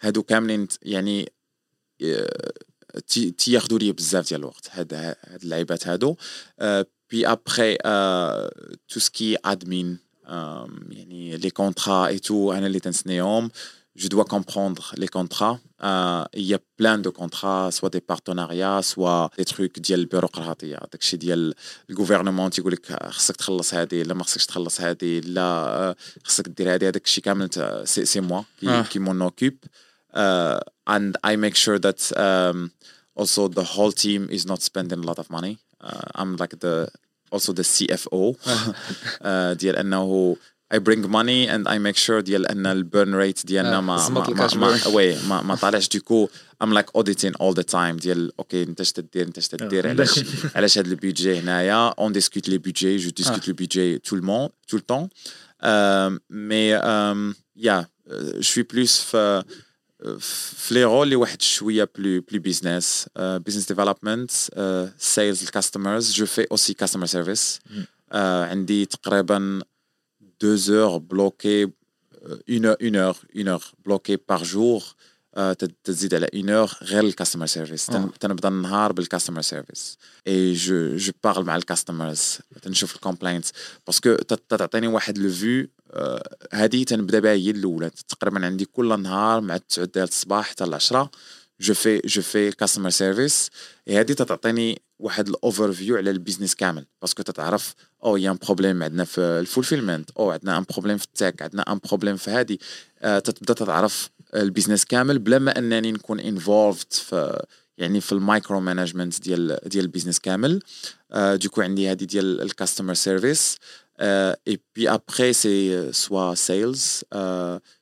هادو 0.00 0.22
كاملين 0.22 0.68
يعني 0.82 1.32
تياخذوا 3.38 3.78
لي 3.78 3.92
بزاف 3.92 4.28
ديال 4.28 4.40
الوقت 4.40 4.68
هاد 4.70 4.94
هاد 4.94 5.42
اللعيبات 5.42 5.88
هادو 5.88 6.16
Puis 7.07 7.25
après, 7.25 7.77
euh, 7.85 8.47
tout 8.87 9.01
ce 9.01 9.09
qui 9.11 9.33
est 9.33 9.37
admin, 9.43 9.97
euh, 10.29 10.65
les 11.45 11.51
contrats 11.51 12.11
et 12.13 12.21
tout, 12.21 12.53
je 13.95 14.07
dois 14.07 14.23
comprendre 14.23 14.93
les 14.95 15.09
contrats. 15.09 15.59
Euh, 15.83 16.23
il 16.33 16.43
y 16.43 16.53
a 16.53 16.59
plein 16.77 16.97
de 16.97 17.09
contrats, 17.09 17.69
soit 17.71 17.89
des 17.89 17.99
partenariats, 17.99 18.81
soit 18.81 19.29
des 19.37 19.43
trucs 19.43 19.79
ديال 19.79 19.99
البيروقراطية 19.99 20.79
داكشي 20.91 21.17
ديال 21.17 21.53
الجوفرنمون 21.89 22.49
تيقول 22.49 22.73
لك 22.73 23.03
خصك 23.03 23.35
تخلص 23.35 23.73
هذه 23.73 24.03
لا 24.03 24.13
ما 24.13 24.23
خصكش 24.23 24.45
تخلص 24.45 24.81
هذه 24.81 25.19
لا 25.19 25.95
خصك 26.23 26.47
دير 26.47 26.73
هذه 26.73 26.87
هذاك 26.87 27.05
الشيء 27.05 27.23
كامل 27.23 27.49
سي 27.83 28.05
سي 28.05 28.21
موا 28.21 28.41
كي 28.59 28.83
كي 28.83 28.99
مون 28.99 29.21
اوكوب 29.21 29.53
and 30.87 31.17
I 31.23 31.35
make 31.35 31.55
sure 31.55 31.79
that 31.79 32.11
um, 32.17 32.71
also 33.15 33.47
the 33.47 33.63
whole 33.63 33.91
team 33.91 34.27
is 34.29 34.45
not 34.45 34.61
spending 34.61 34.99
a 34.99 35.07
lot 35.09 35.19
of 35.19 35.29
money 35.29 35.53
uh, 35.53 35.64
I'm 36.15 36.37
like 36.37 36.59
the 36.59 36.89
also 37.31 37.53
the 37.53 37.63
CFO 37.63 38.35
uh, 39.21 39.53
ديال 39.53 39.75
انه 39.75 40.37
I 40.73 40.79
bring 40.79 41.01
money 41.09 41.47
and 41.49 41.67
I 41.67 41.77
make 41.77 41.97
sure 41.97 42.19
ديال 42.19 42.47
ان 42.47 42.65
البيرن 42.65 43.15
ريت 43.15 43.45
ديالنا 43.45 43.81
ما 43.81 44.09
ما 44.09 44.29
ما, 44.29 44.49
ما, 44.55 44.87
وي 44.87 45.15
ما, 45.27 45.41
ما 45.41 45.55
طالعش 45.55 45.89
ديكو 45.89 46.29
I'm 46.63 46.73
like 46.73 46.89
auditing 46.97 47.33
all 47.39 47.53
the 47.53 47.63
time 47.63 47.95
ديال 47.99 48.31
اوكي 48.39 48.63
انت 48.63 48.81
اش 48.81 48.91
تدير 48.91 49.27
انت 49.27 49.37
اش 49.37 49.47
تدير 49.47 49.89
علاش 49.89 50.25
علاش 50.55 50.77
هذا 50.77 50.87
البيدجي 50.87 51.39
هنايا 51.39 51.91
on 51.91 52.11
discute 52.13 52.47
les 52.47 52.59
budgets 52.59 52.99
je 52.99 53.09
discute 53.09 53.47
le 53.47 53.53
budget 53.53 53.99
tout 54.09 54.15
le 54.15 54.21
monde 54.21 54.49
tout 54.67 54.75
le 54.75 54.81
temps 54.81 55.09
mais 56.29 56.71
yeah 57.67 57.81
je 58.39 58.47
suis 58.53 58.63
plus 58.63 59.01
في 59.01 59.43
في 60.20 60.74
لي 60.74 60.84
رول 60.84 61.02
اللي 61.02 61.16
واحد 61.16 61.42
شوية 61.42 61.90
plus 61.98 62.20
plus 62.20 62.40
business 62.40 63.06
business 63.16 63.68
development 63.68 64.30
sales 64.98 65.42
ال 65.42 65.49
customers 65.49 66.12
je 66.12 66.26
fais 66.26 66.46
aussi 66.50 66.74
customer 66.74 67.06
service 67.06 67.60
عندي 68.12 68.84
تقريبا 68.84 69.60
deux 70.40 70.54
heures 70.54 70.98
bloquées 70.98 71.62
une 72.50 72.66
une 72.66 72.96
heure 72.96 73.16
une 73.36 73.48
heure 73.48 73.62
bloquée 73.86 74.18
par 74.28 74.42
jour 74.42 74.82
آه، 74.82 74.84
تت- 74.84 75.15
تزيد 75.84 76.14
على 76.14 76.28
une 76.34 76.50
heure 76.50 76.70
غير 76.82 77.04
ال 77.04 77.09
customer 77.09 77.46
service 77.46 77.90
آه. 77.90 78.10
تنبدا 78.20 78.48
النهار 78.48 78.92
بال 78.92 79.02
customer 79.02 79.40
service 79.40 79.98
et 80.26 80.52
je 80.52 80.96
je 80.96 81.12
parle 81.24 81.44
مع 81.44 81.56
ال 81.56 81.64
customers 81.64 82.38
تنشوف 82.62 82.94
ال 82.94 82.99
complaints 82.99 83.52
parce 83.86 84.03
que 84.03 84.14
تعطيني 84.48 84.86
واحد 84.86 85.18
le 85.18 85.30
view 85.30 85.68
هذه 86.52 86.84
تنبدأ 86.84 87.18
بها 87.18 87.32
هي 87.32 87.50
الأولى. 87.50 87.90
تقريبا 88.08 88.46
عندي 88.46 88.64
كل 88.64 89.02
نهار 89.02 89.40
مع 89.40 89.56
9 89.56 89.84
ديال 89.84 90.04
الصباح 90.04 90.50
حتى 90.50 90.64
ل 90.64 90.74
10 90.74 91.10
je 91.60 91.74
fais 91.74 92.00
je 92.04 92.22
fais 92.22 92.50
customer 92.50 92.90
service 92.90 93.50
هذه 93.88 94.12
تعطيني 94.12 94.82
واحد 94.98 95.28
ال 95.28 95.72
overview 95.72 95.96
على 95.96 96.10
ال 96.10 96.15
business 96.15 96.54
كامل. 96.54 96.86
parce 97.00 97.14
que 97.14 97.22
تتعرف 97.22 97.74
où 98.04 98.16
il 98.16 98.30
y 98.30 98.32
a 98.32 98.34
un 98.34 98.38
problème 98.46 98.82
عندنا 98.82 99.04
في 99.04 99.20
ال 99.20 99.28
fulfillment 99.28 100.10
ou 100.10 100.30
عندنا 100.30 100.58
un 100.58 100.64
problème 100.70 100.96
في 100.96 101.04
ال 101.04 101.12
tech 101.12 101.42
عندنا 101.42 101.72
un 101.72 101.80
problème 101.88 102.16
في 102.16 102.30
هذه 102.30 102.58
آه، 103.00 103.18
تتبدأ 103.18 103.54
تعرف 103.54 104.10
ال 104.34 104.40
business 104.40 104.84
كامل 104.84 105.18
بلا 105.18 105.38
ما 105.38 105.58
أنني 105.58 105.92
نكون 105.92 106.20
involved 106.20 106.92
في 106.92 107.44
يعني 107.78 108.00
في 108.00 108.12
ال 108.12 108.60
micromanagement 108.60 109.22
ديال 109.22 109.58
ديال 109.66 109.84
ال 109.84 109.88
business 109.88 110.18
كامل. 110.20 110.62
آه، 111.12 111.34
donc 111.36 111.60
عندي 111.60 111.90
هذه 111.90 112.04
ديال 112.04 112.40
ال 112.40 112.46
customer 112.46 112.94
service 112.94 113.56
et 114.00 114.60
puis 114.76 114.90
après 114.90 115.32
c'est 115.32 115.92
soit 115.92 116.34
sales 116.34 117.04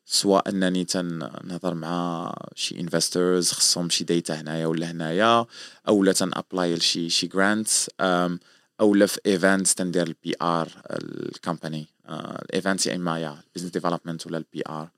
سواء 0.07 0.48
أنني 0.48 0.84
تنهضر 0.84 1.74
مع 1.74 2.32
شي 2.55 2.80
investors 2.80 3.52
خصهم 3.52 3.90
شي 3.90 4.05
data 4.05 4.40
هنايا 4.40 4.66
ولا 4.66 4.90
هنايا 4.90 5.46
اولا 5.88 6.12
تن 6.12 6.30
apply 6.34 6.74
لشي 6.74 7.11
شي 7.11 7.26
grants 7.26 7.90
اولا 8.80 9.07
في 9.07 9.20
events 9.26 9.74
تندير 9.74 10.07
ال 10.07 10.34
PR 10.42 10.68
ال 10.90 11.02
company 11.02 11.86
ال 12.09 12.20
events 12.20 12.86
يا 12.86 12.94
إما 12.94 13.18
يا 13.18 13.36
business 13.57 13.70
development 13.70 14.26
ولا 14.26 14.38
ال 14.38 14.62
PR 14.68 14.88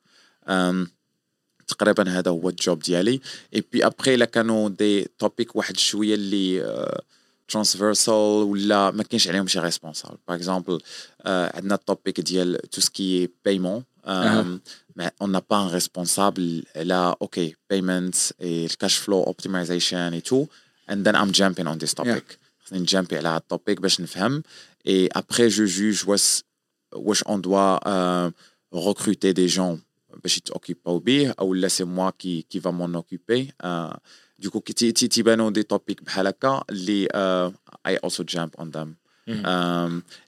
تقريبا 1.68 2.11
هذا 2.11 2.30
هو 2.30 2.48
ال 2.48 2.56
job 2.56 2.78
ديالي. 2.78 3.20
اي 3.54 3.64
بي 3.72 3.86
ابخي 3.86 4.14
إلا 4.14 4.24
كانوا 4.24 4.68
des 4.68 5.11
topics 5.18 5.57
واحد 5.57 5.76
شوية 5.76 6.14
اللي 6.14 6.66
transversal 7.48 8.14
ولا 8.14 8.90
ما 8.90 9.02
كاينش 9.02 9.28
عليهم 9.28 9.46
شي 9.46 9.59
responsable 9.59 10.16
par 10.28 10.36
exemple 10.36 10.80
عندنا 11.26 11.74
ال 11.74 11.82
topic 11.82 12.20
ديال 12.20 12.70
tout 12.70 12.80
ce 12.80 13.00
qui 13.00 13.28
paiement 13.44 13.84
أها. 15.01 15.12
on 15.20 15.28
n'a 15.28 15.40
pas 15.40 15.57
un 15.57 15.68
responsable. 15.68 16.42
Là 16.92 17.16
ok 17.20 17.36
payments 17.68 18.18
et 18.40 18.66
le 18.72 18.76
cash 18.82 18.99
flow 19.05 19.22
optimization 19.26 20.12
et 20.12 20.22
tout. 20.22 20.49
And 20.90 20.99
then 21.05 21.14
I'm 21.20 21.32
jumping 21.32 21.66
on 21.66 21.76
this 21.78 21.94
topic. 21.94 22.38
خصني 22.66 22.78
ن 22.80 22.86
jumpي 22.86 23.16
على 23.16 23.28
هاد 23.28 23.40
ال 23.40 23.47
topic 23.47 23.80
باش 23.80 24.01
نفهم 24.01 24.42
et 24.88 25.09
après 25.18 25.49
je 25.51 25.66
juge 25.66 26.09
واش 26.09 26.42
واش 26.94 27.24
on 27.24 27.38
doit 27.38 27.80
euh, 27.86 28.30
recruter 28.72 29.32
des 29.34 29.49
gens. 29.49 29.78
باش 30.24 30.36
يتوكيباو 30.38 30.99
به 30.99 31.30
أو 31.40 31.55
لا 31.55 31.68
c'est 31.68 31.84
moi 31.84 32.11
qui 32.11 32.42
qui 32.50 32.61
va 32.61 32.70
m'en 32.70 32.94
occuper 32.94 33.52
donc 34.38 34.61
كي 34.61 34.72
تي- 34.72 34.92
تي- 34.92 35.09
تيبانو 35.09 35.51
des 35.50 35.62
topics 35.62 36.02
بحال 36.03 36.26
هكا 36.26 36.64
اللي 36.70 37.09
I 37.86 37.96
also 37.96 38.22
jump 38.22 38.50
on 38.59 38.70
them 38.70 38.94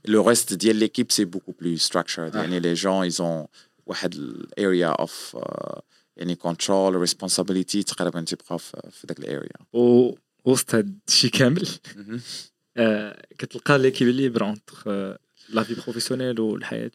le 0.05 0.29
reste 0.29 0.53
ديال 0.55 0.77
l'équipe 0.77 1.13
c'est 1.13 1.25
beaucoup 1.25 1.53
plus 1.61 1.77
structured 1.77 2.37
آه. 2.37 2.41
يعني 2.41 2.61
les 2.61 2.75
gens 2.75 3.03
ils 3.03 3.25
ont 3.25 3.47
واحد 3.89 4.15
ال 4.15 4.29
area 4.29 4.87
of 4.89 5.37
يعني 6.17 6.35
control 6.35 6.97
responsibility 6.97 7.83
تقريبا 7.83 8.21
تيبقى 8.21 8.59
في 8.59 9.07
داك 9.07 9.19
ال 9.19 9.26
area 9.26 9.57
و 9.73 10.15
وسط 10.45 10.75
هاد 10.75 10.99
الشيء 11.09 11.31
كامل 11.31 11.69
آه، 12.77 13.23
كتلقى 13.39 13.79
l'équilibre 13.79 14.45
entre 14.45 15.19
la 15.51 15.63
vie 15.63 15.75
professionnelle 15.75 16.41
والحياة 16.41 16.91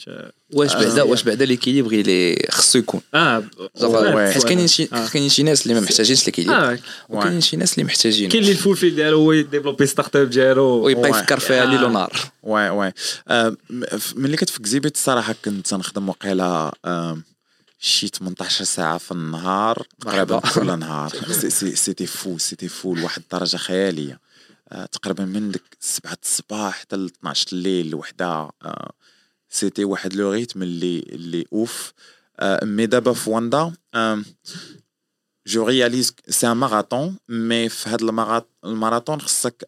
واش 0.54 0.74
بعدا 0.74 1.02
آه. 1.02 1.04
واش 1.04 1.24
بعدا 1.24 1.46
l'équilibre 1.46 1.92
اللي 1.92 2.48
خصو 2.52 2.80
يكون 2.80 3.02
آه 3.14 3.44
oui. 3.82 4.32
حيت 4.34 4.44
كاينين 4.44 4.68
شي. 4.68 4.86
كاينين 4.86 5.30
شي 5.30 5.44
ناس 5.44 5.64
اللي 5.64 5.74
ما 5.74 5.80
محتاجينش 5.80 6.26
l'équilibre 6.26 6.80
وكاينين 7.10 7.42
شي 7.42 7.58
ناس 7.58 7.74
اللي 7.74 7.84
محتاجين 7.84 8.30
كاين 8.30 8.42
اللي 8.44 8.52
ال 8.54 8.78
fulfill 8.78 8.96
ديالو 8.96 9.18
هو 9.18 9.32
ي 9.32 9.37
développer 9.37 9.86
startup 9.86 10.30
ديالو 10.30 10.64
ويبقى 10.66 11.12
oui. 11.12 11.18
يفكر 11.20 11.40
فيها. 11.40 11.66
ليل 11.66 11.84
ونهار 11.84 12.14
واي 12.44 12.70
واي 12.70 12.94
م- 13.70 13.86
ف- 13.86 14.14
ملي 14.18 14.38
كنت 14.38 14.50
في 14.50 14.60
كزيبيت 14.62 14.96
الصراحة 14.96 15.36
كنت 15.46 15.68
تنخدم 15.68 16.10
وقيلة 16.10 16.72
شي 17.80 18.08
18 18.08 18.64
ساعة 18.66 18.98
في 18.98 19.12
النهار 19.12 19.88
تقريبا. 20.02 20.40
كل 20.40 20.80
نهار 20.80 21.10
c'- 21.42 21.50
c'- 21.50 21.76
c'était 21.76 22.06
fou 22.06 22.38
c'était 22.38 22.68
fou 22.68 22.96
لواحد 22.96 23.22
الدرجة 23.34 23.58
خيالية 23.58 24.20
تقريبا 24.72 25.26
من 25.26 25.52
ديك 25.52 25.64
7 25.80 26.18
الصباح 26.24 26.80
حتى 26.80 26.96
ل 26.96 27.06
12 27.06 27.48
الليل 27.54 27.90
لوحده 27.90 28.26
آه، 28.62 28.92
c'était 29.50 29.84
واحد 29.86 30.14
le 30.14 30.32
rythme 30.32 30.64
اللي 30.64 31.00
اللي 31.00 31.46
أوف. 31.54 31.94
آه، 32.40 32.66
mais 32.66 32.86
دابا 32.86 33.14
في 33.14 33.30
واندا 33.30 33.74
je 35.48 35.66
réalise 35.68 36.16
c'est 36.30 36.48
un 36.52 36.58
marathon 36.58 37.18
mais 37.30 37.70
في 37.70 37.90
الماراث- 38.02 38.66
الماراثون 38.66 39.22
خصك 39.22 39.66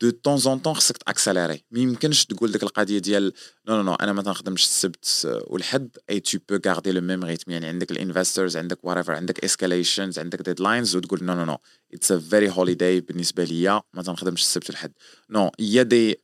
de 0.00 0.10
temps 0.10 0.36
en 0.36 0.58
temps 0.58 0.74
خصك 0.74 0.96
ت 0.96 1.03
accélérer 1.03 1.64
ما 1.70 1.80
يمكنش 1.80 2.24
تقول 2.24 2.52
ديك 2.52 2.62
القضية 2.62 2.98
ديال 2.98 3.32
no 3.68 3.76
no 3.76 3.82
no 3.82 3.94
أنا 3.94 4.12
ما 4.12 4.22
تنخدمش 4.22 4.64
السبت 4.64 5.28
والحد 5.46 5.96
et 6.10 6.20
tu 6.20 6.38
peux 6.48 6.58
garder 6.66 6.92
le 6.92 7.00
même 7.00 7.24
rythme 7.24 7.52
يعني 7.52 7.66
عندك 7.66 7.90
ال 7.90 7.97
investors 7.97 8.56
عندك 8.56 8.78
whatever 8.86 9.10
عندك 9.10 9.44
escalations 9.44 10.18
عندك 10.18 10.42
deadlines 10.42 10.96
وتقول 10.96 11.24
نو 11.24 11.34
no 11.34 11.44
no 11.44 11.58
it's 11.94 12.12
a 12.12 12.18
very 12.18 12.50
holiday 12.50 13.00
بالنسبة 13.00 13.44
ليا 13.44 13.82
ما 13.94 14.02
تنخدمش 14.02 14.42
السبت 14.42 14.70
والحد. 14.70 14.92
نو 15.30 15.50
يا 15.58 15.82
دي 15.82 16.20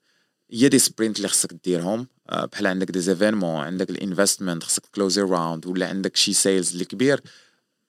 يا 0.51 0.69
دي 0.69 0.79
سبرينت 0.79 1.17
اللي 1.17 1.29
خصك 1.29 1.53
ديرهم 1.65 2.07
آه، 2.31 2.45
بحال 2.45 2.67
عندك 2.67 2.91
des 2.91 3.01
événements 3.01 3.65
عندك 3.65 3.91
ال 3.91 3.97
investment 3.97 4.63
خصك 4.63 4.83
closer 4.95 5.23
round 5.23 5.67
ولا 5.67 5.89
عندك 5.89 6.17
شي 6.17 6.33
sales 6.33 6.73
اللي 6.73 6.85
كبير 6.85 7.21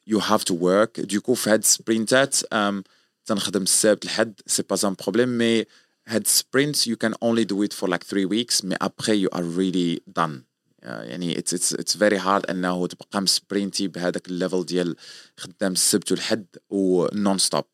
you 0.09 0.19
have 0.19 0.43
to 0.43 0.53
work. 0.53 1.01
donc 1.01 1.33
في 1.33 1.49
هاد 1.49 1.59
ال 1.59 1.69
sprintات 1.69 2.35
um, 2.35 2.81
تنخدم 3.25 3.61
السبت 3.61 4.03
الحد 4.03 4.41
c'est 4.47 4.63
pas 4.63 4.77
un 4.83 4.93
problème 4.93 5.37
mais 5.37 5.65
هاد 6.07 6.21
ال 6.21 6.31
sprint 6.31 6.89
you 6.89 6.95
can 6.95 7.13
only 7.23 7.45
do 7.45 7.61
it 7.63 7.73
for 7.73 7.87
like 7.87 8.03
three 8.03 8.25
weeks 8.25 8.65
mais 8.65 8.75
you 9.09 9.29
are 9.37 9.43
really 9.43 9.99
done. 10.19 10.43
Uh, 10.83 10.85
يعني 10.85 11.35
it's 11.35 11.53
it's 11.53 11.71
it's 11.71 11.95
very 11.95 12.17
hard 12.17 12.49
إنه 12.49 12.87
تبقى 12.87 13.21
م 13.21 13.29
sprintي 13.29 13.87
بهذاك 13.87 14.27
ال 14.27 14.33
level 14.33 14.65
ديال 14.65 14.95
خدام 15.37 15.71
السبت 15.71 16.11
والحد 16.11 16.45
و 16.69 17.37
non-stop 17.37 17.65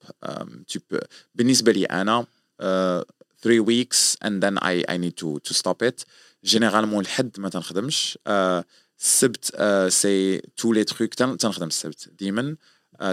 بالنسبة 1.35 1.71
لي 1.71 1.85
أنا 1.85 2.25
uh, 2.61 3.03
three 3.41 3.59
weeks 3.59 4.15
and 4.25 4.43
then 4.43 4.57
I 4.57 4.83
I 4.93 4.97
need 4.97 5.15
to 5.17 5.39
to 5.49 5.53
stop 5.53 5.81
it. 5.81 6.03
généralement 6.43 7.01
الحد 7.01 7.39
ما 7.39 7.49
تنخدمش 7.49 8.17
uh, 8.29 8.63
السبت 8.99 9.61
c'est 9.89 10.41
tous 10.57 10.73
les 10.73 10.83
trucs 10.83 11.13
تنخدم 11.13 11.67
السبت 11.67 12.09
ديما. 12.19 12.55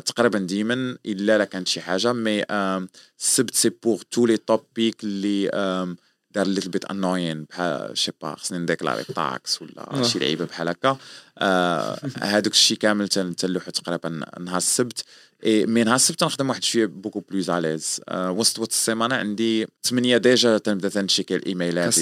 تقريبا 0.07 0.39
ديما 0.39 0.97
إلا 1.07 1.39
لا 1.39 1.45
كانت 1.45 1.68
شي 1.68 1.80
حاجة 1.80 2.12
mais 2.12 2.45
السبت 3.20 3.55
c'est 3.55 3.68
pour 3.83 4.03
tous 4.11 4.27
les 4.27 4.37
topics 4.37 5.05
اللي 5.05 5.51
are 6.31 6.47
little 6.47 6.68
bit 6.70 6.85
annoying 6.85 7.45
بحال 7.45 7.99
شي 7.99 8.12
با 8.22 8.35
خصني 8.37 8.59
ن 8.59 8.64
déclarer 8.64 9.05
tax 9.05 9.62
ولا 9.62 9.91
آه. 9.95 10.03
شي 10.03 10.18
لعيبة 10.18 10.45
بحال 10.45 10.68
هكا. 10.68 10.97
آه، 11.39 11.99
هادوك 12.18 12.53
الشيء 12.53 12.76
كامل 12.78 13.09
تن- 13.09 13.37
تنلوحو 13.37 13.70
تقريبا 13.70 14.09
نهار 14.41 14.57
السبت. 14.57 15.05
mais 15.47 15.85
نهار 15.85 15.97
السبت 15.97 16.20
تنخدم 16.20 16.49
واحد 16.49 16.64
شوية 16.64 16.87
beaucoup 16.87 17.20
plus 17.20 17.51
à 17.51 17.58
l'aise 17.58 18.01
وسط 18.12 18.59
وسط 18.59 18.70
السيمانة 18.72 19.14
عندي 19.14 19.66
8 19.82 20.16
déjà 20.16 20.59
تنبدأ 20.59 20.89
تن 20.89 21.01
checkي 21.01 21.37
الإيميلات. 21.37 21.95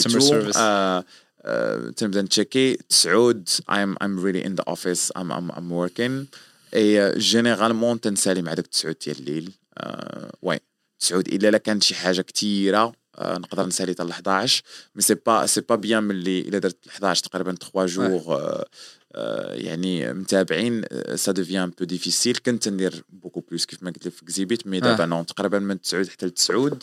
آه، 0.56 1.04
آه، 1.42 1.90
تنبدأ 1.96 2.22
نتشيكي 2.22 2.74
تسعود 2.88 3.48
I'm 3.48 3.94
I'm 4.04 4.22
really 4.24 4.44
in 4.48 4.54
the 4.62 4.72
office 4.72 5.10
I'm 5.18 5.30
I'm 5.32 5.50
I'm 5.58 5.70
working. 5.70 6.26
et 6.74 7.18
généralement 7.18 8.00
تنسالي 8.00 8.42
مع 8.42 8.54
داك 8.54 8.66
تسعود 8.66 8.96
ديال 9.04 9.18
الليل. 9.18 9.52
آه، 9.78 10.32
oui 10.42 10.60
تسعود 11.00 11.28
إلا 11.28 11.50
لا 11.50 11.58
كانت 11.58 11.82
شي 11.82 11.94
حاجة 11.94 12.20
كثيره 12.20 12.92
آه، 13.16 13.38
نقدر 13.38 13.66
نسالي 13.66 13.92
حتى 13.92 14.04
ل 14.04 14.10
11 14.10 14.62
mais 14.94 15.02
c'est 15.02 15.14
pas 15.14 15.46
c'est 15.46 15.60
pas 15.60 15.74
bien 15.74 16.04
ملي 16.04 16.40
إلا 16.40 16.58
درت 16.58 16.88
11 16.88 17.22
تقريبا 17.22 17.54
3 17.54 17.86
jours 17.86 18.20
آه، 18.34 18.66
آه، 19.14 19.54
يعني 19.54 20.12
متتابعين 20.12 20.84
ça 21.14 21.32
devient 21.32 21.70
peu 21.78 21.84
difficile 21.84 22.36
كنت 22.36 22.68
ندير 22.68 23.04
beaucoup 23.08 23.40
plus 23.40 23.66
كيف 23.66 23.82
ما 23.82 23.90
قلت 23.90 24.06
لك 24.06 24.12
في 24.12 24.24
كزيبيت 24.24 24.66
mais 24.66 24.80
دابا 24.80 25.06
non 25.06 25.26
تقريبا 25.26 25.58
من 25.58 25.80
9 25.80 26.08
حتى 26.08 26.26
ل 26.26 26.30
9 26.30 26.78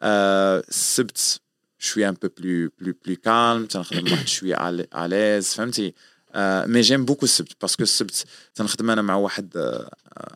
آه، 0.00 0.62
السبت 0.68 1.40
شوية 1.78 2.08
un 2.08 2.14
peu 2.22 2.28
plus 2.38 2.70
plus 2.80 2.94
plus 3.06 3.16
calme 3.16 3.66
تنخدم 3.66 4.12
واحد 4.12 4.26
شوية 4.28 4.68
à 4.94 5.03
l'aise 5.03 5.54
فهمتي؟ 5.54 5.86
آه، 5.86 5.92
mais 6.66 6.80
j'aime 6.80 7.04
beaucoup 7.04 7.24
السبت 7.24 7.56
parce 7.60 7.74
que 7.74 7.82
السبت 7.82 8.24
تنخدم 8.54 8.90
أنا 8.90 9.02
مع 9.02 9.14
واحد 9.16 9.50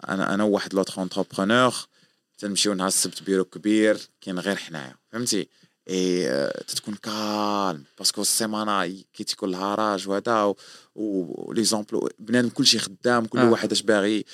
أنا 0.09 0.35
أنا 0.35 0.45
وواحد 0.45 0.75
l'autre 0.75 0.99
entrepreneur 0.99 1.75
تنمشيو 2.39 2.75
نهار 2.75 2.89
السبت 2.89 3.23
بيرو 3.23 3.45
كبير 3.45 3.99
كاين 4.21 4.39
غير 4.39 4.57
حنايا 4.57 4.95
فهمتي 5.13 5.49
et 5.89 6.29
تتكون 6.69 6.95
calme 6.95 7.85
parce 7.99 8.12
que 8.13 8.21
السيمانة 8.23 8.87
كي 9.15 9.25
تيكون 9.25 9.49
الهراج 9.49 10.09
وهذا 10.09 10.55
و 10.95 11.65
les 11.65 11.77
employés 11.77 12.09
بنادم 12.19 12.49
كلشي 12.49 12.79
خدام 12.79 13.25
كل 13.27 13.39
آه. 13.39 13.51
واحد 13.51 13.73
اش 13.73 13.83
باغي 13.83 14.25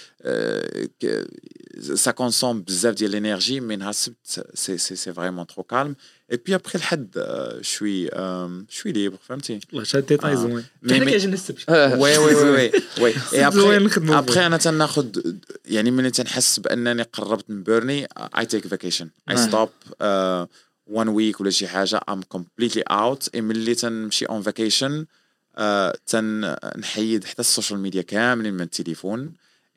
ça 1.81 2.11
consomme 2.11 2.63
بزاف 2.63 2.95
ديال 2.95 3.11
ال 3.17 3.22
énergie 3.22 3.61
mais 3.61 3.77
نهار 3.77 3.91
السبت 3.91 4.47
c'est 4.55 4.79
c'est 4.79 4.97
c'est 4.97 5.13
vraiment 5.13 5.47
trop 5.47 5.63
calme 5.63 5.97
et 6.33 6.37
puis 6.37 6.55
après 6.55 6.79
الحد 6.79 7.15
آه، 7.17 7.61
شوي 7.63 8.11
شوي 8.69 8.93
libre 8.93 9.17
فهمتي 9.29 9.61
والله 9.73 9.85
شاد 9.85 10.07
ديتاي 10.07 10.33
آه. 10.33 10.35
زوين 10.35 10.65
مي- 10.83 11.05
كيعجبني 11.05 11.35
السبت 11.35 11.71
آه. 11.71 11.99
وي 12.01 12.19
وي 12.19 12.35
وي 12.35 12.51
وي 12.51 12.71
وي 13.01 13.15
اي 13.33 13.47
ابخي 13.47 13.77
ابخي 14.19 14.47
أنا 14.47 14.57
تناخد 14.57 15.41
يعني 15.65 15.91
ملي 15.91 16.11
تنحس 16.11 16.59
بأنني 16.61 17.03
قربت 17.03 17.51
نبرني 17.51 18.09
I 18.39 18.47
take 18.47 18.67
vacation 18.67 19.11
et 19.31 19.35
آه. 19.35 19.37
stop 19.37 19.69
one 20.87 21.09
week 21.09 21.41
ولا 21.41 21.51
شي 21.51 21.69
حاجة 21.69 22.01
I'm 22.09 22.23
completely 22.23 22.83
out 22.83 23.37
ملي 23.37 23.75
تنمشي 23.75 24.25
on 24.25 24.43
vacation 24.43 25.07
تنحيد 26.07 27.25
حتى 27.25 27.41
ال 27.41 27.47
social 27.47 27.81
media 27.81 28.03
كاملين 28.03 28.55
من 28.55 28.61
التليفون 28.61 29.33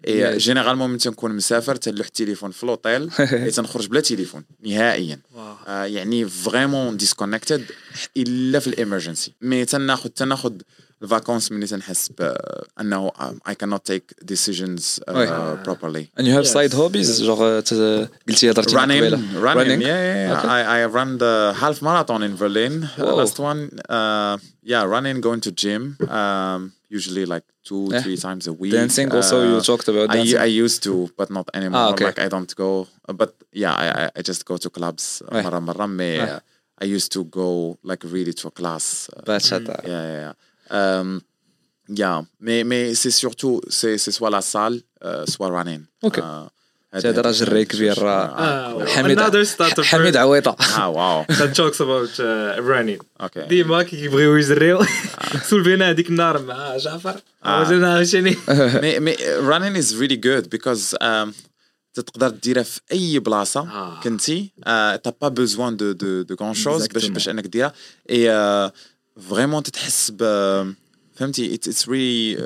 اي. 0.07 0.37
جينيرالمون 0.37 0.89
ملي 0.89 0.99
تنكون 0.99 1.35
مسافر 1.35 1.75
تنلوح 1.75 2.07
التليفون 2.07 2.51
في 2.51 2.63
الاوتيل 2.63 3.09
اي 3.19 3.51
تنخرج 3.51 3.87
بلا 3.87 4.01
تليفون 4.01 4.43
نهائيا. 4.65 5.19
آه، 5.67 5.85
يعني 5.85 6.25
فريمون 6.25 6.97
ديسكونكتد 6.97 7.65
إلا 8.17 8.59
في 8.59 8.67
الامرجنسي 8.67 9.33
مي 9.41 9.65
تناخد 9.65 10.09
تناخد 10.09 10.63
الفاكونس 11.02 11.52
ملي 11.52 11.66
تنحس 11.66 12.10
بانه 12.18 13.12
اي 13.48 13.54
كانوت 13.54 13.86
تيك 13.86 14.14
ديسيجنز 14.22 15.00
وي. 15.08 15.56
بروبرلي 15.64 16.06
and 16.18 16.22
you 16.22 16.30
have 16.30 16.44
Yes. 16.46 16.52
side 16.52 16.72
hobbies 16.76 17.22
جوغ 17.22 17.60
ت- 17.60 18.08
قلتي 18.28 18.50
هضرتي 18.50 18.76
running 18.76 18.80
قبيله 18.80 19.16
running 19.16 19.56
Running? 19.56 19.80
yeah, 19.82 20.30
yeah, 20.30 20.38
Okay. 20.38 20.48
I, 20.48 20.82
I 20.82 20.86
run 20.96 21.18
the 21.18 21.54
half 21.62 21.82
marathon 21.82 22.22
in 22.22 22.36
Berlin 22.36 22.74
uh, 22.84 23.02
Whoa. 23.02 23.16
last 23.20 23.38
one 23.50 23.60
uh, 23.96 24.36
yeah 24.72 24.82
running 24.94 25.20
going 25.26 25.40
to 25.46 25.50
gym 25.62 25.82
um, 26.18 26.60
usually 26.98 27.24
like 27.34 27.46
two 27.68 27.82
Yeah. 27.90 28.02
three 28.04 28.18
times 28.26 28.44
a 28.52 28.54
week 28.62 28.72
dancing 28.80 29.08
also 29.18 29.36
you 29.50 29.56
Uh, 29.60 29.68
talked 29.70 29.88
about 29.92 30.06
I, 30.10 30.14
dancing 30.16 30.40
I 30.46 30.50
used 30.64 30.80
to 30.86 30.92
but 31.18 31.28
not 31.36 31.46
anymore 31.58 31.80
Ah, 31.86 31.92
okay. 31.92 32.06
like 32.08 32.20
I 32.26 32.28
don't 32.34 32.52
go 32.64 32.70
uh, 33.08 33.14
but 33.20 33.30
yeah 33.62 33.74
I, 33.84 33.86
I- 34.02 34.12
I 34.18 34.20
just 34.30 34.42
go 34.50 34.54
to 34.64 34.68
clubs 34.78 35.04
uh, 35.22 35.34
Ouais. 35.34 35.42
مرة 35.46 35.58
مرة 35.58 35.86
mais 35.86 36.18
Ouais. 36.20 36.30
uh, 36.36 36.40
I 36.84 36.86
used 36.98 37.10
to 37.16 37.20
go 37.40 37.48
like 37.90 38.02
really 38.14 38.34
to 38.40 38.44
a 38.48 38.54
class 38.60 38.84
uh, 39.16 39.22
باتش 39.26 39.54
هذا 39.54 39.74
yeah 39.74 39.86
yeah 39.86 40.30
yeah 40.30 40.32
Um, 40.71 41.21
yeah 42.01 42.17
mais 42.45 42.63
mais 42.69 42.83
c'est 43.01 43.11
surtout 43.23 43.55
c'est 43.77 43.97
c'est 44.03 44.11
soit 44.17 44.29
la 44.37 44.41
salle 44.41 44.77
euh, 45.05 45.25
soit 45.33 45.49
running 45.57 45.83
Ok. 46.03 46.17
uh, 46.19 46.49
هذا 46.93 47.21
راه 47.21 47.31
جري 47.31 47.65
كبير 47.65 47.99
راه 47.99 48.25
آه، 48.25 48.85
حميد 48.85 49.19
another 49.19 49.45
starter 49.47 49.79
حميد 49.81 50.13
for- 50.13 50.17
عويطه 50.17 50.55
ah 50.59 50.89
wow 50.97 51.33
that 51.33 51.53
talks 51.53 51.79
about 51.79 52.19
uh, 52.19 52.61
running 52.61 53.25
okay 53.25 53.47
ديما 53.47 53.83
كي 53.83 53.97
كيبغيو 53.97 54.35
يجريو 54.35 54.79
سول 55.43 55.63
بينا 55.63 55.89
هذيك 55.89 56.09
النهار 56.09 56.41
مع 56.41 56.77
جعفر 56.77 57.15
آه. 57.45 57.61
وجدنا 57.61 57.93
عاوتاني 57.93 58.35
mais, 58.35 58.99
mais 58.99 59.17
uh, 59.19 59.49
running 59.51 59.75
is 59.75 59.95
really 59.95 60.17
good 60.17 60.49
because 60.57 60.95
um, 61.01 61.33
تقدر 61.93 62.29
ديرها 62.29 62.63
في 62.63 62.81
اي 62.91 63.19
بلاصه 63.19 63.59
آه. 63.59 63.99
كنتي 64.03 64.51
t'as 65.03 65.13
pas 65.21 65.27
besoin 65.27 65.77
de 65.77 65.91
de 65.91 66.21
de 66.21 66.35
quelque 66.35 66.53
chose 66.53 66.87
باش 66.87 67.05
Exactement. 67.05 67.11
باش 67.11 67.29
انك 67.29 67.47
ديرها 67.47 67.73
et 68.09 68.71
vraiment 69.29 69.63
تتحس 69.63 70.11
ب 70.11 70.23
فهمتي 71.15 71.53
it's 71.53 71.89
really 71.89 72.37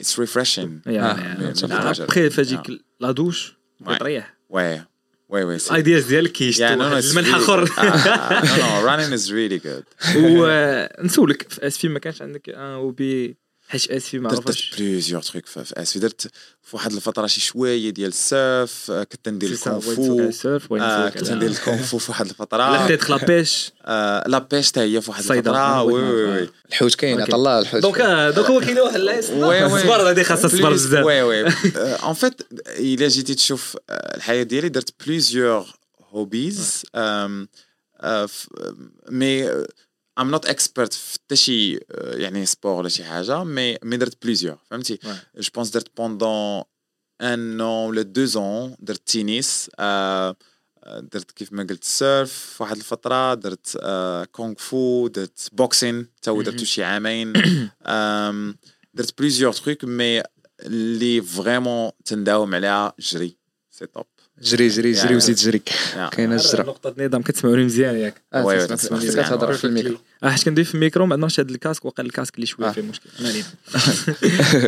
it's 0.00 0.18
refreshing 0.20 0.80
après 0.86 2.30
فهاديك 2.30 2.80
la 3.00 3.10
douche. 3.10 3.54
تريح 4.00 4.34
oui 4.50 4.82
oui 5.28 5.44
oui 5.44 5.56
ال 5.70 5.76
ideas 5.76 6.04
ديالك 6.06 6.32
كيشتو 6.32 6.66
no, 6.66 6.78
no, 6.78 6.80
واحد 6.80 7.02
it's 7.02 7.06
المنح 7.10 7.28
really- 7.28 7.34
اخر 7.34 7.66
no, 7.66 8.86
running 8.88 9.18
is 9.20 9.28
really 9.30 9.66
good. 9.66 10.16
ونسولك 10.16 11.52
في 11.70 11.88
ما 11.88 11.98
كانش 11.98 12.22
عندك 12.22 12.48
un 12.48 12.54
hobby 12.60 13.36
حيت 13.68 13.90
اسفي 13.90 14.18
ما 14.18 14.30
درت 14.30 14.46
درت 14.46 14.58
plusieurs 14.78 15.22
trucs 15.22 15.46
في 15.46 15.64
في 15.64 15.82
اسفي 15.82 15.98
درت 15.98 16.30
في 16.62 16.76
واحد 16.76 16.92
الفترة 16.92 17.26
شي 17.26 17.40
شوية 17.40 17.90
ديال 17.90 18.08
ال 18.08 18.24
surf 18.24 18.90
آه، 18.90 19.04
كنت 19.04 19.28
ندير 19.28 19.48
سي 19.50 19.56
سا، 19.56 19.70
الكونغ 19.76 19.84
بغيت 19.86 19.96
فو. 19.96 20.02
نسولك 20.02 20.20
على 20.20 20.28
ال 20.28 20.35
surf؟ 20.35 20.70
بغيت 20.70 20.82
آه، 20.82 21.08
كنت 21.08 21.30
ندير 21.30 21.50
الكونغ 21.50 21.82
فو 21.82 21.98
في 21.98 22.10
واحد 22.10 22.24
لا 22.26 22.30
الفترة 22.30 22.84
بديت 22.84 23.10
la 23.10 23.16
pêche. 23.16 23.72
آه، 23.84 24.28
la 24.28 24.38
pêche 24.38 24.68
حتى 24.68 24.80
هي 24.80 25.00
في 25.00 25.10
واحد. 25.10 25.30
الفترة. 25.30 25.82
oui 25.82 26.02
oui 26.02 26.48
الحوت 26.68 26.94
كاين. 26.94 27.20
عطا 27.20 27.36
الله 27.36 27.58
الحوت 27.58 27.82
donc 27.82 28.00
donc 28.36 28.50
هو 28.50 28.60
كاين 28.60 28.78
واحد 28.78 29.00
الصبر 29.00 30.10
هذه 30.10 30.22
خاصها 30.22 30.46
الصبر 30.46 30.72
بزاف. 30.72 31.04
oui 31.06 31.22
oui. 31.22 31.44
en 32.04 32.14
fait 32.14 32.40
إلا 32.68 33.08
جيتي 33.08 33.34
تشوف 33.34 33.76
الحياة 33.90 34.42
ديالي 34.42 34.68
درت 34.68 34.94
plusieurs 35.06 35.66
hobbies 36.10 36.82
mais 39.10 39.64
I'm 40.18 40.30
not 40.30 40.46
expert 40.46 40.92
في 40.92 41.14
حتى 41.14 41.36
شي 41.36 41.76
آه، 41.76 41.80
يعني 42.16 42.46
sport 42.46 42.72
ولا 42.72 42.88
شي 42.88 43.04
حاجة 43.04 43.44
mais 43.44 43.78
mais 43.82 43.96
درت 43.96 44.22
plusieurs 44.22 44.58
فهمتي؟ 44.70 44.98
Ouais. 45.04 45.38
je 45.40 45.50
pense 45.54 45.70
درت 45.70 45.96
pendant 45.96 46.62
un 47.20 47.58
an 47.58 47.62
ولا 47.62 48.02
deux 48.02 48.24
ans 48.24 48.76
درت 48.78 49.06
تينيس 49.06 49.70
آه، 49.78 50.36
آه، 50.84 51.00
درت 51.00 51.30
كيف 51.30 51.52
ما 51.52 51.62
قلت 51.70 51.84
surf 51.84 52.32
في 52.32 52.62
واحد 52.62 52.76
الفترة 52.76 53.34
درت 53.34 53.78
آه، 53.82 54.24
كونغ 54.24 54.54
فو 54.58 55.08
درت 55.08 55.48
boxing 55.52 56.06
too 56.22 56.42
درتو 56.42 56.64
شي 56.64 56.84
عامين 56.84 57.32
آم، 57.86 58.56
درت 58.94 59.18
plusieurs 59.18 59.52
trucs 59.52 59.84
mais 59.84 60.22
اللي 60.60 61.22
vraiment 61.22 61.90
تنداوم 62.04 62.54
عليها 62.54 62.92
جري 62.98 63.36
c'est 63.70 63.86
top 63.86 64.06
جري 64.44 64.68
جري 64.68 64.92
جري 64.92 65.08
Yeah. 65.08 65.12
وزيد 65.12 65.36
جري 65.36 65.62
كاينة 66.12 66.34
الجرة 66.36 66.62
نقطة 66.62 66.94
نظام 66.98 67.22
كتسمعوني 67.22 67.64
مزيان 67.64 67.96
ياك. 67.96 68.14
آه، 68.34 68.66
تسمع- 68.66 68.96
مزيان. 68.98 69.24
كتهضر 69.24 69.52
في 69.52 69.64
الميكرو. 69.64 69.96
آه 70.24 70.28
حيت 70.30 70.42
كندوي 70.44 70.64
في 70.64 70.74
الميكرو 70.74 71.06
ما 71.06 71.14
عندناش 71.14 71.40
هاد 71.40 71.50
الكاسك 71.50 71.84
وقال 71.84 72.06
الكاسك 72.06 72.34
اللي 72.34 72.46
شوية 72.46 72.68
آه. 72.68 72.72
فيه 72.72 72.82
مشكل 72.82 73.08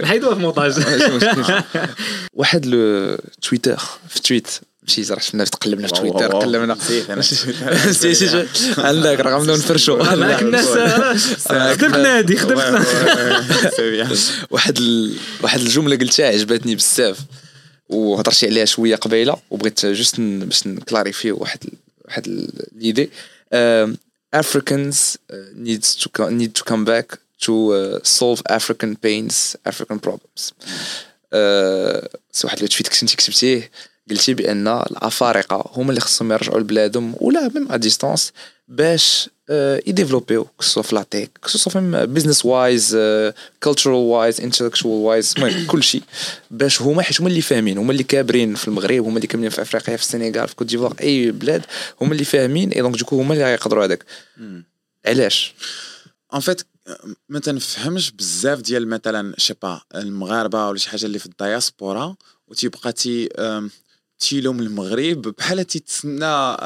نحيدوها 0.02 0.34
في 0.34 0.40
مونتاج. 0.40 0.78
مشكل. 1.10 1.62
واحد 2.38 2.66
لو 2.66 3.16
تويتر 3.42 3.76
في 4.08 4.20
تويت 4.22 4.46
مشي 4.82 5.02
زرع 5.02 5.18
شفنا 5.18 5.44
تقلبنا 5.44 5.86
في 5.88 5.92
تويتر 5.94 6.26
قلبنا 6.38 6.72
عندك 8.78 9.20
راه 9.20 9.36
غنبداو 9.38 9.56
نفرشوا 9.56 10.14
معاك 10.14 10.42
الناس 10.42 10.66
آه، 10.66 11.72
خدمت 11.74 11.96
نادي 11.96 12.36
خدمت 12.36 12.58
Ouais, 12.62 12.78
ouais, 12.78 13.52
ouais, 13.52 13.70
c'est 13.70 14.08
bien. 14.08 14.18
واحد 14.50 14.78
ال... 14.78 15.14
واحد 15.42 15.60
الجملة 15.60 15.96
قلتها 15.96 16.26
عجبتني 16.28 16.74
بزاف. 16.74 17.18
وهضرتي 17.88 18.46
عليها 18.46 18.64
شوية 18.64 18.96
قبيلة 18.96 19.36
وبغيت 19.50 19.86
جوست 19.86 20.20
باش 20.20 20.66
نكلاريفي 20.66 21.32
واحد. 21.32 21.64
واحد 22.04 22.48
l'idée 22.72 23.10
Africans 24.36 25.16
uh, 25.16 25.36
needs 25.54 25.88
to 25.96 26.08
need 26.40 26.52
to 26.54 26.64
come 26.64 26.84
back 26.84 27.18
to 27.44 27.52
uh, 27.72 27.98
solve 28.02 28.42
African 28.58 28.96
pains 28.96 29.56
African 29.64 29.98
problems 30.06 30.52
uh, 31.32 32.06
c'est 32.32 32.46
واحد 32.46 32.62
ال 32.62 32.67
tweet 32.67 32.88
كنتي 32.88 33.16
كتبتيه 33.16 33.70
قلتي 34.10 34.34
بأن 34.34 34.68
الأفارقة 34.68 35.70
هما 35.74 35.90
اللي 35.90 36.00
خصهم 36.00 36.32
يرجعوا 36.32 36.60
لبلادهم 36.60 37.14
ولا 37.20 37.50
même 37.54 37.72
à 37.72 37.76
distance 37.76 38.32
باش 38.68 39.28
آه، 39.28 39.35
يديفلوبيو 39.86 40.46
كسوا 40.60 40.82
في 40.82 40.94
لاتيك 40.94 41.30
كسوا 41.44 41.72
في 41.72 42.06
بزنس 42.06 42.44
وايز 42.44 42.98
كولتشرال 43.62 43.94
وايز 43.94 44.40
انتلكشوال 44.40 44.92
وايز 44.92 45.34
المهم 45.36 45.66
كل 45.72 45.82
شيء. 45.82 46.02
باش 46.50 46.82
هما 46.82 47.02
حيت 47.02 47.20
هما 47.20 47.28
اللي 47.28 47.40
فاهمين 47.40 47.78
هما 47.78 47.92
اللي 47.92 48.02
كابرين 48.02 48.54
في 48.54 48.68
المغرب 48.68 49.04
هما 49.04 49.16
اللي 49.16 49.26
كاملين 49.26 49.50
في 49.50 49.62
أفريقيا 49.62 49.96
في 49.96 50.02
السنغال 50.02 50.48
في 50.48 50.54
كوت 50.54 50.66
ديفوار 50.66 50.94
أي 51.00 51.30
بلاد 51.30 51.62
هما 52.00 52.12
اللي 52.12 52.24
فاهمين 52.24 52.70
et 52.70 52.80
donc 52.80 52.98
du 52.98 53.06
coup 53.06 53.20
هما 53.20 53.34
اللي 53.34 53.44
غيقدروا 53.44 53.84
هذاك. 53.84 54.04
علاش؟ 55.06 55.54
en 56.34 56.40
fait 56.40 56.62
ما 57.28 57.38
تنفهمش 57.38 58.10
بزاف 58.10 58.60
ديال 58.60 58.88
مثلا 58.88 59.34
je 59.38 59.44
sais 59.44 59.54
pas 59.62 59.80
المغاربة 59.94 60.68
ولا 60.68 60.78
شي 60.78 60.90
حاجة 60.90 61.06
اللي 61.06 61.18
في 61.18 61.26
الدياسبورا 61.26 62.16
وتيبقى 62.48 62.92
تي 62.92 63.28
تيلوم 64.18 64.60
المغرب 64.60 65.22
بحال 65.22 65.66
تيتسنى 65.66 66.56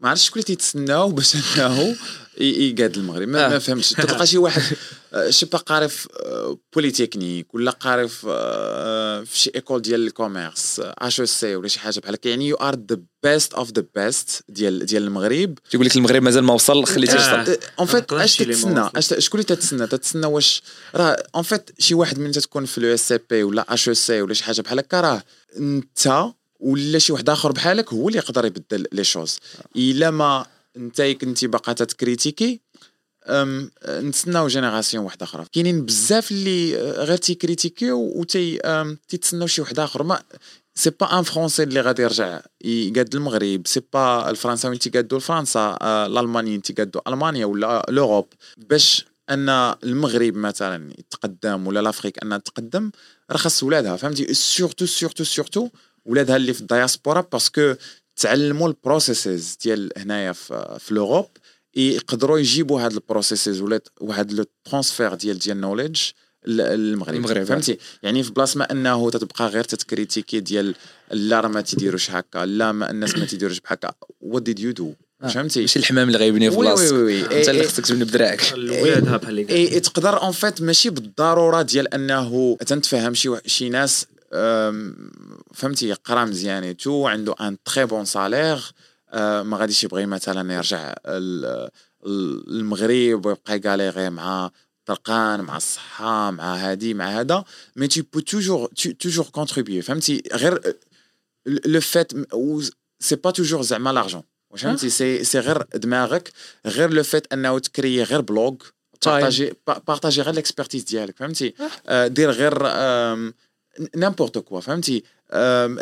ما 0.00 0.08
عرفتش 0.08 0.26
شكون 0.26 0.42
اللي 0.42 0.46
تيتسناو 0.46 1.10
باش 1.10 1.36
انه 1.36 1.96
يقاد 2.40 2.96
المغرب. 2.96 3.28
ما, 3.28 3.46
آه. 3.46 3.48
ما 3.48 3.58
فهمتش. 3.58 3.90
تلقى 4.08 4.26
شي 4.26 4.38
واحد 4.38 4.62
آه، 5.14 5.30
je 5.30 5.35
sais 5.35 5.46
pas 5.46 5.58
قاري 5.58 5.88
في 5.88 6.08
آه، 6.22 6.58
بوليتكنيك 6.74 7.54
ولا 7.54 7.70
قاري 7.70 8.08
في 8.08 8.26
آه، 8.28 9.24
في 9.24 9.38
شي 9.38 9.50
école 9.54 9.82
ديال 9.82 10.06
ال 10.06 10.14
commerce 10.14 10.80
HEC 10.80 11.56
ولا 11.56 11.68
شي 11.68 11.80
حاجة 11.80 12.00
بحال 12.00 12.14
هكا. 12.14 12.28
يعني 12.28 12.48
you 12.48 12.56
are 12.56 12.74
the 12.74 12.98
best 13.22 13.54
of 13.54 13.70
the 13.72 13.84
best 13.94 14.42
ديال 14.48 14.86
ديال 14.86 15.02
المغرب. 15.02 15.58
تيقول 15.70 15.86
لك 15.86 15.96
المغرب 15.96 16.22
مازال 16.22 16.44
ما 16.44 16.54
وصل 16.54 16.84
خليتيه 16.84 17.18
آه. 17.18 17.38
يوصل 17.38 17.58
en 17.78 17.86
fait 17.86 18.12
نقدرش 18.12 18.22
اش 18.22 18.36
تتسنى. 18.36 18.90
اش 18.96 19.14
شكون 19.18 19.40
اللي 19.40 19.56
تتسنى؟ 19.56 19.86
تتسنى 19.86 20.26
واش؟ 20.26 20.62
راه 20.94 21.16
en 21.34 21.42
fait 21.42 21.70
شي 21.78 21.94
واحد 21.94 22.18
من 22.18 22.32
تكون 22.32 22.64
في 22.64 22.80
لو 22.80 22.94
اس 22.94 23.12
بي 23.12 23.42
ولا 23.42 23.74
اش 23.74 23.88
أو 23.88 23.94
سي 23.94 24.22
ولا 24.22 24.34
شي 24.34 24.44
حاجة 24.44 24.60
بحال 24.60 24.78
هكا 24.78 25.00
راه 25.00 25.22
انت 25.56 26.32
ولا 26.60 26.98
شي 26.98 27.12
واحد 27.12 27.30
آخر 27.30 27.52
بحالك 27.52 27.92
هو 27.92 28.08
اللي 28.08 28.18
يقدر 28.18 28.44
يبدل 28.44 28.86
les 28.92 29.04
choses. 29.04 29.38
إلا 29.76 30.10
ما 30.10 30.46
انت 30.76 31.02
كنتي 31.02 31.46
باقا 31.46 31.72
تتكريتيكي 31.72 32.60
أم 33.26 33.70
نتسناو 33.88 34.48
génération 34.48 35.04
واحدة 35.04 35.24
أخرى. 35.24 35.44
كاينين 35.52 35.84
بزاف 35.84 36.30
اللي 36.30 36.76
غير 36.92 37.16
تيكريتيكيو 37.16 38.24
أم، 38.64 38.98
تيتسناو 39.08 39.46
شي 39.46 39.60
واحد 39.60 39.78
آخر. 39.78 40.02
mais 40.02 40.22
c'est 40.74 40.90
pas 40.90 41.18
un 41.18 41.22
Français 41.22 41.62
اللي 41.62 41.80
غادي 41.80 42.02
يرجع 42.02 42.40
يقاد 42.64 43.14
المغرب. 43.14 43.62
c'est 43.66 43.82
pas 43.92 44.30
الفرنساوي 44.30 44.74
انت 44.74 44.96
قادو 44.96 45.16
لفرنسا 45.16 45.78
آه، 45.80 46.06
الالماني 46.06 46.54
انت 46.54 46.78
قادو 46.78 47.00
ألمانيا 47.08 47.46
ولا 47.46 47.86
l'Europe 47.88 48.26
باش 48.56 49.04
أن 49.30 49.48
المغرب 49.84 50.36
مثلا 50.36 50.92
يتقدم 50.98 51.66
ولا 51.66 51.80
l'Afrique 51.80 52.22
انها 52.22 52.38
تقدم 52.38 52.90
راه 53.30 53.36
خاص 53.36 53.62
ولادها. 53.62 53.96
فهمتي؟ 53.96 54.34
surtout 54.34 54.86
surtout 54.86 55.24
surtout 55.24 55.68
ولادها 56.08 56.36
اللي 56.36 56.52
في 56.52 56.60
ال 56.60 56.67
diaspora 56.67 57.20
parce 57.32 57.58
que 57.58 57.74
تعلموا 58.16 58.68
ال 58.68 58.77
processes 58.77 59.56
ديال 59.64 59.90
هنايا 59.96 60.32
في, 60.32 60.76
في 60.80 60.94
l'Europe 60.94 61.28
يقدروا 61.76 62.38
يجيبوا 62.38 62.80
هاد 62.80 62.92
ال 62.92 62.99
processes 62.99 63.60
ولا 63.60 63.80
واحد 64.00 64.32
le 64.32 64.44
transfert 64.64 65.14
ديال 65.14 65.38
ديال 65.38 65.60
knowledge 65.60 66.00
المغرب 66.46 67.14
المغرب، 67.14 67.44
فهمتي؟ 67.44 67.78
يعني 68.02 68.22
في 68.22 68.32
بلاصة 68.32 68.58
ما 68.58 68.72
أنه 68.72 69.10
تتبقى 69.10 69.46
غير 69.48 69.64
تتكريتيكي 69.64 70.40
ديال 70.40 70.74
لا 71.10 71.40
راه 71.40 71.48
ما 71.48 71.60
تيديروش 71.60 72.10
هكا 72.10 72.46
لا 72.46 72.72
ما 72.72 72.90
الناس 72.90 73.18
ما 73.18 73.24
تيديروش 73.24 73.60
بحكا 73.60 73.92
What 74.20 74.42
did 74.42 74.58
you 74.58 74.72
do 74.72 74.92
فهمتي؟ 75.34 75.60
ماشي 75.60 75.78
الحمام 75.78 76.08
اللي 76.08 76.18
غيبني 76.18 76.50
في 76.50 76.56
بلاصتك. 76.56 76.92
Oui 76.92 77.02
oui. 77.02 77.22
انت 77.22 77.48
اللي 77.48 77.60
إيه، 77.60 77.68
خصك 77.68 77.86
تبني 77.86 78.04
بدراعك. 78.04 78.52
ولادها 78.56 79.16
بحال 79.16 79.48
اي 79.48 79.80
تقدر 79.80 80.22
en 80.22 80.32
fait 80.32 80.62
ماشي 80.62 80.90
بالضرورة 80.90 81.62
ديال 81.62 81.94
أنه 81.94 82.56
تنتفهم 82.66 83.14
شي 83.14 83.30
شي 83.46 83.68
ناس 83.68 84.06
فهمتي 85.54 85.92
قرا 85.92 86.24
مزيان 86.24 86.76
تو 86.76 87.06
عنده 87.06 87.34
un 87.40 87.56
très 87.64 87.84
bon 87.86 88.04
salaire 88.04 88.72
ما 89.14 89.56
غاديش 89.56 89.84
يبغي 89.84 90.06
مثلا 90.06 90.54
يرجع 90.54 90.94
ال- 91.06 91.70
ال- 92.06 92.50
المغرب 92.50 93.26
ويبقى 93.26 93.56
ي 93.56 93.63
galérer 93.63 94.10
مع 94.10 94.50
طرقان 94.86 95.40
مع 95.40 95.56
الصحة 95.56 96.30
مع 96.30 96.54
هادي 96.56 96.94
مع 96.94 97.20
هذا. 97.20 97.44
mais 97.76 97.88
tu 97.88 98.02
peux 98.02 98.22
toujours 98.22 98.68
tu 98.80 98.88
toujours 98.94 99.30
contribuer. 99.40 99.80
فهمتي؟ 99.82 100.22
غير 100.32 100.74
le 101.46 101.80
fait 101.80 102.12
c'est 103.00 103.16
pas 103.16 103.30
toujours 103.30 103.62
زعما 103.62 103.90
l'argent 103.92 104.22
واش 104.50 104.62
فهمتي 104.62 104.90
سي 104.90 105.24
سي 105.24 105.38
غير 105.38 105.62
دماغك. 105.74 106.32
غير 106.66 106.90
le 106.90 107.02
fait 107.02 107.32
إنه 107.32 107.58
تكري 107.58 108.02
غير 108.02 108.20
blog 108.20 108.54
partager 109.06 109.54
partager 109.66 110.22
غير 110.22 110.32
ال 110.34 110.39
expertise 110.39 110.82
ديالك. 110.84 111.16
فهمتي؟ 111.16 111.54
آه، 111.86 112.06
دير 112.06 112.30
غير 112.30 112.58
n'importe 113.96 114.38
quoi 114.38 114.60
فهمتي 114.60 115.02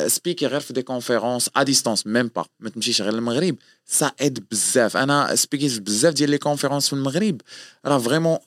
speak 0.07 0.40
ي 0.40 0.47
غير 0.47 0.61
في 0.61 0.72
des 0.72 0.82
conférences 0.82 1.51
à 1.57 1.62
distance 1.62 2.07
même 2.07 2.30
pas 2.36 2.44
ما 2.61 2.70
تمشيش 2.70 3.03
غير 3.03 3.12
للمغرب 3.12 3.57
ça 3.86 4.12
aide 4.20 4.44
بزاف 4.51 4.97
أنا 4.97 5.34
speak 5.34 5.67
يت 5.67 5.80
بزاف 5.80 6.14
ديال 6.14 6.30
les 6.30 6.38
conférences 6.38 6.86
في 6.86 6.92
المغرب 6.92 7.40
راه 7.86 7.99
vraiment 7.99 8.38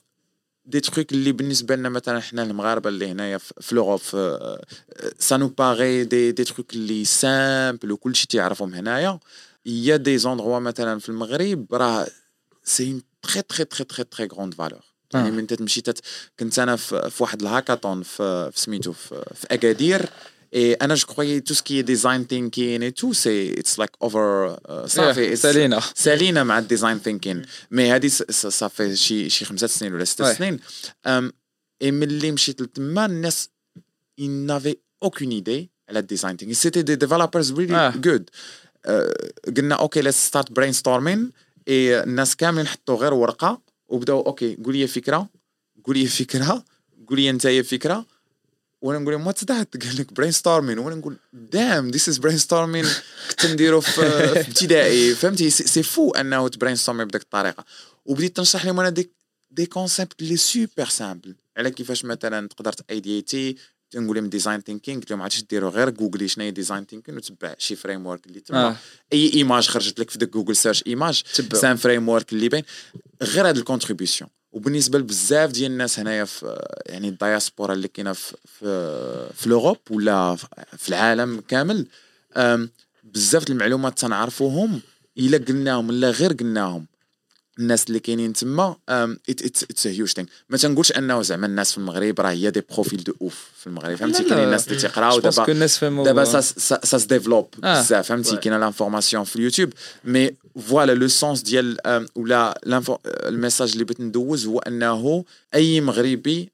des 0.64 0.80
trucs 0.80 1.12
اللي 1.12 1.32
بالنسبة 1.32 1.76
لنا 1.76 1.88
مثلا 1.88 2.20
حنا 2.20 2.42
المغاربه 2.42 2.88
اللي 2.88 3.10
هنايا 3.10 3.38
في 3.38 3.54
في 3.60 3.74
l'Europe 3.74 4.00
ça 5.18 5.36
nous 5.36 5.48
paraît 5.48 6.04
des 6.04 6.32
des 6.32 6.44
trucs 6.44 6.72
اللي 6.72 7.04
simples 7.04 7.92
وكلشي 7.92 8.26
تيعرفهم 8.26 8.74
هنايا 8.74 9.18
y 9.66 9.96
a 9.96 10.18
des 10.18 10.29
endroits 10.29 10.58
مثلا 10.58 10.98
في 10.98 11.08
المغرب 11.08 11.74
راه 11.74 12.06
c'est 12.64 12.90
une 12.92 13.02
très 13.22 13.42
très 13.42 13.64
très 13.64 13.84
très 13.84 14.04
très 14.04 14.26
grande 14.26 14.54
valeur 14.54 14.89
يعني 15.14 15.28
آه. 15.28 15.30
من 15.30 15.46
تت... 15.46 16.00
كنت 16.40 16.58
أنا 16.58 16.76
في, 16.76 17.10
في 17.10 17.22
واحد 17.22 17.42
الهاكاطون 17.42 18.02
في, 18.02 18.50
في 18.52 18.60
سميتو 18.60 18.92
في, 18.92 19.24
في 19.34 19.46
أكادير 19.50 20.08
اي 20.54 20.74
أنا 20.74 20.94
je 20.94 21.06
croyais 21.06 21.40
tout 21.40 21.54
ce 21.54 21.65
qui 21.65 21.82
est 21.82 21.97
design 21.97 22.26
thinking 22.26 22.90
et 22.90 22.97
tout 22.97 23.12
c'est 23.12 23.60
it's 23.60 23.78
like 23.78 23.90
over 24.02 24.58
صافي 24.86 25.36
سالينا. 25.36 25.80
سالينا 25.94 26.44
مع 26.44 26.58
ال 26.58 26.64
design 26.64 26.98
thinking 26.98 27.42
mais 27.70 27.92
هذه 27.92 28.06
س- 28.08 28.46
صافي 28.46 28.96
شي 28.96 29.28
شي 29.30 29.44
خمسة 29.44 29.66
سنين 29.66 29.94
ولا 29.94 30.04
ست. 30.04 30.22
سنين. 30.22 30.60
اي 31.82 31.90
ملي 31.90 32.32
مشيت 32.32 32.60
لتما 32.62 33.06
الناس 33.06 33.48
ils 34.20 34.46
n'avaient 34.48 34.78
aucune 35.06 35.32
idée 35.32 35.66
على 35.88 35.98
ال 35.98 36.03
design 36.03 36.36
thinking 36.36 36.54
c'était 36.54 36.82
des 36.82 36.94
developers 36.94 37.52
really. 37.52 37.92
good 37.96 38.30
قلنا 39.56 39.74
okay 39.74 40.02
let's 40.02 40.26
start 40.26 40.52
brainstorming 40.52 41.32
الناس 41.68 42.36
كاملين 42.36 42.66
حطوا 42.66 42.96
غير 42.96 43.14
ورقة. 43.14 43.69
وبداو 43.90 44.20
okay 44.20 44.56
قول 44.64 44.76
لي 44.76 44.86
فكرة 44.86 45.28
قول 45.84 45.98
لي 45.98 46.06
فكرة 46.06 46.64
قول 47.08 47.20
لي 47.20 47.30
أنت 47.30 47.46
فكرة. 47.46 48.06
وأنا 48.82 48.98
نقول 48.98 49.14
لهم 49.14 49.26
what's 49.26 49.44
that 49.44 49.84
قال 49.84 49.96
لك 49.96 50.12
brainstorming 50.12 50.78
وأنا 50.78 50.96
نقول 50.96 51.16
damn 51.32 51.90
this 51.90 52.08
is 52.08 52.18
brainstorming 52.18 52.86
كنت 53.30 53.46
نديرو 53.46 53.80
في 53.80 54.02
ابتدائي. 54.40 55.14
فهمتي؟ 55.14 55.50
c'est 55.50 55.82
faux 55.82 56.10
أنه 56.10 56.48
ت 56.48 56.76
brainstorm 56.76 57.01
ي 57.01 57.04
بديك 57.04 57.22
الطريقة. 57.22 57.64
وبديت 58.04 58.36
تنشرح 58.36 58.64
لهم 58.64 58.80
أنا 58.80 58.94
des 59.50 59.66
concepts 59.66 60.22
اللي 60.22 60.36
super 60.36 60.88
simples 60.88 61.34
على 61.56 61.70
كيفاش 61.70 62.04
مثلا 62.04 62.48
تقدر 62.48 62.72
ت 62.72 62.82
ideate 62.82 63.45
ي 63.45 63.56
تنقول 63.90 64.16
لهم 64.16 64.28
design 64.28 64.60
thinking 64.60 65.00
قلت 65.00 65.10
لهم 65.10 65.22
عادش 65.22 65.42
ديروا 65.42 65.70
غير 65.70 65.90
جوجلي 65.90 66.28
شنو 66.28 66.44
هي 66.44 66.50
design 66.50 66.84
thinking 66.84 67.18
وتبع 67.18 67.54
شي 67.58 67.76
framework 67.76 68.26
اللي 68.26 68.40
تما 68.40 68.68
آه. 68.68 68.76
أي 69.12 69.32
image 69.34 69.68
خرجت 69.68 70.00
لك 70.00 70.10
في 70.10 70.18
ديك 70.18 70.28
Google 70.28 70.56
search 70.56 70.84
image 70.86 71.22
تبع. 71.34 71.58
c'est 71.58 71.76
un 71.76 72.08
framework 72.08 72.32
اللي 72.32 72.48
باين 72.48 72.64
غير 73.22 73.48
هاد 73.48 73.56
ال 73.56 73.62
contribution 73.62 74.30
وبالنسبة 74.52 74.98
لبزاف 74.98 75.50
ديال 75.50 75.72
الناس 75.72 75.98
هنايا 75.98 76.24
في 76.24 76.66
يعني 76.86 77.08
الدياسبورا 77.08 77.72
اللي 77.74 77.88
كاينة 77.88 78.12
في 78.12 78.36
في, 78.44 79.30
في 79.34 79.48
l'Europe 79.48 79.78
ولا 79.90 80.36
في 80.76 80.88
العالم 80.88 81.42
كامل 81.48 81.86
بزاف 83.04 83.50
المعلومات 83.50 83.98
تنعرفوهم 83.98 84.80
إلا 85.18 85.38
قلناهم 85.38 85.92
لا 85.92 86.10
غير 86.10 86.32
قلناهم 86.32 86.86
الناس 87.60 87.86
اللي 87.88 88.00
كاينين 88.00 88.32
تما 88.32 88.76
it's 89.28 89.86
huge 89.86 90.08
thing 90.12 90.28
ما 90.48 90.56
تنقولش 90.56 90.92
أنه 90.92 91.22
زعما 91.22 91.46
الناس 91.46 91.72
في 91.72 91.78
المغرب 91.78 92.20
راه 92.20 92.30
هي 92.30 92.50
des 92.50 92.62
profils 92.74 93.04
de 93.04 93.12
ouf 93.22 93.48
في 93.60 93.66
المغرب 93.66 93.94
فهمتي 93.96 94.22
لا. 94.22 94.44
الناس 94.44 94.68
اللي 94.68 94.78
تيقراو 94.78 95.18
دابا 95.20 95.44
دابا 96.04 96.24
ça 96.24 96.40
ça 96.40 96.80
ça 96.98 97.06
développe. 97.06 97.48
بزاف 97.58 98.08
فهمتي. 98.08 98.36
كاينة 98.36 98.58
l'information 98.58 99.24
في 99.24 99.36
اليوتيوب 99.36 99.72
mais 100.04 100.30
voilà 100.68 100.92
le 100.92 101.08
sens 101.08 101.42
ديال 101.42 101.76
ولا 102.14 102.60
ال 103.06 103.14
message 103.14 103.72
اللي 103.72 103.84
بغيت 103.84 104.00
ندوز 104.00 104.46
هو 104.46 104.58
أنه 104.58 105.24
أي 105.54 105.80
مغربي 105.80 106.50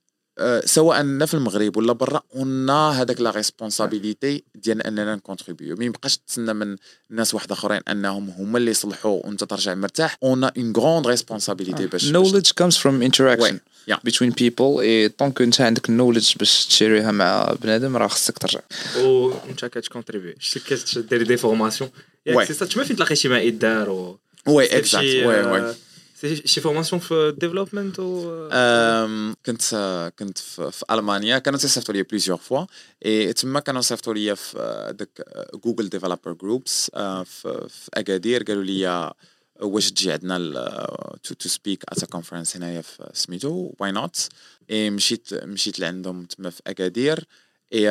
سواء 0.65 1.01
أننا 1.01 1.27
في 1.27 1.35
المغرب 1.35 1.77
ولا 1.77 1.93
برا 1.93 2.23
on 2.35 2.71
هذاك 2.71 3.21
la 3.21 3.31
responsabilité 3.31 4.45
ديال 4.55 4.83
أننا 4.83 5.15
ن 5.15 5.20
contribuer 5.20 5.72
و 5.72 5.77
ما 5.77 5.85
يبقاش 5.85 6.17
تسنى 6.17 6.53
من 6.55 6.77
الناس 7.11 7.35
واحد 7.35 7.53
آخرين 7.53 7.81
أنهم 7.89 8.31
هما 8.31 8.59
اللي 8.59 8.71
يصلحوا 8.71 9.21
وأنت 9.27 9.45
ترجع 9.45 9.75
مرتاح. 9.75 10.17
une 10.23 10.45
une 10.45 10.73
grande 10.77 11.07
responsabilité 11.07 11.87
باش 11.87 12.09
باش- 12.11 12.33
knowledge 12.33 12.49
comes 12.63 12.77
from 12.77 13.03
interaction 13.13 13.55
Ouais. 13.55 13.93
Yeah. 13.93 13.99
between 14.11 14.33
people. 14.43 14.61
et 14.81 15.09
donc 15.09 15.43
انت 15.43 15.61
عندك 15.61 15.89
ال 15.89 15.93
knowledge 15.93 16.33
باش 16.39 16.67
ت 16.67 16.72
share 16.72 17.00
يها 17.00 17.11
مع 17.13 17.55
بنادم 17.63 17.97
راه 17.97 18.07
خصك 18.09 18.39
ترجع. 18.39 18.61
وانت 18.97 19.65
كت 19.65 19.76
contribuer 19.76 20.35
شتي 20.41 20.61
كتدير 20.61 21.23
des 21.23 21.37
formations. 21.37 21.91
ياك 22.27 22.45
سي 22.47 22.55
سا 22.55 22.67
تما 22.67 22.85
فين 22.85 22.97
تلاقي 22.97 23.17
شي 23.17 23.29
ما 23.29 23.41
يدار 23.41 23.91
و 23.91 24.19
oui 24.47 24.79
exact 24.79 25.05
oui 25.05 25.27
oui 25.27 25.75
شي 26.45 26.61
formation 26.61 27.01
في 27.01 27.35
development 27.39 27.99
و 28.01 28.49
أم، 28.53 29.37
كنت 29.47 29.63
كنت 30.19 30.39
في, 30.39 30.71
في 30.71 30.85
المانيا 30.91 31.39
كانوا 31.39 31.59
تيصيفطوا 31.59 31.95
لي 31.95 32.03
plusieurs 32.03 32.39
fois 32.39 32.65
اي 33.07 33.33
تما 33.33 33.61
كانوا 33.61 33.81
صيفطوا 33.81 34.15
لي 34.15 34.37
في 34.37 34.59
آه، 34.59 34.91
داك 34.91 35.23
Google 35.65 35.89
Developer 35.89 36.33
Groups 36.33 36.91
في 37.25 37.67
في 37.69 37.91
اكادير 37.95 38.43
قالوا 38.43 38.65
لي 38.65 39.13
واش 39.61 39.91
تجي 39.93 40.13
عندنا 40.13 40.39
to 41.23 41.35
to 41.35 41.49
speak 41.49 41.85
at 41.89 42.05
conference 42.05 42.57
هنايا 42.57 42.81
في 42.81 43.11
سميتو 43.13 43.75
why 43.79 43.93
not 43.93 44.29
et 44.71 44.91
مشيت 44.91 45.35
مشيت 45.35 45.79
لعندهم 45.81 46.25
تما 46.25 46.51
في 46.51 46.63
اكادير 46.67 47.25
I 47.73 47.91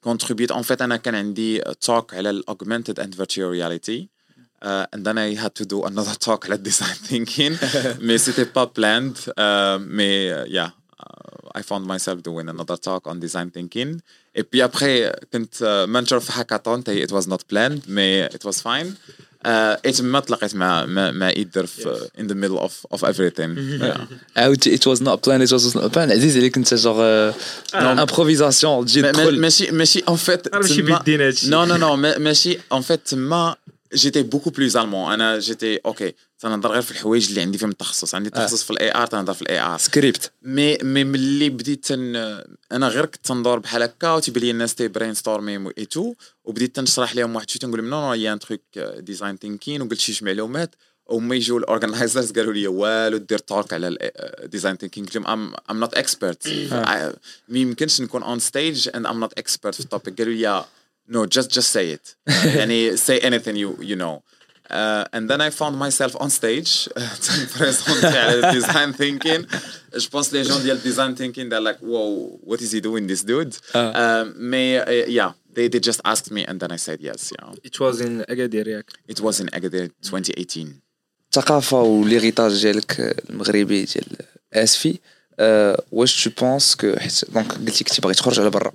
contribute 0.00 0.50
en 0.50 0.62
fait 0.62 0.82
أنا 0.82 0.96
كان 0.96 1.14
عندي 1.14 1.60
talk 1.60 2.14
على 2.14 2.30
ال 2.30 2.37
augmented 2.37 3.00
and 3.00 3.14
virtual 3.14 3.50
reality 3.50 4.08
Uh, 4.63 4.85
and 4.93 5.01
then 5.07 5.17
I 5.17 5.29
had 5.43 5.53
to 5.61 5.65
do 5.65 5.77
another 5.89 6.15
talk 6.27 6.45
على 6.45 6.57
design 6.63 6.97
thinking 7.09 7.53
mais 7.99 8.17
c'était 8.19 8.45
pas 8.57 8.67
planned 8.67 9.17
uh, 9.37 9.79
mais 9.97 10.31
uh, 10.31 10.45
yeah 10.57 10.69
uh, 11.03 11.59
I 11.59 11.61
found 11.63 11.83
myself 11.93 12.17
doing 12.29 12.47
another 12.55 12.77
talk 12.87 13.01
on 13.07 13.15
design 13.27 13.49
thinking 13.57 13.99
et 14.39 14.43
puis 14.43 14.61
après 14.61 15.11
كنت 15.33 15.55
uh, 15.55 15.87
mentor 15.89 16.17
في 16.19 16.31
hackathon 16.31 16.83
تاي 16.83 17.07
it 17.07 17.11
was 17.11 17.25
not 17.27 17.39
planned 17.53 17.81
mais 17.87 18.35
it 18.35 18.43
was 18.45 18.57
fine 18.61 18.89
uh, 19.45 19.89
et 19.89 19.91
تما 19.97 20.19
تلاقيت 20.19 20.55
مع 20.55 20.85
مع 20.85 21.11
مع 21.11 21.29
إيدر 21.29 21.65
في 21.65 22.09
in 22.19 22.23
the 22.27 22.35
middle 22.35 22.59
of 22.59 22.71
of 22.97 23.03
everything 23.03 23.57
yeah. 23.81 23.97
عاود 24.37 24.63
it 24.67 24.85
was 24.85 24.99
not 25.01 25.17
planned 25.23 25.43
it 25.49 25.51
was 25.51 25.75
not 25.75 25.91
planned 25.93 26.11
عزيز 26.11 26.37
عليك 26.37 26.57
انت 26.57 26.73
جوغ 26.73 27.31
امبروفيزاسيون 27.75 28.85
تجي 28.85 29.01
ما- 29.01 29.07
ما- 29.11 29.13
تدخل 29.17 29.39
ماشي 29.39 29.71
ماشي 29.71 29.99
en 30.01 30.15
fait 30.27 30.47
راه 30.53 30.59
ماشي 30.61 30.81
تما- 30.81 30.97
بيدينا 30.97 31.27
هادشي 31.27 31.47
Non, 31.51 31.67
non, 31.69 31.77
non, 31.81 31.97
mais 32.03 32.19
ماشي 32.19 32.57
en 32.73 32.81
fait 32.81 32.99
تما 33.05 33.55
جيتي 33.94 34.22
بوكو 34.22 34.50
بلوز 34.50 34.76
المون 34.76 35.12
أنا 35.12 35.38
جيتي 35.38 35.76
أوكي 35.76 36.14
تنهضر 36.38 36.70
غير 36.70 36.82
في 36.82 36.90
الحوايج 36.90 37.28
اللي 37.28 37.40
عندي 37.40 37.58
فيهم 37.58 37.70
التخصص 37.70 38.14
عندي 38.14 38.30
تخصص 38.30 38.62
في 38.62 38.70
الاي 38.70 38.94
ار 38.94 39.06
تنهضر 39.06 39.34
في 39.34 39.42
الاي 39.42 39.60
ار 39.60 39.78
سكريبت 39.78 40.32
مي 40.42 40.78
مي 40.82 41.04
ملي 41.04 41.50
بديت 41.50 41.84
تن 41.84 42.16
أنا 42.72 42.88
غير 42.88 43.06
كنت 43.06 43.26
تندور 43.26 43.58
بحال 43.58 43.82
هكا 43.82 44.12
وتيبان 44.12 44.42
لي 44.42 44.50
الناس 44.50 44.74
تي 44.74 44.88
brainstorm 44.88 45.14
ي 45.14 45.70
et 45.78 45.84
tout 45.84 46.14
وبديت 46.44 46.76
تنشرح 46.76 47.16
لهم 47.16 47.34
واحد 47.34 47.50
شوية 47.50 47.60
تنقول 47.60 47.80
لهم 47.80 47.90
non 47.90 48.06
non 48.06 48.14
y 48.14 48.32
a 48.32 48.34
un 48.34 48.38
truc 48.38 48.60
design 48.78 49.36
thinking 49.36 49.82
وقلت 49.82 50.00
شي 50.00 50.24
معلومات 50.24 50.74
وما 51.06 51.34
يجوا 51.34 51.58
ال 51.58 51.65
organizers 51.65 52.32
قالوا 52.32 52.52
لي 52.52 52.66
والو 52.66 53.16
دير 53.16 53.38
talk 53.38 53.72
على 53.72 53.98
ال 54.42 54.47
design 54.47 54.76
thinking 54.76 55.06
قلت 55.06 55.16
لهم 55.16 55.26
I'm 55.26 55.54
I'm 55.70 55.80
not 55.80 55.94
expert 55.94 56.48
ما 57.48 57.58
يمكنش 57.58 58.00
نكون 58.00 58.22
on 58.22 58.38
stage 58.38 58.88
and 58.94 59.06
I'm 59.06 59.20
not 59.20 59.32
expert 59.38 59.74
في 59.74 59.80
ال 59.80 59.86
topic 59.86 60.18
قالوا 60.18 60.34
لي 60.34 60.64
no 61.07 61.25
just 61.25 61.49
just 61.51 61.71
say 61.71 61.95
it 61.95 62.15
يعني 62.45 62.97
say 62.97 63.19
anything 63.19 63.55
you 63.55 63.77
you 63.81 63.95
know 63.95 64.21
uh, 64.69 65.03
and 65.15 65.29
then 65.29 65.41
I 65.41 65.49
found 65.49 65.75
myself 65.77 66.15
on 66.21 66.29
stage 66.29 66.89
تنبريزونتي 67.21 68.07
على 68.17 68.61
design 68.61 68.93
thinking 68.93 69.45
je 69.95 70.07
pense 70.07 70.31
les 70.31 70.43
gens 70.43 70.57
ديال 70.57 70.81
design 70.83 71.15
thinking 71.15 71.49
they're 71.49 71.67
like 71.69 71.79
whoa 71.81 72.39
what 72.43 72.61
is 72.61 72.71
he 72.71 72.81
doing 72.81 73.07
this 73.07 73.23
dude 73.23 73.55
um, 73.75 74.33
mais 74.37 74.79
uh, 74.79 75.05
yeah 75.19 75.31
they, 75.55 75.67
they 75.67 75.81
just 75.89 76.01
asked 76.05 76.31
me 76.31 76.41
and 76.49 76.59
then 76.61 76.71
I 76.71 76.79
said 76.87 76.99
yes 77.09 77.21
yeah 77.35 77.67
It 77.69 77.79
was 77.79 77.95
in 78.01 78.13
Agadir 78.29 78.67
ياك 78.67 78.91
it 79.09 79.19
was 79.19 79.39
in 79.41 79.47
Agadir 79.57 79.89
2018 80.03 80.67
الثقافه 81.33 81.81
وليغيتاج 81.81 82.61
ديالك 82.61 83.15
المغربي 83.29 83.83
ديال 83.83 84.05
اسفي 84.53 84.99
أه 85.39 85.83
واش 85.91 86.23
تو 86.23 86.29
بونس 86.41 86.75
كو 86.75 86.95
حيت 86.97 87.31
دونك 87.31 87.51
قلتي 87.51 87.83
كنتي 87.83 88.01
باغي 88.01 88.13
تخرج 88.13 88.39
على 88.39 88.49
برا 88.49 88.71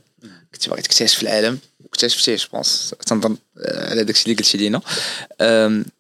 كنتي 0.53 0.69
باغي 0.69 0.81
تكتشف 0.81 1.23
العالم 1.23 1.59
واكتشفتيه 1.83 2.35
je 2.35 2.45
pense 2.53 2.95
تنظن 3.05 3.37
على 3.65 4.03
داكشي 4.03 4.23
اللي 4.25 4.35
قلتي 4.35 4.57
لينا. 4.57 4.81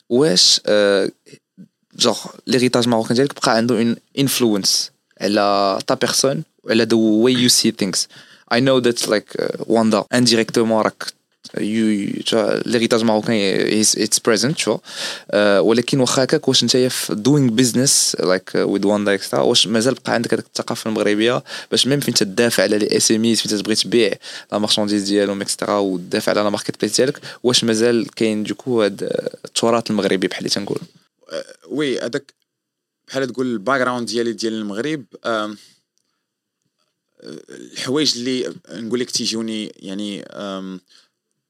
واش 0.09 0.61
جوغ 1.95 2.19
ليغيتاج 2.47 2.87
ماروكان 2.87 3.15
ديالك 3.15 3.35
بقى 3.35 3.55
عنده 3.55 3.75
اون 3.75 3.95
انفلونس 4.19 4.91
على 5.21 5.79
تا 5.87 5.93
بيرسون 5.93 6.43
وعلى 6.63 6.83
ذا 6.83 6.95
واي 6.97 7.33
يو 7.33 7.49
سي 7.49 7.71
ثينكس 7.71 8.07
know 8.53 8.81
that 8.83 9.07
like 9.07 9.41
uh, 9.41 9.55
واندا 9.59 10.03
indirectement 10.15 10.57
راك 10.71 11.03
يو 11.59 12.11
ليغيتاج 12.65 13.03
ماروكان 13.03 13.35
اتس 13.97 14.19
بريزنت 14.19 14.57
شو 14.57 14.77
ولكن 15.59 15.99
واخا 15.99 16.23
هكاك 16.23 16.47
واش 16.47 16.63
نتايا 16.63 16.89
في 16.89 17.15
دوينغ 17.15 17.51
بزنس 17.51 18.17
لايك 18.19 18.51
ويز 18.55 18.85
واندا 18.85 19.13
اكسترا 19.13 19.41
واش 19.41 19.67
مازال 19.67 19.93
بقى 19.93 20.13
عندك 20.13 20.33
هذيك 20.33 20.45
الثقافة 20.45 20.89
المغربية؟ 20.89 21.43
باش 21.71 21.87
ميم 21.87 21.99
فين 21.99 22.13
تدافع 22.13 22.63
على 22.63 22.77
لي 22.77 22.97
اس 22.97 23.11
ام 23.11 23.23
ايز 23.23 23.41
فين 23.41 23.51
تبغي 23.59 23.75
تبيع 23.75 24.13
لا 24.51 24.57
مارشانديز 24.57 25.03
ديالهم 25.03 25.41
اكسترا 25.41 25.77
وتدافع 25.77 26.31
على 26.31 26.41
لا 26.41 26.49
ماركت 26.49 26.79
بليس 26.81 26.95
ديالك 26.97 27.19
واش 27.43 27.63
مازال 27.63 28.07
كاين 28.15 28.43
دوكو 28.43 28.81
هاد 28.83 29.03
التراث 29.45 29.91
المغربي 29.91 30.27
بحال 30.27 30.39
اللي 30.39 30.49
تنقول 30.49 30.79
oui 31.67 31.99
هذاك 31.99 32.33
بحال 33.07 33.27
تقول 33.27 33.45
ال 33.45 33.79
background 33.79 34.07
ديالي 34.07 34.33
ديال 34.33 34.53
المغرب 34.53 35.05
آم، 35.25 35.57
الحوايج 37.49 38.17
اللي 38.17 38.53
نقول 38.69 38.99
لك 38.99 39.11
تيجوني 39.11 39.71
يعني 39.79 40.23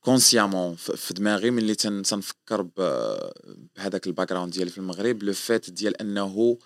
consciemment 0.02 0.76
في 0.76 1.14
دماغي 1.14 1.52
ملي 1.52 1.76
تن- 1.76 2.02
تنفكر 2.04 2.62
بهذاك 2.62 4.08
ال 4.08 4.30
background 4.30 4.54
ديالي 4.54 4.70
في 4.72 4.78
المغرب 4.78 5.24
لو 5.24 5.34
فات 5.34 5.70
ديال 5.70 6.02
أنه 6.02 6.58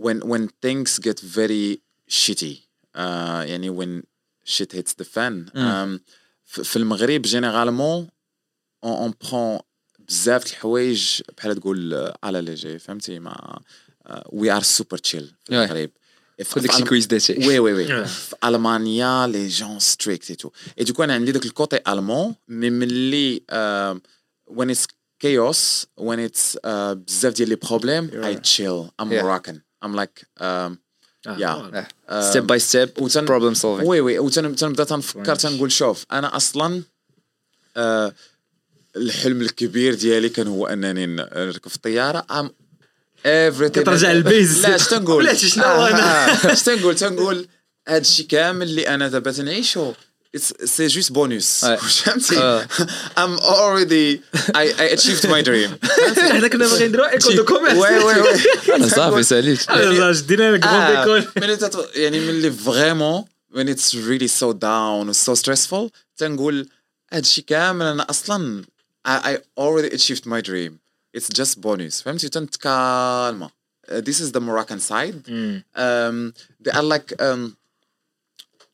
when 0.00 0.20
when 0.22 0.46
things 0.66 1.00
get 1.08 1.18
very 1.36 1.76
shitty 2.14 2.54
آه، 2.96 3.42
يعني 3.42 3.70
when 3.76 4.02
shit 4.50 4.76
hits 4.78 4.92
the 5.02 5.06
fan 5.14 5.50
ف- 6.44 6.60
في 6.60 6.76
المغرب 6.76 7.22
جينيرالمون 7.22 8.08
اون 8.84 9.12
on 9.12 9.26
prend 9.26 9.62
بزاف 10.08 10.44
د 10.44 10.48
الحوايج 10.48 11.20
بحال 11.38 11.54
تقول 11.56 12.12
على 12.22 12.40
ليجي 12.40 12.78
فهمتي؟ 12.78 13.18
ما 13.18 13.60
وي 14.32 14.50
ار 14.52 14.62
سوبر 14.62 14.98
تشيل 14.98 15.32
في. 15.50 15.64
المغرب. 15.64 15.90
خذ 16.44 16.60
داك 16.60 16.70
الشي 16.70 16.84
كويس 16.84 17.06
داتي 17.06 17.46
وي 17.48 17.58
وي 17.58 17.72
وي 17.72 17.86
Yeah. 17.88 18.06
في 18.08 18.34
المانيا 18.44 19.26
لي 19.26 19.48
جون 19.48 19.78
ستريكت 19.78 20.30
اي 20.30 20.36
تو 20.36 20.50
اي 20.78 20.84
دوكو 20.84 21.04
أنا 21.04 21.14
عندي 21.14 21.32
داك 21.32 21.44
الكوتي 21.44 21.78
المون 21.88 22.34
مي 22.48 22.70
ملي 22.70 23.42
وين 24.46 24.70
اتس 24.70 24.86
chaos 25.24 25.86
when 26.00 26.18
it's 26.28 26.56
uh, 26.56 26.68
بزاف 26.92 27.32
ديال 27.34 27.48
لي 27.48 27.54
بروبليم 27.54 28.10
I 28.10 28.34
chill 28.36 28.90
I'm 29.04 29.08
Yeah. 29.10 29.22
Moroccan 29.22 29.56
I'm 29.84 29.94
like 29.94 30.24
um, 30.40 30.78
Yeah. 31.26 31.84
step 32.20 32.46
by 32.46 32.58
step 32.58 32.90
وتن- 32.98 33.24
problem 33.24 33.54
solving 33.54 33.90
oui 33.90 34.00
oui 34.00 34.18
وتنبدا 34.18 34.84
تنفكر 34.84 35.34
French. 35.34 35.38
تنقول 35.40 35.72
شوف 35.72 36.04
أنا 36.12 36.36
أصلا 36.36 36.82
آه 37.76 38.14
الحلم 38.96 39.40
الكبير 39.40 39.94
ديالي 39.94 40.28
كان 40.28 40.46
هو 40.48 40.66
انني 40.66 41.06
ن- 41.06 41.16
نركب 41.16 41.68
في 41.70 41.76
الطياره 41.76 42.26
um 42.30 42.50
everything 43.24 43.80
كترجع 43.80 44.12
لل 44.12 44.27
base. 44.27 44.66
لا 44.66 44.76
تنقول؟ 44.76 45.36
شنو 45.48 45.64
آه، 45.64 45.88
أنا؟ 45.88 46.26
آه، 46.32 46.52
اش 46.52 46.62
تنقول 46.62 46.94
تنقول 46.94 47.48
هادشي 47.88 48.22
كامل 48.22 48.62
اللي 48.68 48.88
أنا 48.88 49.08
دابا 49.08 49.32
تنعيشو. 49.32 49.92
c'est 50.64 50.86
juste 50.86 51.12
bonus 51.12 51.64
آه. 51.64 51.76
فهمتي؟ 51.76 52.38
آه. 52.38 52.66
I'm 53.22 53.38
already 53.38 54.20
I, 54.54 54.64
I 54.78 54.96
achieved 54.96 55.24
my 55.24 55.42
dream. 55.42 55.70
حنا 56.18 56.48
كنا 56.48 56.66
باغيين 56.66 56.88
نديرو 56.88 57.04
école 57.04 57.36
de 57.36 57.44
commerce 57.44 57.76
oui 57.76 57.98
oui 57.98 58.20
oui 58.20 58.88
صافي 58.88 59.22
ساليت 59.22 59.72
دينا 60.26 60.52
لك 60.52 60.64
آه، 60.64 61.04
كون 61.04 61.24
ايكول. 61.42 61.86
يعني 61.94 62.20
ملي 62.20 62.50
فريمون 62.50 63.24
when 63.54 63.68
it's 63.68 63.94
really 63.94 64.28
so 64.40 64.52
down 64.52 65.08
و 65.08 65.12
so 65.12 65.38
stressful 65.38 65.90
تنقول 66.16 66.68
هادشي 67.12 67.42
كامل 67.42 67.86
أنا 67.86 68.06
أصلا 68.10 68.64
I, 69.08 69.10
I 69.10 69.38
already 69.56 69.88
achieved 69.88 70.26
my 70.26 70.40
dream. 70.40 70.81
It's 71.16 71.28
just 71.40 71.60
bonus. 71.60 72.02
فهمتي؟ 72.02 72.28
تنتكالما 72.28 73.50
Uh, 73.88 74.00
this 74.00 74.20
is 74.20 74.30
the 74.32 74.40
Moroccan 74.40 74.78
side. 74.90 75.16
um, 75.84 76.32
there 76.64 76.74
are 76.78 76.86
like 76.94 77.08
um, 77.20 77.56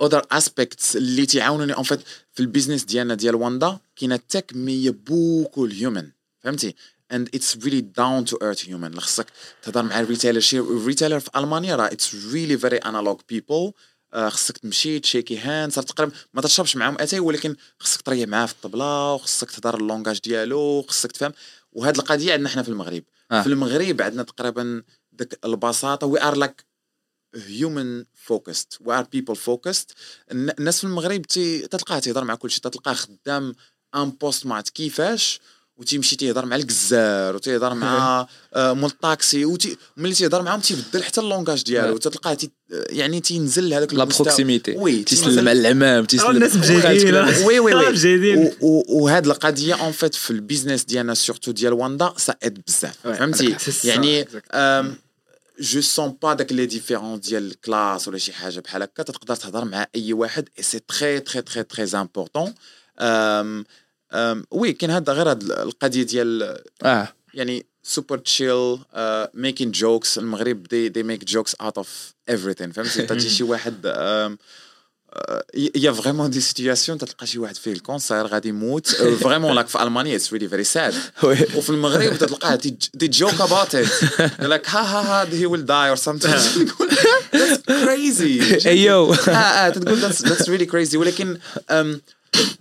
other 0.00 0.22
aspects 0.30 0.96
اللي 0.96 1.26
تيعاونوني. 1.26 1.74
En 1.74 1.82
fait 1.84 2.00
في 2.32 2.40
البيزنس 2.40 2.84
ديالنا 2.84 3.14
ديال 3.14 3.34
واندا 3.34 3.78
كاينة 3.96 4.20
تك 4.28 4.52
مي 4.54 4.90
بوكو 4.90 5.64
الهيومن 5.64 6.10
فهمتي؟ 6.40 6.74
And 7.12 7.26
it's 7.36 7.56
really 7.64 7.80
down 7.82 8.24
to 8.30 8.36
earth 8.42 8.60
human. 8.68 8.98
خصك 9.00 9.26
تهضر 9.62 9.82
مع 9.82 10.00
ال 10.00 10.05
retailer 10.05 10.40
شي 10.40 10.58
ال 10.58 10.65
retailer 10.65 11.20
في 11.20 11.30
ألمانيا 11.36 11.76
راه 11.76 11.88
it's 11.90 12.32
really 12.32 12.60
very 12.62 12.78
analog 12.88 13.18
people. 13.32 13.72
آه، 14.14 14.28
خصك 14.28 14.58
تمشي 14.58 15.00
تشيكي 15.00 15.38
hand 15.38 15.72
صار 15.72 15.84
تقريبا 15.84 16.12
ما 16.34 16.42
تشربش 16.42 16.76
معاهم 16.76 16.96
أتاي 17.00 17.20
ولكن 17.20 17.56
خصك 17.78 18.00
تريح 18.02 18.28
معاه 18.28 18.46
في 18.46 18.52
الطبلة 18.52 19.14
وخصك 19.14 19.50
تهضر 19.50 19.76
ال 19.76 19.82
langage 19.82 20.20
ديالو 20.20 20.82
خصك 20.88 21.12
تفهم. 21.12 21.32
وهاد 21.78 21.96
القضية 21.98 22.32
عندنا 22.32 22.48
حنا 22.48 22.62
في 22.62 22.68
المغرب. 22.68 23.02
آه. 23.30 23.42
في 23.42 23.46
المغرب 23.46 24.02
عندنا 24.02 24.22
تقريبا 24.22 24.82
ديك 25.12 25.38
البساطة 25.44 26.06
we 26.06 26.22
are 26.22 26.54
human 27.36 28.04
focused. 28.28 28.78
We 28.84 28.90
are 28.92 29.04
people 29.16 29.34
focused. 29.36 29.94
الن- 30.32 30.54
الناس 30.58 30.78
في 30.78 30.84
المغرب 30.84 31.22
تي 31.22 31.66
تلقاه 31.68 31.98
تيهضر 31.98 32.24
مع 32.24 32.34
كل 32.34 32.50
شيء 32.50 32.60
تلقاه 32.62 32.92
خدام 32.94 33.54
un 33.94 34.10
poste 34.10 34.46
ما 34.46 34.54
عرفت 34.54 34.68
كيفاش 34.68 35.40
وتيمشي 35.78 36.16
تيهضر 36.16 36.46
مع 36.46 36.56
الجزار 36.56 37.36
وتيهضر 37.36 37.74
مع 37.74 38.26
آه، 38.54 38.72
مول 38.72 38.90
الطاكسي 38.90 39.44
وتي 39.44 39.76
ملي 39.96 40.14
تيهضر 40.14 40.42
معاهم 40.42 40.60
تيبدل 40.60 41.02
حتى 41.02 41.20
ال 41.20 41.25
langage 41.26 41.62
ديالو 41.62 41.96
آه. 41.96 41.98
تلقاه 41.98 42.34
تي 42.34 42.50
يعني 42.70 43.20
تينزل 43.20 43.74
هذاك 43.74 43.94
لا. 43.94 44.04
proximité. 44.04 44.76
oui 44.76 45.02
تيسلم 45.02 45.48
على 45.48 45.60
العمام 45.60 46.04
تيسلم 46.04 46.30
الناس 46.30 46.56
مجاهدين 46.56 47.14
oui 47.46 47.60
oui 47.60 47.74
oui. 47.74 48.52
وهاد 48.88 49.26
القضية 49.26 49.74
en 49.74 49.92
fait 49.92 50.14
في 50.14 50.30
ال 50.30 50.36
business 50.36 50.84
ديالنا 50.84 51.14
surtout 51.14 51.50
ديال 51.50 51.72
واندا 51.72 52.12
ça 52.16 52.34
aide 52.42 52.60
بزاف. 52.66 52.96
فهمتي؟ 53.04 53.56
يعني. 53.84 54.26
je 55.60 55.80
sens 55.80 56.16
pas 56.22 56.34
داك 56.34 56.52
les 56.52 56.66
différents 56.66 57.20
ديال 57.20 57.46
ال 57.46 57.54
classes 57.54 58.08
ولا 58.08 58.18
شي 58.18 58.32
حاجة 58.32 58.60
بحال 58.60 58.82
هكا 58.82 59.02
تقدر 59.02 59.34
تهضر 59.34 59.64
مع 59.64 59.86
أي 59.96 60.12
واحد 60.12 60.48
et 60.58 60.62
c'est 60.62 60.78
très 60.78 61.20
très 61.20 61.42
très 61.42 61.62
très 61.62 62.00
important 62.00 62.54
oui 64.50 64.72
كاين 64.72 64.90
هاد 64.90 65.10
غير 65.10 65.30
هاد 65.30 65.42
القضية 65.42 66.02
ديال 66.02 66.58
آه. 66.82 67.08
يعني 67.34 67.66
super 67.82 68.18
chill 68.18 68.78
making 69.34 69.70
jokes 69.70 70.18
المغرب 70.18 70.62
they 70.62 70.88
they 70.88 71.02
make 71.02 71.24
jokes 71.24 71.54
out 71.54 71.78
of 71.78 72.14
everything 72.30 72.72
فهمتي؟ 72.72 73.02
تجي 73.06 73.30
شي 73.30 73.44
واحد 73.44 73.74
um, 73.86 74.44
y 75.54 75.73
a 75.73 75.92
vraiment 75.92 76.40
des 76.40 76.54
situations 76.54 76.98
تلقى 76.98 77.26
شي 77.26 77.38
واحد 77.38 77.56
فيه 77.56 77.72
ال 77.72 77.80
cancer 77.80 78.26
غادي 78.26 78.48
يموت. 78.48 78.86
vraiment 79.24 79.54
لاك 79.54 79.68
في 79.68 79.82
ألمانيا 79.82 80.16
it's 80.16 80.32
really 80.32 80.48
very 80.48 80.64
sad 80.64 80.94
وفي 81.24 81.70
المغرب 81.70 82.18
تلقاه 82.18 82.54
they 82.94 83.08
joke 83.08 83.40
about 83.40 83.74
it 83.74 84.40
like 84.40 84.68
ها 84.68 84.80
ها 84.80 85.22
ها 85.22 85.34
he 85.34 85.46
will 85.46 85.66
die 85.66 85.88
or 85.88 85.96
something 85.96 86.66
that's 87.34 87.60
crazy 87.66 88.58
ايو 88.66 89.14
آه 89.14 89.30
آه 89.30 89.68
تقول 89.68 90.12
that's 90.12 90.46
really 90.46 90.70
crazy. 90.70 90.94
ولكن 90.94 91.38
um, 91.70 92.17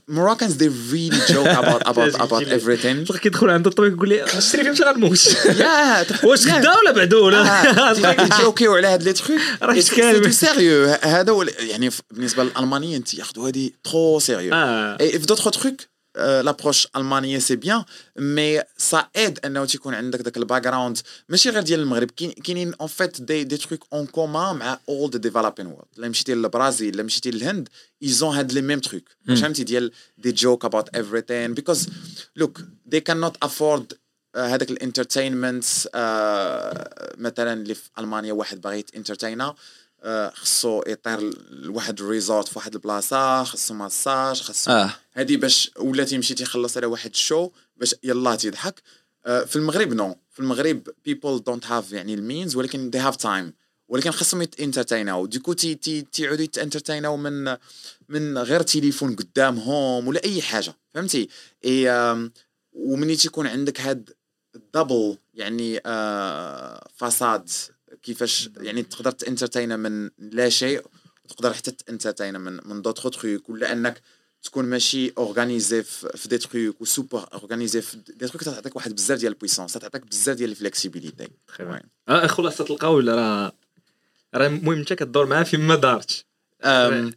Moroccans 0.10 0.54
they 0.58 0.70
really 0.94 1.22
joke 1.34 1.52
about 1.62 1.82
about 1.92 2.14
about 2.26 2.44
everything. 2.58 3.06
تلقى 3.08 3.20
كيدخل 3.20 3.50
عند 3.50 3.68
الطبيب 3.68 3.94
يقول 3.94 4.10
لي 4.10 4.24
اشتري 4.24 4.76
فيه 4.76 4.84
غنموت 4.84 5.18
yeah 5.18 6.24
واش 6.26 6.48
غدا 6.48 6.70
ولا 6.76 6.92
بعدو 6.92 7.26
ولا 7.26 8.24
يجوكيو 8.40 8.76
على 8.76 8.88
هاد 8.88 9.04
لي 9.04 9.14
تخوك 9.14 9.40
راه 9.62 9.82
كامل. 9.96 10.34
سيريو 10.34 10.86
هذا 11.02 11.36
يعني 11.60 11.90
بالنسبة 12.12 12.44
للالمانيين 12.44 13.04
تياخذوا 13.04 13.50
هذه 13.50 13.70
ترو 13.84 14.20
سيريو 14.20 14.52
Et 14.98 15.18
في 15.18 15.28
d'autres 15.28 15.52
trucs 15.52 15.86
لابروش 16.18 16.88
المانيه 16.96 17.40
سي 17.40 17.56
بيان 17.56 17.84
مي 18.18 18.62
سا 18.78 19.08
ايد 19.16 19.40
انه 19.46 19.66
تيكون 19.66 19.94
عندك 19.94 20.20
داك 20.22 20.38
الباك 20.38 20.62
جراوند 20.64 20.98
ماشي 21.30 21.50
غير 21.50 21.62
ديال 21.62 21.80
المغرب 21.80 22.12
كاين- 22.12 22.32
كاينين 22.32 22.74
اون 22.82 22.88
فيت 22.88 23.22
دي 23.22 23.44
دي 23.44 23.58
تروك 23.58 23.84
اون 23.94 24.06
كومان 24.06 24.56
مع 24.56 24.80
اول 24.90 25.12
ذا 25.12 25.18
ديفلوبين 25.20 25.66
وورلد 25.68 25.86
الا 25.98 26.08
مشيتي 26.10 26.34
للبرازيل 26.34 26.94
الا 26.94 27.04
مشيتي 27.04 27.32
للهند 27.32 27.70
ils 28.04 28.20
ont 28.20 28.36
هاد 28.36 28.52
les 28.52 28.62
mêmes 28.62 28.80
trucs 28.80 29.04
فهمتي 29.28 29.64
ديال 29.64 29.92
they 30.18 30.32
joke 30.32 30.66
about 30.66 30.90
everything 30.98 31.32
because 31.52 31.88
look 32.36 32.60
they 32.96 33.00
cannot 33.12 33.48
afford 33.48 33.84
آه، 34.36 34.48
هذاك 34.48 34.72
ال 34.72 34.79
entertainment 34.79 35.66
مثلا 37.18 37.54
اللي 37.54 37.74
في 37.74 37.90
المانيا 38.00 38.34
واحد 38.34 38.62
باغي 38.62 38.86
انترتينا 38.96 39.46
آه، 39.46 39.56
خصو 40.34 40.82
يطير 40.88 41.34
لواحد 41.50 42.00
ال 42.00 42.07
resort 42.07 42.48
في 42.48 42.60
واحد 42.60 42.74
البلاصة 42.74 43.44
خصو 43.44 43.74
ماساج 43.74 44.42
خصو 44.42 44.72
آه. 44.72 44.94
هادي 45.16 45.38
باش 45.38 45.72
ولا 45.80 46.04
تيمشي 46.04 46.34
تيخلص 46.34 46.78
على 46.78 46.86
واحد 46.86 47.10
ال 47.10 47.18
show 47.18 47.50
باش 47.78 47.96
يلا 48.04 48.36
تيضحك 48.36 48.82
آه، 49.26 49.44
في 49.44 49.56
المغرب 49.56 49.94
no. 49.94 50.16
في 50.32 50.40
المغرب 50.40 50.90
people 51.10 51.42
don't 51.50 51.68
have 51.68 51.94
يعني 51.94 52.14
ال 52.14 52.21
means 52.21 52.56
ولكن 52.56 52.92
they 52.92 53.12
have 53.12 53.18
time. 53.18 53.54
ولكن 53.88 54.12
خاصهم 54.12 54.42
يتانترتيناو 54.42 55.26
ديكو 55.26 55.54
تي 55.54 55.76
تي 55.76 56.02
تيعودوا 56.02 56.44
يتانترتيناو 56.44 57.18
من 57.18 57.58
من 58.10 58.38
غير 58.38 58.62
تليفون 58.62 59.16
قدامهم 59.16 60.08
ولا 60.08 60.24
أي 60.26 60.42
حاجة. 60.42 60.74
فهمتي؟ 60.94 61.30
إي 61.66 61.90
ومني 62.74 63.16
تيكون 63.16 63.48
عندك 63.48 63.82
هاد 63.82 64.10
الدبل 64.56 65.18
يعني 65.34 65.82
آه 65.86 66.88
فساد 66.96 67.50
كيفاش 68.08 68.50
يعني 68.58 68.84
تقدر 68.84 69.12
تأنترتينا 69.12 69.78
من 69.78 70.10
لا 70.20 70.50
شيء 70.50 70.82
وتقدر 71.26 71.54
حتى 71.54 71.72
تأنترتينا 71.72 72.40
من 72.40 72.60
من 72.66 72.82
دوطخ 72.82 73.10
تروك 73.10 73.50
ولا 73.50 73.72
أنك 73.72 74.02
تكون 74.44 74.66
ماشي 74.66 75.12
اورغانيزي 75.18 75.84
في 75.84 76.28
دي 76.30 76.38
تروك 76.38 76.82
وسوبر 76.82 77.28
اورغانيزي 77.34 77.82
في 77.82 77.98
دي 77.98 78.28
تروك 78.28 78.44
تعطيك 78.44 78.76
واحد 78.76 78.96
بزاف 78.96 79.20
ديال 79.20 79.34
البويسونس 79.34 79.74
تعطيك 79.74 80.06
بزاف 80.06 80.38
ديال 80.38 80.50
الفلكسيبيليتي. 80.52 81.28
آه 82.10 82.28
خلاص 82.28 82.58
تلقاو 82.58 82.96
ولا 82.96 83.16
راه 83.16 83.52
راه 84.36 84.48
المهم 84.48 84.78
انت 84.80 84.94
كدور 84.94 85.26
معاه 85.26 85.44
فين 85.44 85.60
ما 85.60 85.76
دارتش 85.76 86.26
أم، 86.64 86.70
راه 87.06 87.12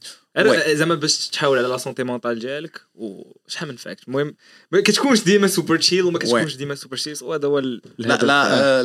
زعما 0.75 0.95
باش 0.95 1.29
تحاول 1.29 1.59
على 1.59 1.69
لا 1.69 1.77
سونتي 1.79 2.03
مونطال 2.03 2.39
ديالك 2.39 2.81
وشحال 2.95 3.69
من 3.69 3.77
فاكت. 3.77 4.09
المهم 4.09 4.35
ما 4.73 4.81
كتكونش 4.81 5.21
ديما 5.21 5.47
سوبر 5.47 5.77
تشيل 5.77 6.03
وما 6.05 6.19
كتكونش 6.19 6.55
ديما 6.57 6.75
سوبر 6.75 6.97
تشيل 6.97 7.17
وهذا 7.23 7.49
هو 7.49 7.59
ال- 7.59 7.83
لا 7.99 8.07
الهدف. 8.07 8.25
لا 8.25 8.81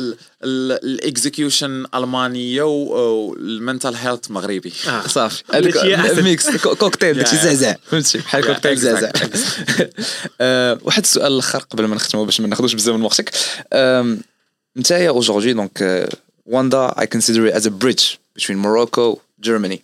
الاكزيكيوشن 0.84 1.86
ألمانية 1.94 2.62
والمنتال 2.62 3.96
هيلث 3.96 4.30
مغربي. 4.30 4.72
آه. 4.88 5.06
صافي. 5.18 5.42
ميكس 6.22 6.56
كو- 6.56 6.74
كوكتيل 6.74 7.14
داكشي. 7.16 7.36
زعزع 7.36 7.74
فهمتي؟ 7.84 8.18
بحال 8.18 8.46
كوكتيل 8.46 8.76
زعزع 8.76 9.10
آه، 10.40 10.78
واحد 10.82 11.02
السؤال 11.02 11.32
الأخر 11.32 11.58
قبل 11.58 11.84
ما 11.84 11.96
نختموا 11.96 12.24
باش 12.24 12.40
ما 12.40 12.46
ناخذوش 12.48 12.74
بزاف 12.74 12.94
من 12.94 13.02
وقتك. 13.02 13.30
نتايا 14.76 15.12
euh, 15.12 16.06
Wanda 16.48 16.94
I 16.96 17.06
consider 17.06 17.42
it 17.48 17.54
as 17.54 17.66
a 17.66 17.70
bridge 17.70 18.18
between 18.38 18.58
Morocco 18.66 19.20
Germany 19.47 19.79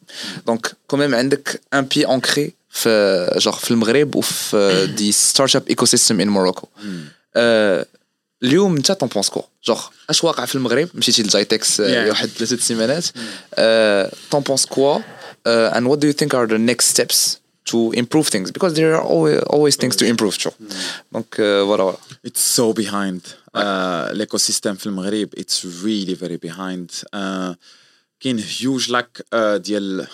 donc 0.49 0.61
quand 0.91 0.97
même 0.97 1.13
عندك 1.13 1.61
un 1.75 1.83
pied 1.83 2.05
ancré 2.07 2.49
في 2.69 3.27
genre 3.39 3.55
في 3.59 3.71
المغرب 3.71 4.15
وفي 4.15 4.87
دي 4.97 5.11
ستارت 5.11 5.55
اب 5.55 5.67
ايكو 5.69 5.85
سيستم 5.85 6.19
ان 6.19 6.27
موروكو 6.27 6.67
آه، 7.35 7.85
اليوم 8.43 8.75
انت 8.75 8.91
طون 8.91 9.09
بونس 9.09 9.29
كو 9.29 9.43
جوغ 9.65 9.81
اش 10.09 10.23
واقع 10.23 10.45
في 10.45 10.55
المغرب 10.55 10.89
مشيتي 10.93 11.23
لجايتكس 11.23 11.81
آه، 11.81 12.05
Yeah. 12.05 12.09
واحد 12.09 12.27
ثلاثه 12.29 12.57
سيمانات 12.57 13.05
طون 14.31 14.41
بونس 14.41 14.65
كوا 14.65 14.99
and 15.47 15.83
what 15.87 15.99
do 15.99 16.07
you 16.07 16.13
think 16.13 16.33
are 16.33 16.47
the 16.47 16.59
next 16.71 16.85
steps 16.95 17.37
to 17.71 17.91
improve 18.01 18.27
things 18.35 18.47
because 18.57 18.73
there 18.79 18.91
are 18.97 19.05
always, 19.13 19.39
always 19.55 19.75
things 19.75 19.95
to 19.95 20.05
improve 20.05 20.37
شو 20.37 20.49
donc 21.15 21.39
euh, 21.39 21.63
voilà 21.67 21.83
voilà 21.83 21.97
It's 22.29 22.43
so 22.57 22.73
behind. 22.81 23.21
Uh, 23.57 23.59
l'écosystème 24.13 24.75
في 24.77 24.85
المغرب 24.85 25.29
it's 25.37 25.63
really 25.83 26.15
very 26.15 26.37
behind. 26.49 26.89
Uh, 27.15 27.53
كاين 28.21 28.41
huge 28.43 28.83
lack 28.87 29.21
uh, 29.35 29.37
ديال 29.55 30.07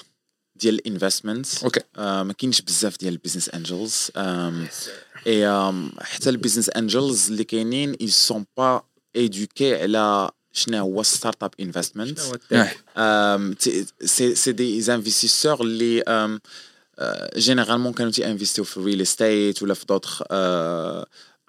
ديال 0.56 0.80
investments. 0.88 1.64
اوكي 1.64 1.80
Uh, 1.80 2.00
ما 2.00 2.34
كاينش 2.38 2.62
بزاف 2.62 2.98
ديال 3.00 3.14
البيزنس 3.14 3.50
انجلز 3.50 4.12
اي 5.28 5.48
um, 5.72 6.02
حتى 6.04 6.30
البيزنس 6.30 6.70
انجلز 6.70 7.32
اللي 7.32 7.44
كاينين 7.44 7.94
ils 7.96 8.32
sont 8.32 8.44
pas 8.60 8.82
éduqués 9.18 9.62
على 9.62 10.30
شنو 10.56 10.78
هو 10.78 11.04
ستارت 11.04 11.44
اب 11.44 11.52
انفستمنت 11.60 12.20
شنو 12.20 12.28
هو 12.30 12.34
التاك؟ 12.34 12.78
Um, 12.78 13.56
t- 13.64 14.08
c'est 14.08 14.36
c'est 14.36 14.54
des 14.54 14.90
investisseurs 14.90 15.62
اللي 15.62 16.02
um, 16.02 16.40
uh, 17.02 17.40
généralement 17.40 17.94
كانوا 17.96 18.12
تينفستيو 18.12 18.64
في 18.64 18.78
الريل 18.78 19.02
استيت 19.02 19.64
ولا 19.64 19.74
في 19.74 19.86
دوطخ 19.86 20.22
uh, 20.24 21.06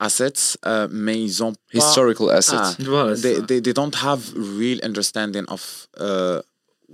assets 0.06 0.54
uh, 0.66 0.88
mais 0.90 1.16
ils 1.28 1.42
ont 1.42 1.52
pas 1.52 1.78
historical 1.78 2.30
assets 2.40 2.74
Ah. 2.78 2.82
فوالا 2.84 3.16
they, 3.16 3.40
they, 3.40 3.60
they 3.60 3.72
don't 3.72 3.94
have 3.98 4.20
real 4.58 4.78
understanding 4.88 5.46
of 5.54 5.60
uh, 6.00 6.40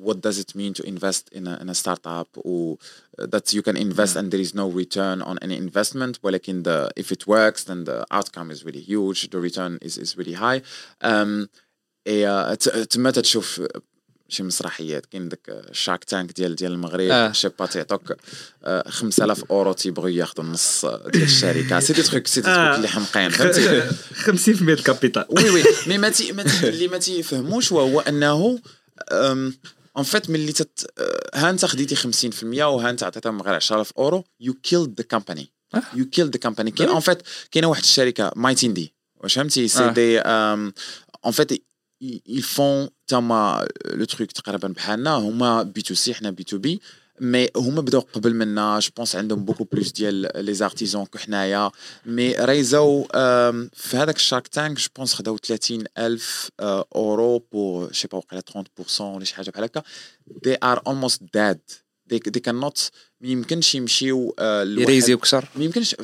what 0.03 0.21
does 0.21 0.37
it 0.39 0.55
mean 0.55 0.73
to 0.73 0.83
invest 0.93 1.29
in 1.31 1.47
a, 1.47 1.57
in 1.61 1.69
a 1.69 1.75
startup? 1.75 2.29
Or 2.37 2.77
uh, 3.17 3.25
that 3.33 3.53
you 3.53 3.61
can 3.61 3.77
invest 3.77 4.15
and 4.15 4.31
there 4.31 4.39
is 4.47 4.53
no 4.53 4.67
return 4.67 5.21
on 5.21 5.37
any 5.41 5.57
investment. 5.57 6.19
ولكن 6.23 6.63
the 6.63 6.89
if 6.97 7.11
it 7.11 7.27
works 7.27 7.63
then 7.63 7.83
the 7.85 8.05
outcome 8.11 8.51
is 8.51 8.63
really 8.65 8.81
huge. 8.81 9.29
The 9.29 9.39
return 9.39 9.77
is, 9.81 9.97
is 9.97 10.17
really 10.17 10.33
high. 10.33 10.61
Um, 11.01 11.47
إيه، 12.07 12.53
ت- 12.53 12.69
تما 12.69 13.11
تشوف 13.11 13.61
شي 14.29 14.43
مسرحيات؟ 14.43 15.05
كاين 15.05 15.29
داك 15.29 15.49
ال 15.49 15.58
Shark 15.58 16.03
Tank 16.03 16.31
ديال 16.31 16.55
ديال 16.55 16.71
المغرب 16.71 17.09
آه. 17.11 17.31
je 17.31 17.39
sais 17.39 17.54
pas 17.54 17.65
تيعطوك 17.65 18.13
آه، 18.63 18.89
5000 18.89 19.43
أورو 19.51 19.73
تيبغيو 19.73 20.15
ياخذوا 20.15 20.45
النص 20.45 20.85
ديال 20.85 21.23
الشركة. 21.23 21.79
c'est 21.85 21.93
des 21.93 22.01
trucs 22.03 22.27
c'est 22.27 22.41
des 22.41 22.47
آه. 22.47 22.65
trucs 22.65 22.75
اللي 22.75 22.87
حمقين 22.87 23.29
فهمتي؟ 23.29 23.81
50% 24.25 24.45
ديال 24.45 24.69
ال 24.69 24.75
capital. 24.75 25.25
oui 25.29 25.49
oui. 25.49 25.63
mais 25.87 25.97
ما 25.97 26.09
تي 26.09 26.29
اللي 26.63 26.87
ما 26.87 26.97
تيفهموش 26.97 27.71
هو 27.73 27.79
هو 27.81 27.99
انه 27.99 28.59
en 29.97 30.03
fait 30.03 30.29
ملي 30.29 30.51
تت 30.51 30.91
ها 31.35 31.49
انت 31.49 31.65
خديتي 31.65 31.95
50% 31.95 32.43
وها 32.43 32.89
انت 32.89 33.03
عطيتهم 33.03 33.41
غير 33.41 33.53
10000 33.55 33.91
اورو 33.97 34.23
you 34.39 34.53
killed 34.53 34.93
the 35.01 35.07
company. 35.07 35.51
you 35.93 36.05
killed 36.09 36.33
the 36.35 36.39
company 36.39 36.71
كاين 36.71 36.89
en 36.89 36.99
fait 36.99 37.21
كاينة 37.51 37.67
واحد 37.67 37.81
الشركة 37.83 38.31
مايتين 38.35 38.73
دي 38.73 38.93
واش 39.23 39.33
فهمتي 39.35 39.67
c'est. 39.67 39.89
دي 39.93 40.19
en 40.19 41.31
fait 41.31 41.53
ils 42.29 42.43
font 42.57 42.89
تما 43.07 43.67
le 43.85 44.05
truc 44.05 44.31
تقريبا 44.31 44.67
بحالنا 44.67 45.15
هما 45.15 45.63
B 45.63 45.81
to 45.81 45.93
C 45.93 46.13
حنا 46.13 46.29
B 46.29 46.43
to 46.43 46.57
B 46.57 46.81
mais 47.21 47.47
هما 47.55 47.81
بداو 47.81 48.01
قبل 48.13 48.33
منا 48.35 48.79
je 48.79 48.89
pense 48.97 49.15
عندهم 49.15 49.45
beaucoup 49.45 49.63
plus 49.63 49.91
ديال 49.91 50.45
les 50.45 50.53
artisans 50.53 51.05
que 51.05 51.17
حنايا 51.17 51.71
mais 52.05 52.35
raise 52.39 52.96
او 52.96 53.07
آم، 53.15 53.69
في 53.73 53.97
هذاك 53.97 54.15
ال 54.15 54.20
Shark 54.20 54.47
Tank 54.47 54.77
je 54.79 54.87
pense 54.95 55.13
خداو 55.13 55.37
30 55.37 55.83
الف 55.97 56.49
آه، 56.59 56.85
اورو 56.95 57.39
pour 57.39 57.54
je 57.95 57.99
sais 57.99 58.07
pas 58.07 58.17
وقيلا 58.17 58.43
30% 58.87 59.01
ولا 59.01 59.25
شي 59.25 59.35
حاجة 59.35 59.49
بحال 59.49 59.63
هكا 59.63 59.83
they 60.47 60.57
are 60.65 60.79
almost 60.89 61.19
dead. 61.21 61.59
They, 62.13 62.17
they 62.17 62.41
cannot 62.49 62.79
ما 63.21 63.27
يمكنش 63.27 63.75
يمشيو 63.75 64.35
ي 64.63 64.70
raise 64.70 65.04
يو 65.04 65.17
كثر 65.17 65.47
ما 65.55 65.63
يمكنش 65.63 65.95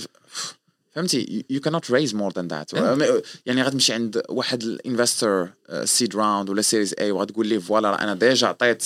فهمتي 0.92 1.46
you 1.54 1.60
cannot 1.70 1.86
raise 1.90 2.14
more 2.14 2.32
than 2.32 2.48
that. 2.48 2.80
يعني 3.46 3.64
غتمشي 3.64 3.94
عند 3.94 4.24
واحد 4.30 4.64
ال 4.64 4.73
investor 4.73 5.50
seed 5.84 6.16
round 6.16 6.50
ولا 6.50 6.62
series 6.62 6.96
A 7.00 7.12
وغتقول 7.12 7.48
ليه 7.48 7.60
voilà 7.60 7.92
راه 7.92 8.02
أنا 8.02 8.14
déjà 8.14 8.48
عطيت 8.48 8.84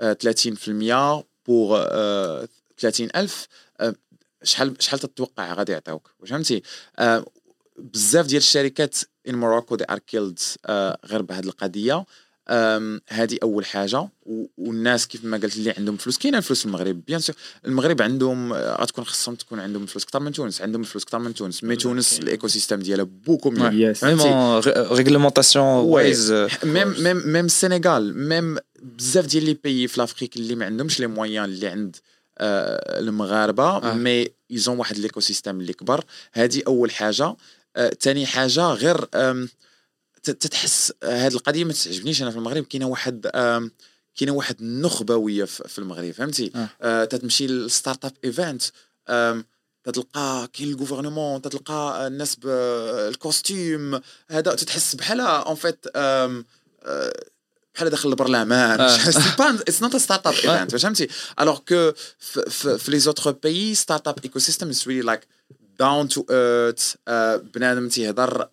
آه، 0.00 0.16
30% 0.24 1.24
pour 1.46 1.78
30000 2.78 3.48
آه، 3.80 3.94
شحال 4.42 4.76
شحال 4.78 4.98
تتوقع 5.00 5.54
غادي 5.54 5.72
يعطيوك؟ 5.72 6.10
فهمتي؟ 6.26 6.62
آه، 6.98 7.24
بزاف 7.78 8.26
ديال 8.26 8.40
الشركات 8.40 8.96
in 9.28 9.34
Morocco 9.34 9.76
they 9.76 9.84
are 9.90 9.98
killed 9.98 10.38
غير 11.04 11.22
بهذه 11.22 11.44
القضية. 11.44 12.04
هذه 13.08 13.38
أول 13.42 13.66
حاجة. 13.66 14.08
و- 14.26 14.46
والناس 14.58 15.06
كيف 15.06 15.24
ما 15.24 15.36
قلت 15.36 15.56
اللي 15.56 15.70
عندهم 15.70 15.96
فلوس 15.96 16.18
كاين 16.18 16.34
الفلوس 16.34 16.60
في 16.60 16.66
المغرب. 16.66 17.04
bien 17.06 17.20
sûr 17.20 17.36
المغرب 17.66 18.02
عندهم 18.02 18.52
آه، 18.52 18.82
غتكون 18.82 19.04
خصهم 19.04 19.34
تكون 19.34 19.60
عندهم 19.60 19.86
فلوس 19.86 20.04
أكثر 20.04 20.20
من 20.20 20.32
تونس 20.32 20.62
عندهم 20.62 20.82
فلوس 20.82 21.02
أكثر 21.02 21.18
من 21.18 21.34
تونس. 21.34 21.64
mais 21.64 21.76
تونس 21.76 22.18
ال 22.18 22.48
ecosystem 22.48 22.80
ديالها 22.80 23.04
beaucoup 23.04 23.50
mieux 23.50 23.90
yes 23.90 23.98
vraiment 24.00 24.58
réglementation 24.98 25.64
wise 25.66 26.32
même 26.32 26.94
même 26.98 27.22
même 27.26 27.44
السنغال 27.44 28.18
même 28.28 28.56
بزاف 28.82 29.26
ديال 29.26 29.44
les 29.44 29.56
pays 29.64 29.88
في 29.88 30.00
l'Afrique 30.00 30.36
اللي 30.36 30.54
ما 30.54 30.64
عندهمش 30.66 31.00
les 31.00 31.06
moyens 31.06 31.44
اللي 31.44 31.66
عند 31.66 31.96
آه، 32.38 32.98
المغاربة. 33.00 33.64
آه. 33.76 33.94
mais 33.94 34.28
ils 34.50 34.64
ont 34.64 34.78
واحد 34.78 34.98
l'écosystème 34.98 35.60
اللي 35.60 35.72
كبر 35.72 36.04
هذه 36.32 36.62
أول 36.66 36.90
حاجة. 36.90 37.34
ثاني 38.00 38.26
حاجة 38.26 38.60
غير 38.66 39.08
تتحس 40.30 40.92
هذه 41.04 41.34
القضية 41.34 41.64
ما 41.64 41.72
تعجبنيش 41.72 42.22
أنا 42.22 42.30
في 42.30 42.36
المغرب 42.36 42.64
كاينة 42.64 42.86
واحد 42.86 43.26
كاينة 44.16 44.32
واحد 44.32 44.60
النخبويه 44.60 45.44
في 45.44 45.78
المغرب 45.78 46.10
فهمتي 46.10 46.52
آه. 46.54 46.68
آه، 46.82 47.04
تتمشي 47.04 47.46
لل 47.46 48.04
startup 48.04 48.12
event 48.24 48.62
تتلقى 49.84 50.48
كاين 50.52 50.70
ال 50.70 50.75
gouvernement 50.75 51.42
تتلقى 51.42 52.06
الناس 52.06 52.36
بال 52.36 52.72
costume 52.72 54.00
هذا 54.28 54.54
تتحس 54.54 54.94
بحال 54.94 55.20
en 55.20 55.54
fait 55.54 55.86
بحال 57.74 57.90
داخل 57.90 58.08
البرلمان 58.08 58.80
آه. 58.80 58.94
it's 59.38 59.82
not 59.82 59.96
startup 59.96 60.34
event 60.34 60.76
فهمتي 60.76 61.08
alors 61.40 61.58
que 61.58 61.92
في 62.78 62.90
les 62.90 62.98
autres 62.98 63.30
pays 63.30 63.74
startup 63.74 64.18
ecosystem 64.24 64.68
is 64.68 64.84
really 64.88 65.00
like 65.00 65.26
down 65.78 66.08
to 66.08 66.26
earth 66.30 66.94
بنادم 67.54 67.88
تيهضر 67.88 68.48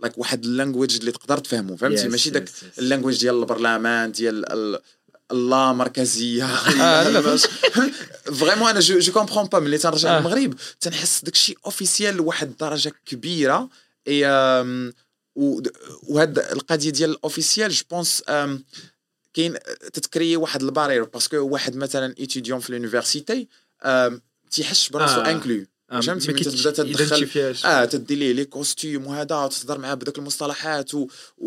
like 0.00 0.18
واحد 0.18 0.44
ال 0.44 0.50
language 0.50 0.96
اللي 0.96 1.12
تقدر 1.12 1.38
تفهمه 1.38 1.76
فهمتي 1.76 2.02
Yes, 2.02 2.06
ماشي 2.10 2.30
داك 2.30 2.48
yes, 2.48 2.52
yes. 2.52 2.78
ال 2.78 2.83
language 2.83 3.20
ديال 3.20 3.34
البرلمان 3.40 4.12
ديال 4.12 4.52
ال- 4.52 4.80
اللا 5.32 5.72
مركزية 5.72 6.44
آه، 6.82 7.08
لا، 7.08 7.36
vraiment 8.32 8.68
أنا 8.70 8.80
je 8.80 9.12
comprends 9.12 9.44
pas 9.44 9.58
ملي 9.58 9.78
تنرجع 9.78 10.16
آه. 10.16 10.18
للمغرب 10.18 10.54
تنحس 10.80 11.24
داكشي 11.24 11.54
officiel 11.66 12.16
لواحد 12.16 12.48
الدرجه 12.48 12.92
كبيرة 13.06 13.68
اي 14.08 14.22
وهاد 15.36 16.38
القضية 16.38 16.90
ديال 16.90 17.10
ال 17.10 17.17
officiel 17.17 17.70
je 17.70 17.82
pense 17.90 18.22
كاين 19.34 19.54
تتكري 19.92 20.36
واحد 20.36 20.62
ال 20.62 20.67
barrière 20.67 21.04
parce 21.04 21.24
que 21.24 21.36
واحد 21.36 21.76
مثلا 21.76 22.14
étudiant 22.18 22.60
في 22.60 22.70
ال 22.70 22.77
université 22.77 23.48
آم، 23.84 24.22
تيحسش 24.50 24.88
براسو. 24.88 25.20
انكلو 25.20 25.54
آه، 25.60 25.66
فهمتي 25.90 26.32
ملي 26.32 26.44
تبدا 26.44 26.70
تدخل. 26.70 27.54
آه 27.64 27.84
تدي 27.84 28.14
ليه 28.14 28.32
les 28.32 28.44
costumes 28.44 29.06
وهذا 29.06 29.36
وتهضر 29.36 29.78
معاه 29.78 29.94
بداك 29.94 30.18
المصطلحات 30.18 30.94
و... 30.94 31.08
و... 31.38 31.46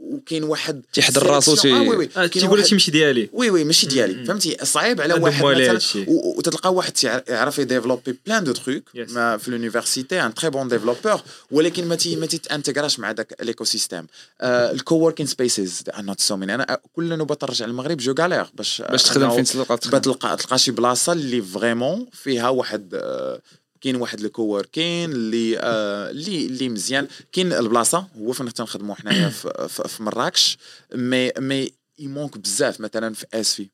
وكاين 0.00 0.44
واحد 0.44 0.82
تيحضر 0.92 1.26
راسو. 1.26 1.56
تي- 1.56 1.72
oui 1.72 1.96
oui. 1.96 2.04
آه، 2.04 2.08
كاين 2.26 2.30
تيقول 2.30 2.58
هادشي 2.58 2.74
ماشي 2.74 2.90
ديالي. 2.90 3.28
oui 3.32 3.50
oui 3.50 3.64
ماشي. 3.64 3.86
ديالي. 3.86 4.24
فهمتي؟ 4.24 4.56
صعيب 4.62 5.00
على 5.00 5.14
واحد 5.14 5.44
مثلا 5.44 6.04
وتلقى 6.08 6.74
واحد 6.74 6.92
يعرف 7.28 7.58
ي 7.58 7.64
développer 7.64 8.18
plein 8.26 8.44
de 8.44 8.52
trucs 8.52 8.82
Yes. 8.96 9.10
في 9.12 9.48
ال 9.48 9.55
université 9.55 10.20
un 10.20 10.34
très 10.34 10.50
bon 10.50 10.68
développeur 10.68 11.20
ولكن 11.50 11.88
ما 11.88 11.94
تي 11.94 12.16
ما 12.16 12.26
تيت 12.26 12.44
intégra 12.44 12.86
ش 12.86 12.98
مع 12.98 13.12
داك 13.12 13.42
ال 13.42 13.64
ecosystem 13.64 14.06
ال 14.42 14.51
coworking 14.51 15.28
spaces 15.28 15.82
not 15.98 16.20
so 16.20 16.36
many 16.36 16.50
أنا 16.50 16.78
كل 16.92 17.18
نوبة 17.18 17.34
ترجع 17.34 17.66
للمغرب 17.66 17.96
je 17.96 18.14
galère. 18.18 18.46
باش 18.54 18.82
باش 18.90 19.02
تخدم 19.02 19.30
فين 19.30 19.44
تلقى 19.44 20.36
تلقى 20.36 20.58
شي 20.58 20.70
بلاصة 20.70 21.12
اللي 21.12 21.42
vraiment 21.42 22.06
فيها 22.12 22.48
واحد 22.48 22.94
آه، 22.94 23.40
كاين 23.84 23.96
واحد 23.96 24.20
ال 24.20 24.29
coworking 24.29 25.12
اللي 25.12 25.58
آه، 25.58 26.10
اللي 26.10 26.46
اللي 26.46 26.68
مزيان. 26.68 27.08
كاين 27.32 27.52
البلاصة 27.52 28.06
هو 28.18 28.32
فين 28.32 28.52
تنخدموا 28.52 28.94
حنايا 28.94 29.28
في, 29.68 29.68
في, 29.88 30.02
مراكش. 30.02 30.58
mais 30.94 31.32
mais 31.38 31.72
il 31.98 32.08
manque 32.08 32.38
بزاف 32.38 32.80
مثلا 32.80 33.14
في 33.14 33.26
اسفي 33.34 33.68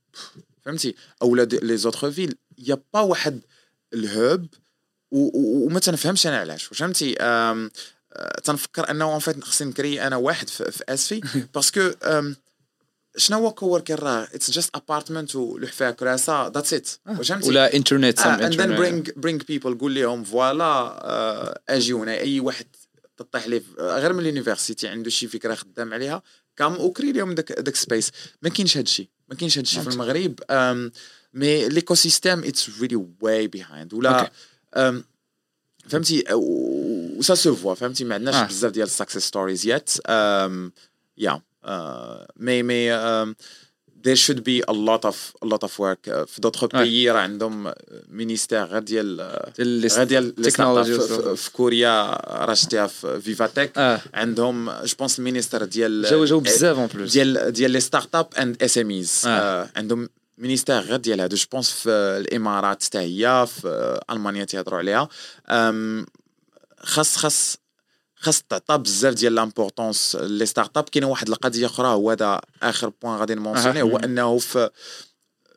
فهمتي؟ 0.65 0.95
اولا 1.23 1.45
دي- 1.45 1.57
les 1.59 1.77
autres 1.77 2.11
villes 2.11 2.35
y 2.59 2.79
a 2.95 2.96
pas 2.96 3.01
واحد 3.01 3.41
ال 3.95 4.08
hub 4.08 4.47
وما 5.11 5.81
تنفهمش 5.81 6.27
أنا 6.27 6.39
علاش. 6.39 6.65
فهمتي؟ 6.65 7.15
آه، 7.21 7.71
تنفكر 8.45 8.91
أنه 8.91 9.05
en 9.05 9.19
fait 9.19 9.45
خصني 9.45 9.69
نكري 9.71 10.03
أنا 10.03 10.17
واحد 10.17 10.49
في, 10.49 10.71
في 10.73 10.85
اسفي 10.95 11.21
parce 11.55 11.77
que 11.77 11.91
شنو 13.17 13.39
هو 13.39 13.51
coworking 13.53 13.97
راه؟ 13.97 14.29
it's 14.35 14.51
just 14.51 14.71
apartment 14.77 15.37
ولوح 15.37 15.73
فيها 15.73 15.91
كراسه 15.91 16.49
that's 16.49 16.75
it 16.75 16.89
فهمتي؟ 17.25 17.49
ولا 17.49 17.75
internet 17.77 18.19
some 18.19 18.39
then 18.39 18.43
internet 18.43 19.09
bring 19.11 19.13
bring 19.13 19.45
people 19.53 19.81
قول 19.81 19.95
لهم 19.95 20.25
voilà 20.25 20.65
آه، 20.65 21.61
أجي 21.69 21.93
هنا. 21.93 22.19
أي 22.19 22.41
واحد 22.41 22.67
تطيح 23.17 23.47
ليه 23.47 23.59
في- 23.59 23.75
غير 23.81 24.13
من 24.13 24.21
ال 24.21 24.27
université 24.27 24.89
عنده 24.89 25.11
شي 25.11 25.29
فكرة 25.29 25.55
خدام 25.55 25.95
عليها 25.95 26.23
come 26.57 26.81
وكري 26.81 27.13
لهم 27.13 27.35
داك 27.35 27.53
داك 27.53 27.77
space 27.77 28.11
ما 28.43 28.49
كاينش 28.51 28.77
هذا 28.77 28.83
الشيء 28.85 29.09
ما 29.29 29.35
كاينش 29.35 29.55
هذا 29.59 29.63
الشيء 29.63 29.83
في 29.83 29.89
المغرب 29.89 30.35
mais 31.35 31.69
l'écosystème 31.69 32.45
it's 32.45 32.81
really 32.81 33.07
way 33.21 33.47
behind 33.47 33.95
ولا 33.95 34.31
فهمتي؟ 35.89 36.25
و 36.33 36.67
ça 36.67 37.35
se 37.35 37.55
voit 37.55 37.75
فهمتي؟ 37.75 38.05
ما 38.05 38.15
عندناش 38.15 38.35
آه. 38.35 38.47
بزاف 38.47 38.73
ديال 38.73 38.87
ال 38.87 38.92
success 38.92 39.27
stories 39.27 39.67
y 39.67 39.91
a 41.19 41.43
y 42.37 42.41
a 42.41 42.46
mais 42.46 42.63
mais 42.63 42.91
um, 42.99 43.35
there 44.07 44.17
should 44.17 44.41
be 44.41 44.63
a 44.71 44.73
lot 44.73 45.03
of 45.11 45.17
a 45.45 45.47
lot 45.47 45.63
of 45.69 45.73
work 45.79 46.03
uh, 46.09 46.25
في 46.25 46.41
d'autres 46.41 46.65
آه. 46.75 46.83
pays 46.83 47.11
راه 47.11 47.21
عندهم 47.21 47.73
ministère 48.09 48.65
غير 48.65 48.79
ديال 48.83 49.21
غير 49.21 49.53
ديال 49.79 50.07
ديال 50.09 50.23
les 50.25 50.29
التكنولوجيا 50.49 50.99
startup 50.99 51.35
في- 51.35 51.43
في 51.43 51.51
كوريا 51.53 52.11
راه 52.45 52.55
شتيها 52.55 52.87
في 52.87 53.21
VivaTech 53.21 53.79
آه 53.79 54.01
عندهم 54.15 54.71
je 54.71 54.95
pense 54.99 55.19
ال 55.19 55.23
ministère 55.23 55.65
ديال 55.65 56.03
جاو 56.03 56.25
جاو 56.25 56.41
بزاف 56.41 56.79
en 56.79 56.87
plus 56.87 57.13
ديال 57.13 57.53
ديال 57.53 57.71
les 57.71 57.81
startups 57.81 58.27
and 58.39 58.63
SMEs 58.63 59.23
آه. 59.27 59.71
عندهم 59.77 60.09
ministère 60.39 60.79
غير 60.81 60.97
ديال 60.97 61.21
هادو 61.21 61.37
je 61.37 61.45
pense 61.53 61.71
في 61.71 61.91
الامارات 61.91 62.85
حتى 62.85 62.99
هي 62.99 63.47
في 63.47 64.01
المانيا 64.11 64.45
تيهضروا 64.45 64.79
عليها 64.79 65.09
أم، 65.49 66.07
خاص 66.79 67.17
خاص 67.17 67.57
خاص 68.23 68.43
تعطى 68.49 68.79
بزاف 68.79 69.15
ديال 69.15 69.35
l'importance 69.35 70.17
les 70.17 70.47
startups 70.47 70.89
كاينة 70.89 71.07
واحد 71.09 71.29
القضية 71.29 71.67
أخرى 71.67 71.89
هو 71.89 72.11
هذا 72.11 72.41
آخر 72.63 72.93
point 73.03 73.17
غادي 73.19 73.35
ن 73.35 73.39
mentionner 73.39 73.83
هو. 73.83 73.97
أنه 73.97 74.39
في 74.39 74.71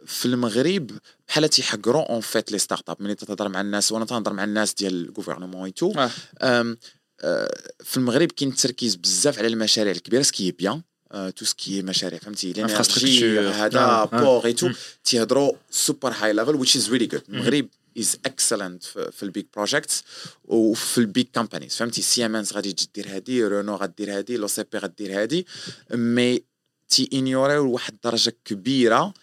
في 0.05 0.25
المغرب 0.25 0.91
بحال 1.27 1.49
تيحقروا 1.49 2.09
en 2.09 2.21
fait 2.21 2.51
les 2.51 2.57
startups 2.59 2.97
ملي 3.01 3.15
تهضر 3.15 3.49
مع 3.49 3.61
الناس 3.61 3.91
وأنا 3.91 4.05
تنهضر 4.05 4.33
مع 4.33 4.43
الناس 4.43 4.73
ديال 4.73 5.05
ال 5.09 5.13
gouvernement 5.13 5.58
et 5.58 5.65
tout 5.65 5.91
آه. 5.91 6.09
أم، 6.41 6.77
آه، 7.21 7.53
في 7.83 7.97
المغرب 7.97 8.31
كاين 8.31 8.49
التركيز 8.51 8.95
بزاف 8.95 9.37
على 9.39 9.47
المشاريع 9.47 9.91
الكبيرة 9.91 10.21
ce 10.21 10.33
qui 10.33 10.51
est 10.51 10.64
bien 10.64 10.81
tout 11.35 11.45
ce 11.45 11.59
qui 11.59 11.81
مشاريع 11.81 12.19
فهمتي 12.19 12.53
Infrastructure. 12.53 13.55
هذا 13.55 13.79
آه، 13.79 14.01
آه. 14.03 14.05
ports 14.05 14.45
et 14.45 14.53
tout 14.53 14.67
مم. 14.67 14.75
تيهضروا 15.03 15.51
super 15.71 16.11
high 16.13 16.33
level 16.33 16.65
which 16.65 16.71
is 16.71 16.85
really 16.87 17.15
good 17.15 17.21
المغرب 17.29 17.67
is 17.99 18.29
excellent 18.29 18.85
في, 19.11 19.23
ال 19.23 19.29
big 19.29 19.45
projects 19.55 20.03
وفي 20.45 20.97
ال 20.97 21.05
big 21.05 21.27
companies 21.35 21.75
فهمتي 21.75 22.01
سيمنز 22.01 22.53
غادي 22.53 22.73
تجي 22.73 22.89
دير 22.95 23.15
هادي 23.15 23.43
رونو 23.43 23.75
غدير 23.75 24.17
هادي 24.17 24.37
l'OCP 24.37 24.77
غدير 24.77 25.21
هادي 25.21 25.47
mais 25.91 26.43
تي 26.89 27.09
ignore 27.13 27.52
يو 27.52 27.65
لواحد 27.65 27.93
الدرجه 27.93 28.33
كبيره 28.45 29.13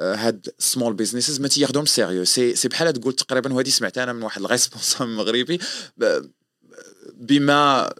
هاد 0.00 0.48
small 0.58 0.94
businesses 0.94 1.40
ما 1.40 1.48
تياخذهم 1.48 1.86
sérieux 1.86 2.24
c'est 2.24 2.54
c'est 2.54 2.68
بحال 2.68 2.92
تقول 2.92 3.12
تقريبا 3.12 3.52
وهذه 3.52 3.68
سمعتها 3.68 4.02
أنا 4.02 4.12
من 4.12 4.22
واحد 4.22 4.42
ال 4.42 4.48
responsable 4.48 5.10
مغربي 5.10 5.60
بما 7.14 7.92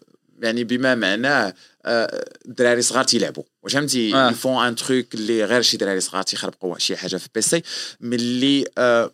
يعني 0.42 0.64
بما 0.64 0.94
معناه 0.94 1.54
الدراري 1.86 2.82
صغار 2.82 3.04
تيلعبوا 3.04 3.42
واش 3.62 3.72
فهمتي 3.72 4.14
آه. 4.14 4.30
ils 4.30 4.46
font 4.46 4.66
un 4.66 4.74
truc 4.74 5.14
اللي 5.14 5.44
غير 5.44 5.62
شي 5.62 5.76
دراري 5.76 6.00
صغار 6.00 6.22
تيخربقوا 6.22 6.78
شي 6.78 6.96
حاجة 6.96 7.16
في 7.16 7.28
PC 7.34 7.62
ملي 8.00 8.64
آه، 8.78 9.12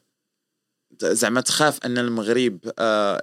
زعما 1.13 1.41
تخاف 1.41 1.79
أن 1.85 1.99
المغرب 1.99 2.59
آه، 2.79 3.23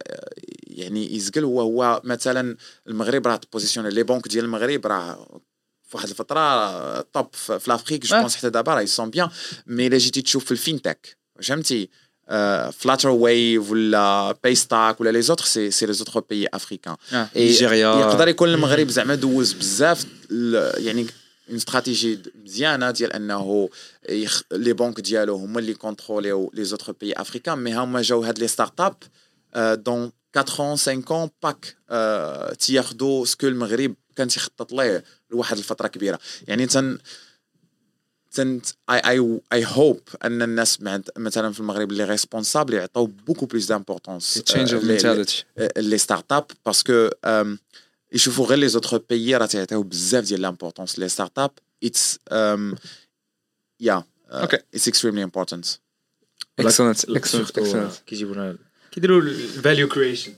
يعني 0.67 1.15
يزقل. 1.15 1.43
هو 1.43 1.61
هو 1.61 2.01
مثلا 2.03 2.57
المغرب 2.87 3.27
راه 3.27 3.35
ت 3.35 3.40
positionne 3.40 3.87
les 3.87 4.03
banques 4.03 4.27
ديال 4.27 4.45
المغرب 4.45 4.87
راه 4.87 5.39
في 5.83 5.97
واحد 5.97 6.09
الفترة 6.09 7.01
top 7.01 7.27
في 7.35 7.61
l'Afrique. 7.67 8.05
je 8.05 8.15
آه. 8.15 8.19
pense 8.19 8.35
حتى 8.35 8.49
دابا 8.49 8.73
راه 8.73 8.81
ils 8.81 8.93
sont 8.93 9.09
bien 9.09 9.29
mais 9.67 9.87
الا 9.87 9.97
جيتي 9.97 10.21
تشوف 10.21 10.45
في 10.45 10.51
ال 10.51 10.59
fintech 10.60 11.17
فهمتي؟ 11.41 11.89
Flutterwave 12.71 13.71
ولا 13.71 14.35
Paystack 14.43 15.01
ولا 15.01 15.09
les 15.09 15.21
autres 15.21 15.45
c'est 15.45 15.71
c'est 15.71 15.85
les 15.85 15.93
autres 15.93 16.19
pays 16.19 16.47
africains 16.53 16.95
آه. 17.13 17.29
نيجيريا 17.35 17.99
يقدر 17.99 18.27
يكون 18.27 18.49
المغرب 18.49 18.87
زعما 18.97 19.15
دوز 19.15 19.53
بزاف 19.53 20.05
يعني 20.77 21.07
une 21.51 21.57
stratégie 21.57 22.19
مزيانه 22.35 22.91
ديال 22.91 23.13
انه 23.13 23.69
يخ... 24.09 24.43
les 24.51 24.73
banques 24.73 24.99
ديالو 24.99 25.35
هما 25.35 25.59
اللي 25.59 25.73
كونتروليو 25.73 26.51
les 26.53 26.63
autres 26.63 26.91
pays 26.91 27.13
africains 27.13 27.57
mais 27.57 27.75
هما 27.75 28.01
جاو 28.01 28.23
هاد 28.23 28.39
les 28.39 28.47
startups 28.47 28.95
dans 29.83 30.11
4 30.37 30.75
ans 30.75 30.79
5 30.79 31.01
ans 31.01 31.29
باك 31.43 31.77
تياخدوا 32.59 33.25
ce 33.25 33.34
que 33.34 33.47
المغرب 33.47 33.95
كان 34.15 34.27
تيخطط 34.27 34.71
ليه 34.73 35.03
لواحد 35.31 35.57
الفترة 35.57 35.87
كبيره 35.87 36.19
يعني 36.47 36.65
تن 36.65 36.97
تن 38.31 38.61
I 38.89 38.99
I 38.99 39.39
I 39.53 39.65
hope 39.65 39.99
ان 40.25 40.41
الناس 40.41 40.79
مثلا 41.17 41.53
في 41.53 41.59
المغرب 41.59 41.91
les 41.91 42.03
responsables 42.03 42.73
يعطيو 42.73 43.05
beaucoup 43.05 43.45
plus 43.45 43.65
d'importance 43.65 44.33
change 44.33 44.73
of 44.73 44.83
mentality 44.83 45.43
les 45.77 45.97
startups 45.97 46.31
parce 46.31 46.45
que 46.65 47.09
يشوفوا 48.13 48.45
غير 48.45 48.57
les 48.57 48.67
autres 48.67 49.01
pays 49.09 49.37
راه 49.37 49.45
تيعطيو 49.45 49.83
بزاف 49.83 50.23
ديال 50.23 50.41
l'importance 50.41 50.99
les 50.99 51.09
startups 51.09 51.51
it's 51.83 52.19
yeah 53.79 54.03
okay. 54.31 54.57
It's 54.73 54.87
extremely 54.87 55.23
important 55.23 55.65
excellent 56.59 57.09
excellent 57.09 57.93
كيجيبونا 58.07 58.57
كيديروا 58.91 59.21
ال 59.21 59.32
value 59.32 59.87
creation 59.87 60.33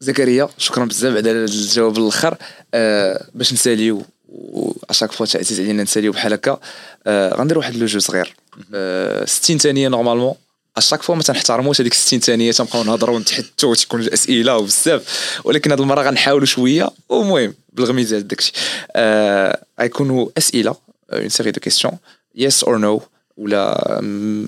زكريا 0.00 0.48
شكرا 0.58 0.84
بزاف 0.84 1.16
على 1.16 1.30
هذا 1.30 1.44
الجواب 1.44 1.98
الأخر. 1.98 2.36
آه 2.74 3.26
باش 3.34 3.52
نساليو 3.52 4.02
و 4.28 4.38
à 4.38 4.49
chaque 4.49 5.12
fois 5.12 5.26
تعزيز 5.26 5.60
علينا 5.60 5.82
نساليو 5.82 6.12
بحال 6.12 6.32
هكا. 6.32 6.60
آه 7.06 7.34
غندير 7.34 7.58
واحد 7.58 7.76
le 7.76 7.86
jeu 7.86 7.98
صغير. 7.98 8.34
آه 8.74 9.24
60 9.24 9.58
ثانية 9.58 9.88
normalement 9.88 10.34
à 10.76 10.80
chaque 10.80 11.02
fois 11.02 11.14
ما 11.14 11.22
تنحترموش 11.22 11.80
هذيك 11.80 11.94
60 11.94 12.20
ثانية 12.20 12.52
تنبقاو 12.52 12.84
نهضروا 12.84 13.16
ونتحتوا 13.16 13.70
وتكون 13.70 14.00
الأسئلة 14.00 14.56
وبزاف. 14.56 15.40
ولكن 15.44 15.72
هذه 15.72 15.80
المرة 15.80 16.02
غنحاولوا 16.02 16.46
شوية. 16.46 16.90
ومهم 17.08 17.54
بالغميزات 17.72 18.24
داكشي. 18.24 18.52
آه 18.96 19.64
غيكونوا 19.80 20.28
أسئلة 20.38 20.76
une 21.12 21.28
série 21.28 21.50
de 21.50 21.60
questions 21.60 21.98
yes 22.34 22.64
or 22.64 22.78
no 22.78 23.02
ولا 23.36 24.00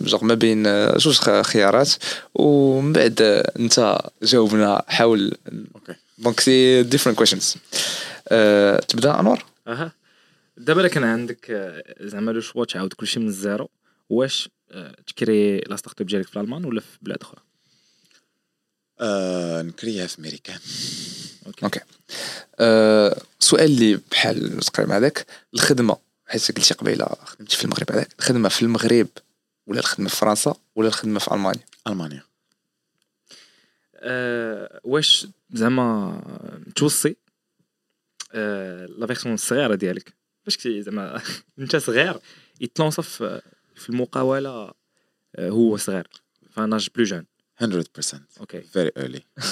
جوج 0.05 0.25
ما 0.25 0.35
بين 0.35 0.67
آه، 0.67 0.99
جوج 0.99 1.17
خيارات. 1.43 1.93
ومن 2.35 2.93
بعد 2.93 3.23
آه، 3.23 3.53
انت 3.59 3.99
جاوبنا 4.23 4.83
حاول 4.89 5.35
donc 6.19 6.41
c'est 6.41 6.83
different 6.83 7.17
questions 7.17 7.55
تبدأ 8.89 9.21
أنور؟ 9.21 9.45
أها. 9.67 9.93
دابا 10.57 10.89
كان 10.89 11.05
عندك 11.05 11.73
زعما 12.01 12.31
le 12.31 12.41
choix 12.41 12.65
تعاود 12.65 12.93
كلشي 12.93 13.21
من 13.21 13.27
الزيرو. 13.27 13.69
واش 14.11 14.49
آه، 14.71 14.97
ت 15.07 15.59
créer 15.59 15.77
la 15.77 16.01
startup 16.01 16.07
ديالك 16.07 16.27
في 16.27 16.37
الألمان 16.37 16.65
ولا 16.65 16.81
في 16.81 16.99
بلاد 17.03 17.19
أخرى؟ 17.23 17.41
نكريها 19.63 20.07
في 20.07 20.19
امريكان 20.19 20.59
okay. 21.63 21.81
آه، 22.61 23.17
سؤال 23.39 23.65
اللي 23.65 24.01
بحال 24.11 24.61
تقريبا 24.61 24.97
هذاك 24.97 25.27
الخدمة 25.55 25.97
حيت 26.27 26.57
قلتي 26.57 26.75
قبيلة 26.75 27.07
خدمتي 27.07 27.57
في 27.57 27.65
المغرب 27.65 27.93
هذاك 27.93 28.15
الخدمة 28.19 28.49
في 28.49 28.63
المغرب 28.63 29.09
ولا 29.67 29.81
الخدمة 29.81 30.09
في 30.09 30.17
فرنسا 30.17 30.55
ولا 30.77 30.89
الخدمة 30.89 31.19
في 31.19 31.35
ألمانيا؟ 31.35 31.65
ألمانيا. 31.87 32.23
آه، 33.97 34.81
واش 34.85 35.27
زعما 35.51 36.21
توصي 36.77 37.17
آه، 38.33 38.87
la 38.87 39.07
version 39.07 39.35
الصغيره 39.35 39.75
ديالك؟ 39.75 40.15
باش 40.45 40.57
كي 40.57 40.83
زعما 40.83 41.23
انت 41.59 41.77
صغير 41.77 42.21
يتلونصا 42.61 43.03
في 43.03 43.41
في 43.75 43.91
المقاولة 43.91 44.73
آه، 45.37 45.49
هو 45.51 45.77
صغير 45.77 46.09
ف 46.51 46.57
un 46.57 46.70
âge 46.70 46.89
plus 46.95 47.05
jeune 47.05 47.25
100% 47.63 48.17
okay 48.41 48.63
very 48.63 48.91
early. 49.03 49.21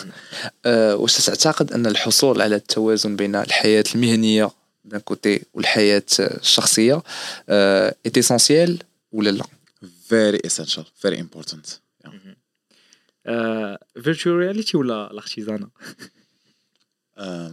أه 0.66 0.96
واش 0.96 1.26
تعتقد 1.26 1.72
أن 1.72 1.86
الحصول 1.86 2.42
على 2.42 2.56
التوازن 2.56 3.16
بين 3.16 3.36
الحياة 3.36 3.84
المهنية 3.94 4.50
d'un 4.84 5.00
côté 5.00 5.42
والحياة 5.54 6.02
الشخصية 6.20 7.02
est 7.48 8.18
essentiel 8.18 8.78
ولا 9.12 9.30
لا 9.30 9.44
very 10.12 10.38
essential. 10.46 10.84
Very 11.06 11.18
important. 11.18 11.78
virtual 14.02 14.36
reality 14.36 14.76
ولا 14.76 15.10
ال 15.10 15.16
artisanat 15.16 15.70
um, 17.18 17.52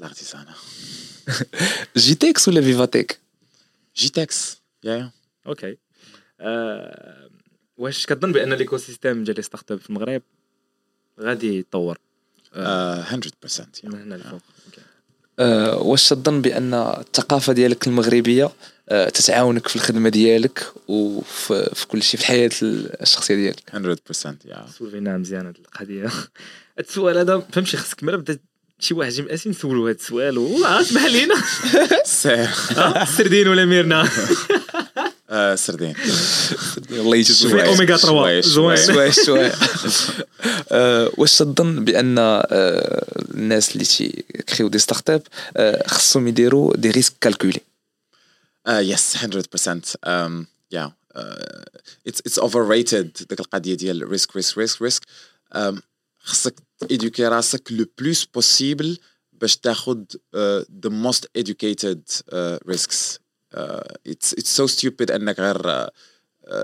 l'artisanat? 0.00 0.56
GITEX 1.96 2.48
ولا 2.48 2.60
VivaTech 2.60 3.18
GITEX 4.00 4.34
yeah 4.86 4.88
okay 5.46 5.70
آه، 5.70 5.76
واش 7.78 8.06
كتظن 8.06 8.32
بأن 8.32 8.52
ال 8.52 8.76
écosystème 8.76 9.24
ديال 9.24 9.36
les 9.36 9.42
startups 9.42 9.78
في 9.78 9.90
المغرب 9.90 10.22
غادي 11.20 11.58
يتطور؟ 11.58 11.98
آه، 12.54 13.04
uh, 13.04 13.06
100% 13.06 13.10
yeah. 13.12 13.84
من 13.84 14.00
هنا 14.00 14.14
لفوق. 14.14 14.40
أه 15.38 15.76
واش 15.76 16.08
تظن 16.08 16.42
بأن 16.42 16.74
الثقافة 16.74 17.52
ديالك 17.52 17.86
المغربية 17.86 18.50
أه 18.88 19.08
تتعاونك 19.08 19.68
في 19.68 19.76
الخدمة 19.76 20.08
ديالك 20.08 20.72
وفي 20.88 21.70
في 21.74 21.86
كل 21.86 22.02
شيء 22.02 22.20
في 22.20 22.24
الحياة 22.24 22.50
الشخصية 23.02 23.34
ديالك؟ 23.34 23.70
100% 23.70 24.50
yeah 24.50 24.70
سولفينا 24.78 25.18
مزيان 25.18 25.46
هاد 25.46 25.56
القضية. 25.58 26.06
هاد 26.78 26.86
السؤال 26.88 27.18
هذا 27.18 27.46
فهمتي 27.52 27.76
خصك 27.76 28.04
مره 28.04 28.16
بدا 28.16 28.38
شي 28.78 28.94
واحد 28.94 29.10
جي 29.10 29.22
مأسي 29.22 29.48
نسولو 29.48 29.86
هاد 29.86 29.94
السؤال 29.94 30.38
واه 30.38 30.80
اسمح 30.80 31.04
لينا 31.04 31.34
سير 32.04 32.48
آه، 32.76 33.04
سردين 33.04 33.48
ولا 33.48 33.64
ميرنا. 33.64 34.08
uh, 35.30 35.54
سردين 35.54 35.94
الله 36.90 37.16
يجزيك 37.16 37.36
في 37.36 37.50
شويش، 37.50 37.68
أوميغا 37.68 37.96
3 37.96 38.06
شويش، 38.06 38.46
زوين 38.46 38.76
شوي 38.76 39.12
شوي 39.12 39.50
أه 40.72 41.10
واش 41.16 41.38
تظن 41.38 41.84
بأن 41.84 42.18
أه 42.18 43.06
الناس 43.34 43.72
اللي 43.72 43.84
تيكريو 43.84 44.68
des 44.68 44.78
startups 44.78 45.22
خصهم 45.86 46.28
يديروا 46.28 46.76
دي 46.76 46.90
ريسك 46.90 47.12
كالكولي 47.20 47.60
yes, 48.66 49.14
100%. 49.14 49.96
Um, 50.02 50.48
yeah. 50.70 50.90
Uh, 51.14 51.64
it's 52.04 52.20
it's 52.26 52.38
overrated 52.38 53.26
ديك 53.28 53.40
القضية 53.40 53.74
ديال 53.74 54.08
risk 54.08 54.32
risk 54.34 54.80
risk. 54.80 55.02
Um, 55.54 55.80
خصك 56.18 56.54
educate 56.92 57.20
راسك 57.20 57.72
le 57.72 57.84
plus 57.84 58.24
possible 58.38 58.98
باش 59.32 59.56
uh, 59.56 60.64
the 60.86 60.90
most 60.90 61.26
educated 61.34 62.02
uh, 62.32 62.58
Uh, 63.54 63.80
it's 64.04 64.48
so 64.48 64.66
stupid 64.66 65.10
انك 65.10 65.40
غير 65.40 65.62
uh, 65.62 65.88
uh, 65.88 65.92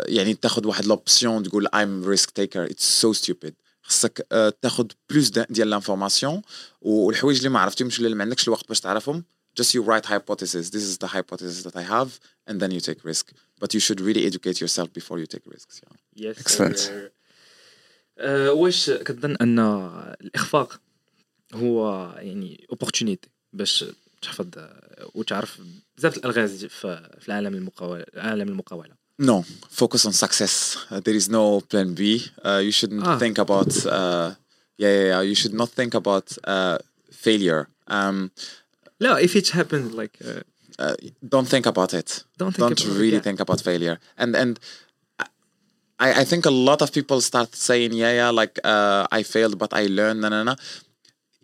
يعني 0.09 0.35
تاخد 0.35 0.67
واحد 0.67 0.87
l'option 0.87 1.43
تقول 1.43 1.69
I'm 1.69 2.07
risk 2.07 2.29
taker. 2.31 2.73
It's 2.73 3.03
so 3.03 3.13
stupid. 3.13 3.53
خصك 3.83 4.21
uh, 4.21 4.53
تاخد 4.63 4.93
plus 5.11 5.29
ديال 5.29 5.71
l'information 5.71 6.43
والحوايج 6.81 7.37
اللي 7.37 7.49
ما 7.49 7.61
عرفتيهمش 7.61 7.99
ولا 7.99 8.07
اللي 8.07 8.17
ما 8.17 8.25
عندكش 8.25 8.49
الوقت 8.49 8.69
باش 8.69 8.81
تعرفهم 8.81 9.25
just 9.61 9.75
you 9.75 9.83
write 9.83 10.07
hypothesis 10.07 10.71
this 10.71 10.85
is 10.91 10.97
the 10.99 11.09
hypothesis 11.09 11.63
that 11.67 11.77
i 11.77 11.83
have 11.83 12.11
and 12.49 12.61
then 12.61 12.71
you 12.71 12.81
take 12.81 13.05
risk 13.05 13.33
but 13.61 13.75
you 13.75 13.81
should 13.81 14.01
really 14.01 14.25
educate 14.31 14.61
yourself 14.63 14.89
before 14.99 15.19
you 15.19 15.27
take 15.27 15.45
risks 15.55 15.81
yeah. 15.83 15.97
yes 16.17 16.39
Excellent. 16.39 16.91
آه، 18.19 18.53
واش 18.53 18.91
كتظن 18.91 19.37
ان 19.41 19.59
الاخفاق 20.21 20.81
هو 21.55 22.09
يعني 22.19 22.67
opportunity 22.71 23.29
باش 23.53 23.85
تحفظ 24.23 24.47
آه، 24.57 25.11
وتعرف 25.15 25.59
بزاف 25.99 26.17
الالغاز 26.17 26.65
في 26.65 27.09
العالم 27.29 27.55
المقاوله 27.55 28.05
عالم 28.17 28.49
المقاوله 28.49 29.03
no 29.23 29.43
focus 29.83 30.03
on 30.09 30.13
success 30.25 30.77
uh, 30.91 31.01
there 31.07 31.17
is 31.23 31.29
no 31.29 31.61
plan 31.71 31.89
b 31.95 32.01
uh, 32.45 32.61
you 32.67 32.73
shouldn't 32.79 33.05
Ah. 33.07 33.19
think 33.25 33.39
about 33.47 33.73
uh, 33.87 34.29
yeah, 34.83 34.93
yeah 34.99 35.07
yeah 35.13 35.23
you 35.31 35.37
should 35.43 35.55
not 35.63 35.69
think 35.81 35.93
about 36.03 36.27
uh, 36.55 36.77
failure 37.25 37.63
um, 37.97 38.31
لا 39.01 39.19
if 39.27 39.37
it 39.37 39.49
happens 39.51 39.93
like 40.01 40.17
uh, 40.25 40.41
uh, 40.83 40.95
don't 41.35 41.49
think 41.55 41.67
about 41.73 41.91
it 42.01 42.09
don't 42.41 42.55
think 42.57 42.63
don't 42.65 42.81
about 42.81 42.97
it, 42.97 43.01
really 43.03 43.21
yeah. 43.21 43.27
think 43.29 43.41
about 43.47 43.59
failure 43.69 43.97
and 44.23 44.31
and 44.43 44.55
I, 46.07 46.09
I 46.23 46.25
think 46.31 46.43
a 46.47 46.55
lot 46.69 46.81
of 46.85 46.89
people 46.99 47.19
start 47.31 47.51
saying 47.69 47.93
yeah 48.03 48.13
yeah 48.21 48.31
like 48.43 48.55
uh, 48.73 49.03
I 49.19 49.21
failed 49.35 49.55
but 49.63 49.71
I 49.81 49.85
learned 49.99 50.21
no 50.25 50.29
no 50.35 50.41
no 50.51 50.55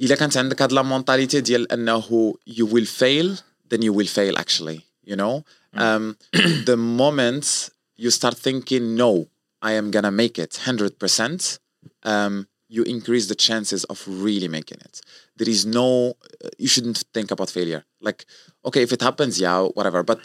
إذا 0.01 0.15
كانت 0.15 0.37
عندك 0.37 0.61
هاد 0.61 0.71
لا 0.71 0.81
مونتاليتي 0.81 1.41
ديال 1.41 1.71
انه 1.71 2.33
you 2.49 2.65
will 2.65 2.85
fail 2.85 3.37
then 3.73 3.81
you 3.81 3.93
will 3.93 4.07
fail 4.07 4.37
actually 4.37 4.79
you 5.05 5.15
know 5.15 5.43
um, 5.75 6.17
the 6.65 6.77
moment 6.77 7.69
you 7.97 8.09
start 8.11 8.35
thinking 8.37 8.95
no 8.95 9.27
I 9.61 9.73
am 9.73 9.91
gonna 9.91 10.11
make 10.11 10.37
it 10.37 10.59
100% 10.65 11.59
um, 12.03 12.47
you 12.67 12.83
increase 12.83 13.27
the 13.27 13.35
chances 13.35 13.83
of 13.85 13.97
really 14.07 14.47
making 14.47 14.79
it 14.87 14.95
there 15.37 15.49
is 15.55 15.65
no 15.65 16.15
you 16.57 16.67
shouldn't 16.67 16.99
think 17.13 17.31
about 17.31 17.49
failure 17.49 17.83
like 18.01 18.25
okay 18.67 18.81
if 18.87 18.91
it 18.91 19.01
happens 19.01 19.39
yeah 19.39 19.59
whatever 19.77 20.03
but 20.03 20.19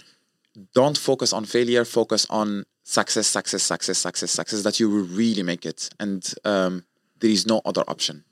don't 0.74 0.99
focus 0.99 1.32
on 1.32 1.45
failure 1.45 1.85
focus 1.85 2.27
on 2.40 2.65
success 2.82 3.27
success 3.27 3.62
success 3.62 3.99
success 3.99 4.31
success 4.31 4.62
that 4.62 4.81
you 4.81 4.86
will 4.90 5.07
really 5.23 5.43
make 5.43 5.65
it 5.73 5.90
and 6.01 6.35
um, 6.45 6.85
there 7.20 7.31
is 7.31 7.47
no 7.47 7.61
other 7.65 7.85
option 7.95 8.16
you 8.16 8.23
know 8.23 8.32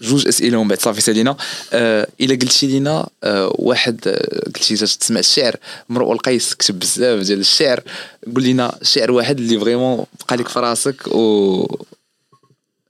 جوج 0.00 0.28
أسئلة 0.28 0.58
ومن 0.58 0.68
بعد. 0.68 0.80
صافي 0.80 1.00
سالينا. 1.00 1.36
آه، 1.72 2.08
إلا 2.20 2.34
قلتي 2.34 2.66
لينا 2.66 3.08
آه، 3.24 3.54
واحد 3.58 4.00
آه، 4.06 4.40
قلتي 4.46 4.74
جات 4.74 4.88
تسمع 4.88 5.20
الشعر. 5.20 5.56
مرؤ 5.88 6.12
القيس 6.12 6.54
كتب 6.54 6.78
بزاف 6.78 7.20
ديال 7.26 7.40
الشعر. 7.40 7.80
قول 8.34 8.44
لنا 8.44 8.78
شعر 8.82 9.10
واحد 9.10 9.38
اللي 9.38 9.60
فريمون 9.60 10.06
بقى 10.26 10.36
لك 10.36 10.48
في 10.48 10.60
راسك 10.60 11.06
و 11.06 11.66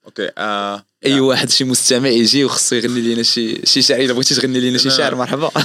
okay 0.08 0.30
uh, 0.38 0.80
أي 1.06 1.20
واحد 1.20 1.50
شي 1.50 1.64
مستمع 1.64 2.08
يجي 2.08 2.44
وخصو 2.44 2.76
يغني 2.76 3.00
لينا 3.00 3.22
شي 3.22 3.66
شي 3.66 3.82
شعر. 3.82 4.00
إلا 4.00 4.12
بغيتي 4.12 4.34
تغني 4.34 4.60
لينا 4.60 4.78
شي 4.78 4.90
شعر 4.90 5.14
مرحبا. 5.14 5.50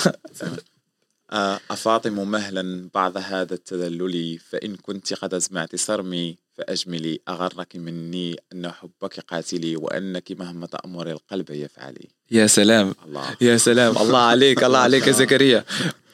أفاطم 1.71 2.31
مهلا 2.31 2.89
بعد 2.93 3.17
هذا 3.17 3.53
التذلل 3.53 4.39
فإن 4.39 4.75
كنت 4.75 5.13
قد 5.13 5.33
أزمعت 5.33 5.75
صرمي 5.75 6.37
فأجملي 6.59 7.19
أغرك 7.29 7.75
مني 7.75 8.35
أن 8.53 8.71
حبك 8.71 9.19
قاتلي 9.19 9.75
وأنك 9.75 10.31
مهما 10.31 10.67
تأمر 10.67 11.11
القلب 11.11 11.49
يفعلي. 11.49 12.07
يا 12.31 12.47
سلام. 12.47 12.93
الله. 13.05 13.25
يا 13.41 13.57
سلام. 13.57 13.97
الله 13.97 14.19
عليك 14.19 14.63
الله 14.63 14.79
عليك 14.79 15.07
يا 15.07 15.11
زكريا. 15.23 15.63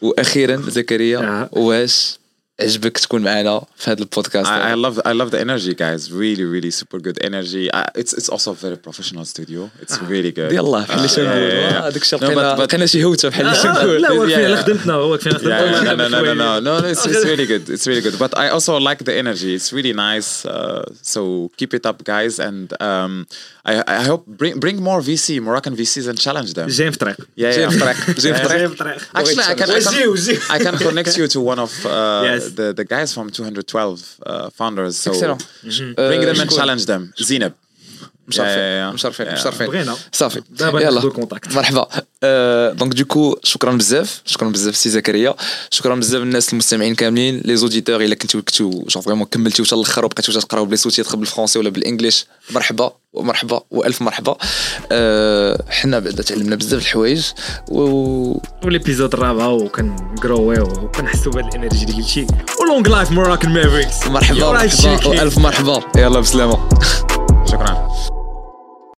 وأخيرا 0.02 0.62
زكريا 0.70 1.20
آه. 1.20 1.50
واش 1.52 2.20
عجبك 2.61 2.99
تكون 2.99 3.23
معنا 3.23 3.63
في 3.77 3.91
هذا 3.91 4.01
البودكاست 4.01 4.49
I, 4.51 4.51
I 4.53 4.75
love 4.77 4.99
I 5.07 5.13
love 5.13 5.31
the 5.31 5.41
energy 5.41 5.75
guys 5.75 6.13
really 6.13 6.45
really 6.45 6.71
super 6.71 6.99
good 7.07 7.19
energy 7.25 7.71
uh, 7.73 8.01
it's 8.01 8.13
it's 8.19 8.29
also 8.29 8.51
a 8.51 8.59
very 8.67 8.77
professional 8.77 9.25
studio 9.25 9.71
it's 9.83 9.97
really 10.03 10.31
good 10.33 10.53
يلا 10.53 10.79
بحال 10.81 10.97
اللي 10.99 11.09
Uh, 11.09 11.15
تنقول 11.15 11.51
yeah, 11.51 11.55
yeah, 11.55 11.73
yeah. 11.73 11.83
هذاك 11.87 12.03
الشيء 12.03 12.19
No, 12.19 12.23
لقينا 12.23 12.55
but- 12.55 12.59
but- 12.59 12.63
لقينا 12.63 12.87
شي 12.87 13.05
هوته 13.05 13.29
بحال 13.29 13.47
اللي 13.47 13.59
آه، 13.59 13.63
تنقول 13.63 14.03
لا 14.03 14.11
هو 14.11 14.27
Yeah, 14.27 14.31
كفايه 14.31 14.57
yeah. 14.57 14.59
خدمتنا 14.59 14.93
هو 14.93 15.19
كفايه 15.19 15.33
yeah, 15.33 15.41
yeah, 15.41 15.85
no, 15.85 15.97
no, 15.97 16.09
no, 16.09 16.25
no, 16.25 16.35
no, 16.35 16.61
no, 16.61 16.83
no, 16.83 16.93
it's, 16.95 17.07
it's 17.07 17.25
really 17.25 17.47
good. 17.53 17.65
It's 17.75 17.87
really 17.91 18.03
good. 18.07 18.17
But 18.25 18.33
I 18.39 18.47
also 18.57 18.73
like 18.89 19.01
the 19.09 19.15
energy. 19.23 19.51
It's 19.59 19.71
really 19.79 19.95
nice. 20.09 20.31
Uh, 20.47 20.83
so 21.15 21.21
keep 21.59 21.73
it 21.79 21.85
up, 21.91 21.99
guys. 22.15 22.35
And 22.49 22.67
um, 22.89 23.13
I, 23.71 23.73
I 23.99 24.03
hope 24.11 24.23
bring 24.41 24.55
bring 24.65 24.77
more 24.89 25.01
VC, 25.09 25.27
Moroccan 25.49 25.75
VCs, 25.81 26.07
and 26.11 26.17
challenge 26.27 26.51
them. 26.59 26.67
جايين 26.69 26.93
في 26.93 26.99
طريق 26.99 27.17
Yeah, 27.17 27.41
yeah. 27.41 27.57
جاي 27.57 27.71
في 27.71 27.79
طريق 27.79 28.21
جاي 28.21 28.35
في 28.35 28.43
Yeah. 28.43 28.47
طريق 28.49 28.69
في 28.71 28.77
طريق 28.77 28.99
Actually, 28.99 29.43
I 29.43 29.55
can, 29.61 29.71
I 29.71 29.75
وجيو، 29.89 29.91
can, 29.91 30.09
وجيو. 30.09 30.37
I 30.41 30.59
can 30.59 30.77
connect 30.79 31.17
you 31.17 31.27
to 31.35 31.41
one 31.41 31.59
of 31.59 31.71
uh, 31.87 31.91
Yes. 32.25 32.44
the, 32.50 32.74
the 32.74 32.86
guys 32.86 33.14
from 33.14 33.30
212 33.30 34.20
uh, 34.26 34.50
founders. 34.50 34.98
So 34.98 35.12
Excellent. 35.12 35.48
Mm 35.64 35.70
-hmm. 35.70 35.94
Bring 35.96 36.22
mm-hmm. 36.22 36.26
them 36.26 36.40
and 36.42 36.52
challenge 36.52 36.86
them. 36.86 37.12
Zineb. 37.16 37.54
مشرفين. 38.28 39.34
مشرفين 39.34 39.68
بغينا. 39.68 39.96
صافي. 40.12 40.42
دابا 40.50 40.82
يلا. 40.82 40.92
ناخذ 40.92 41.06
ال 41.06 41.11
contact. 41.11 41.56
مرحبا. 41.56 41.88
آه، 42.24 42.72
donc 42.72 42.94
du 42.94 43.09
coup 43.09 43.40
شكرا 43.44 43.72
بزاف. 43.72 44.22
شكرا 44.26 44.50
بزاف 44.50 44.76
سي 44.76 44.90
زكريا. 44.90 45.36
شكرا 45.70 45.96
بزاف 45.96 46.22
الناس 46.22 46.54
المستمعين 46.54 46.96
كاملين. 46.96 47.42
les 47.46 47.56
auditeurs 47.56 48.02
إلا 48.02 48.16
كنتو 48.16 48.42
كنتو 48.42 48.70
genre 48.70 49.04
vraiment 49.04 49.26
كملتيو 49.26 49.66
حتى 49.66 49.76
الآخر 49.76 50.06
وبقيتو 50.06 50.32
تقراو 50.32 50.66
ب 50.66 50.69
les 50.69 50.78
sous-titres 50.78 51.16
بالفرونسي 51.16 51.60
ولا 51.60 51.70
بال 51.70 51.81
English. 51.81 52.26
مرحبا 52.52 52.92
ومرحبا 53.14 53.62
وألف 53.72 54.02
مرحبا. 54.02 54.38
آه، 54.92 55.64
حنا 55.70 56.00
بعدا 56.00 56.24
تعلمنا 56.24 56.56
بزاف 56.56 56.82
الحوايج 56.82 57.26
و 57.68 57.82
وال 58.64 58.75
épisode 58.75 59.14
الرابع 59.14 59.48
وكنقرويو 59.48 60.64
وكنحسوا 60.64 61.32
بهاد 61.32 61.46
ال 61.46 61.51
energy 61.51 61.86
اللي 61.86 62.02
قلتي. 62.02 62.28
و 62.62 62.67
long 62.67 62.88
live 62.88 63.12
Moroccan 63.12 63.50
Mavericks 63.50 64.08
مرحبا 64.08 64.52
مرحبا 64.52 65.08
وألف 65.08 65.38
مرحبا. 65.38 65.82
يلا 65.96 66.20
بسلامة. 66.20 66.70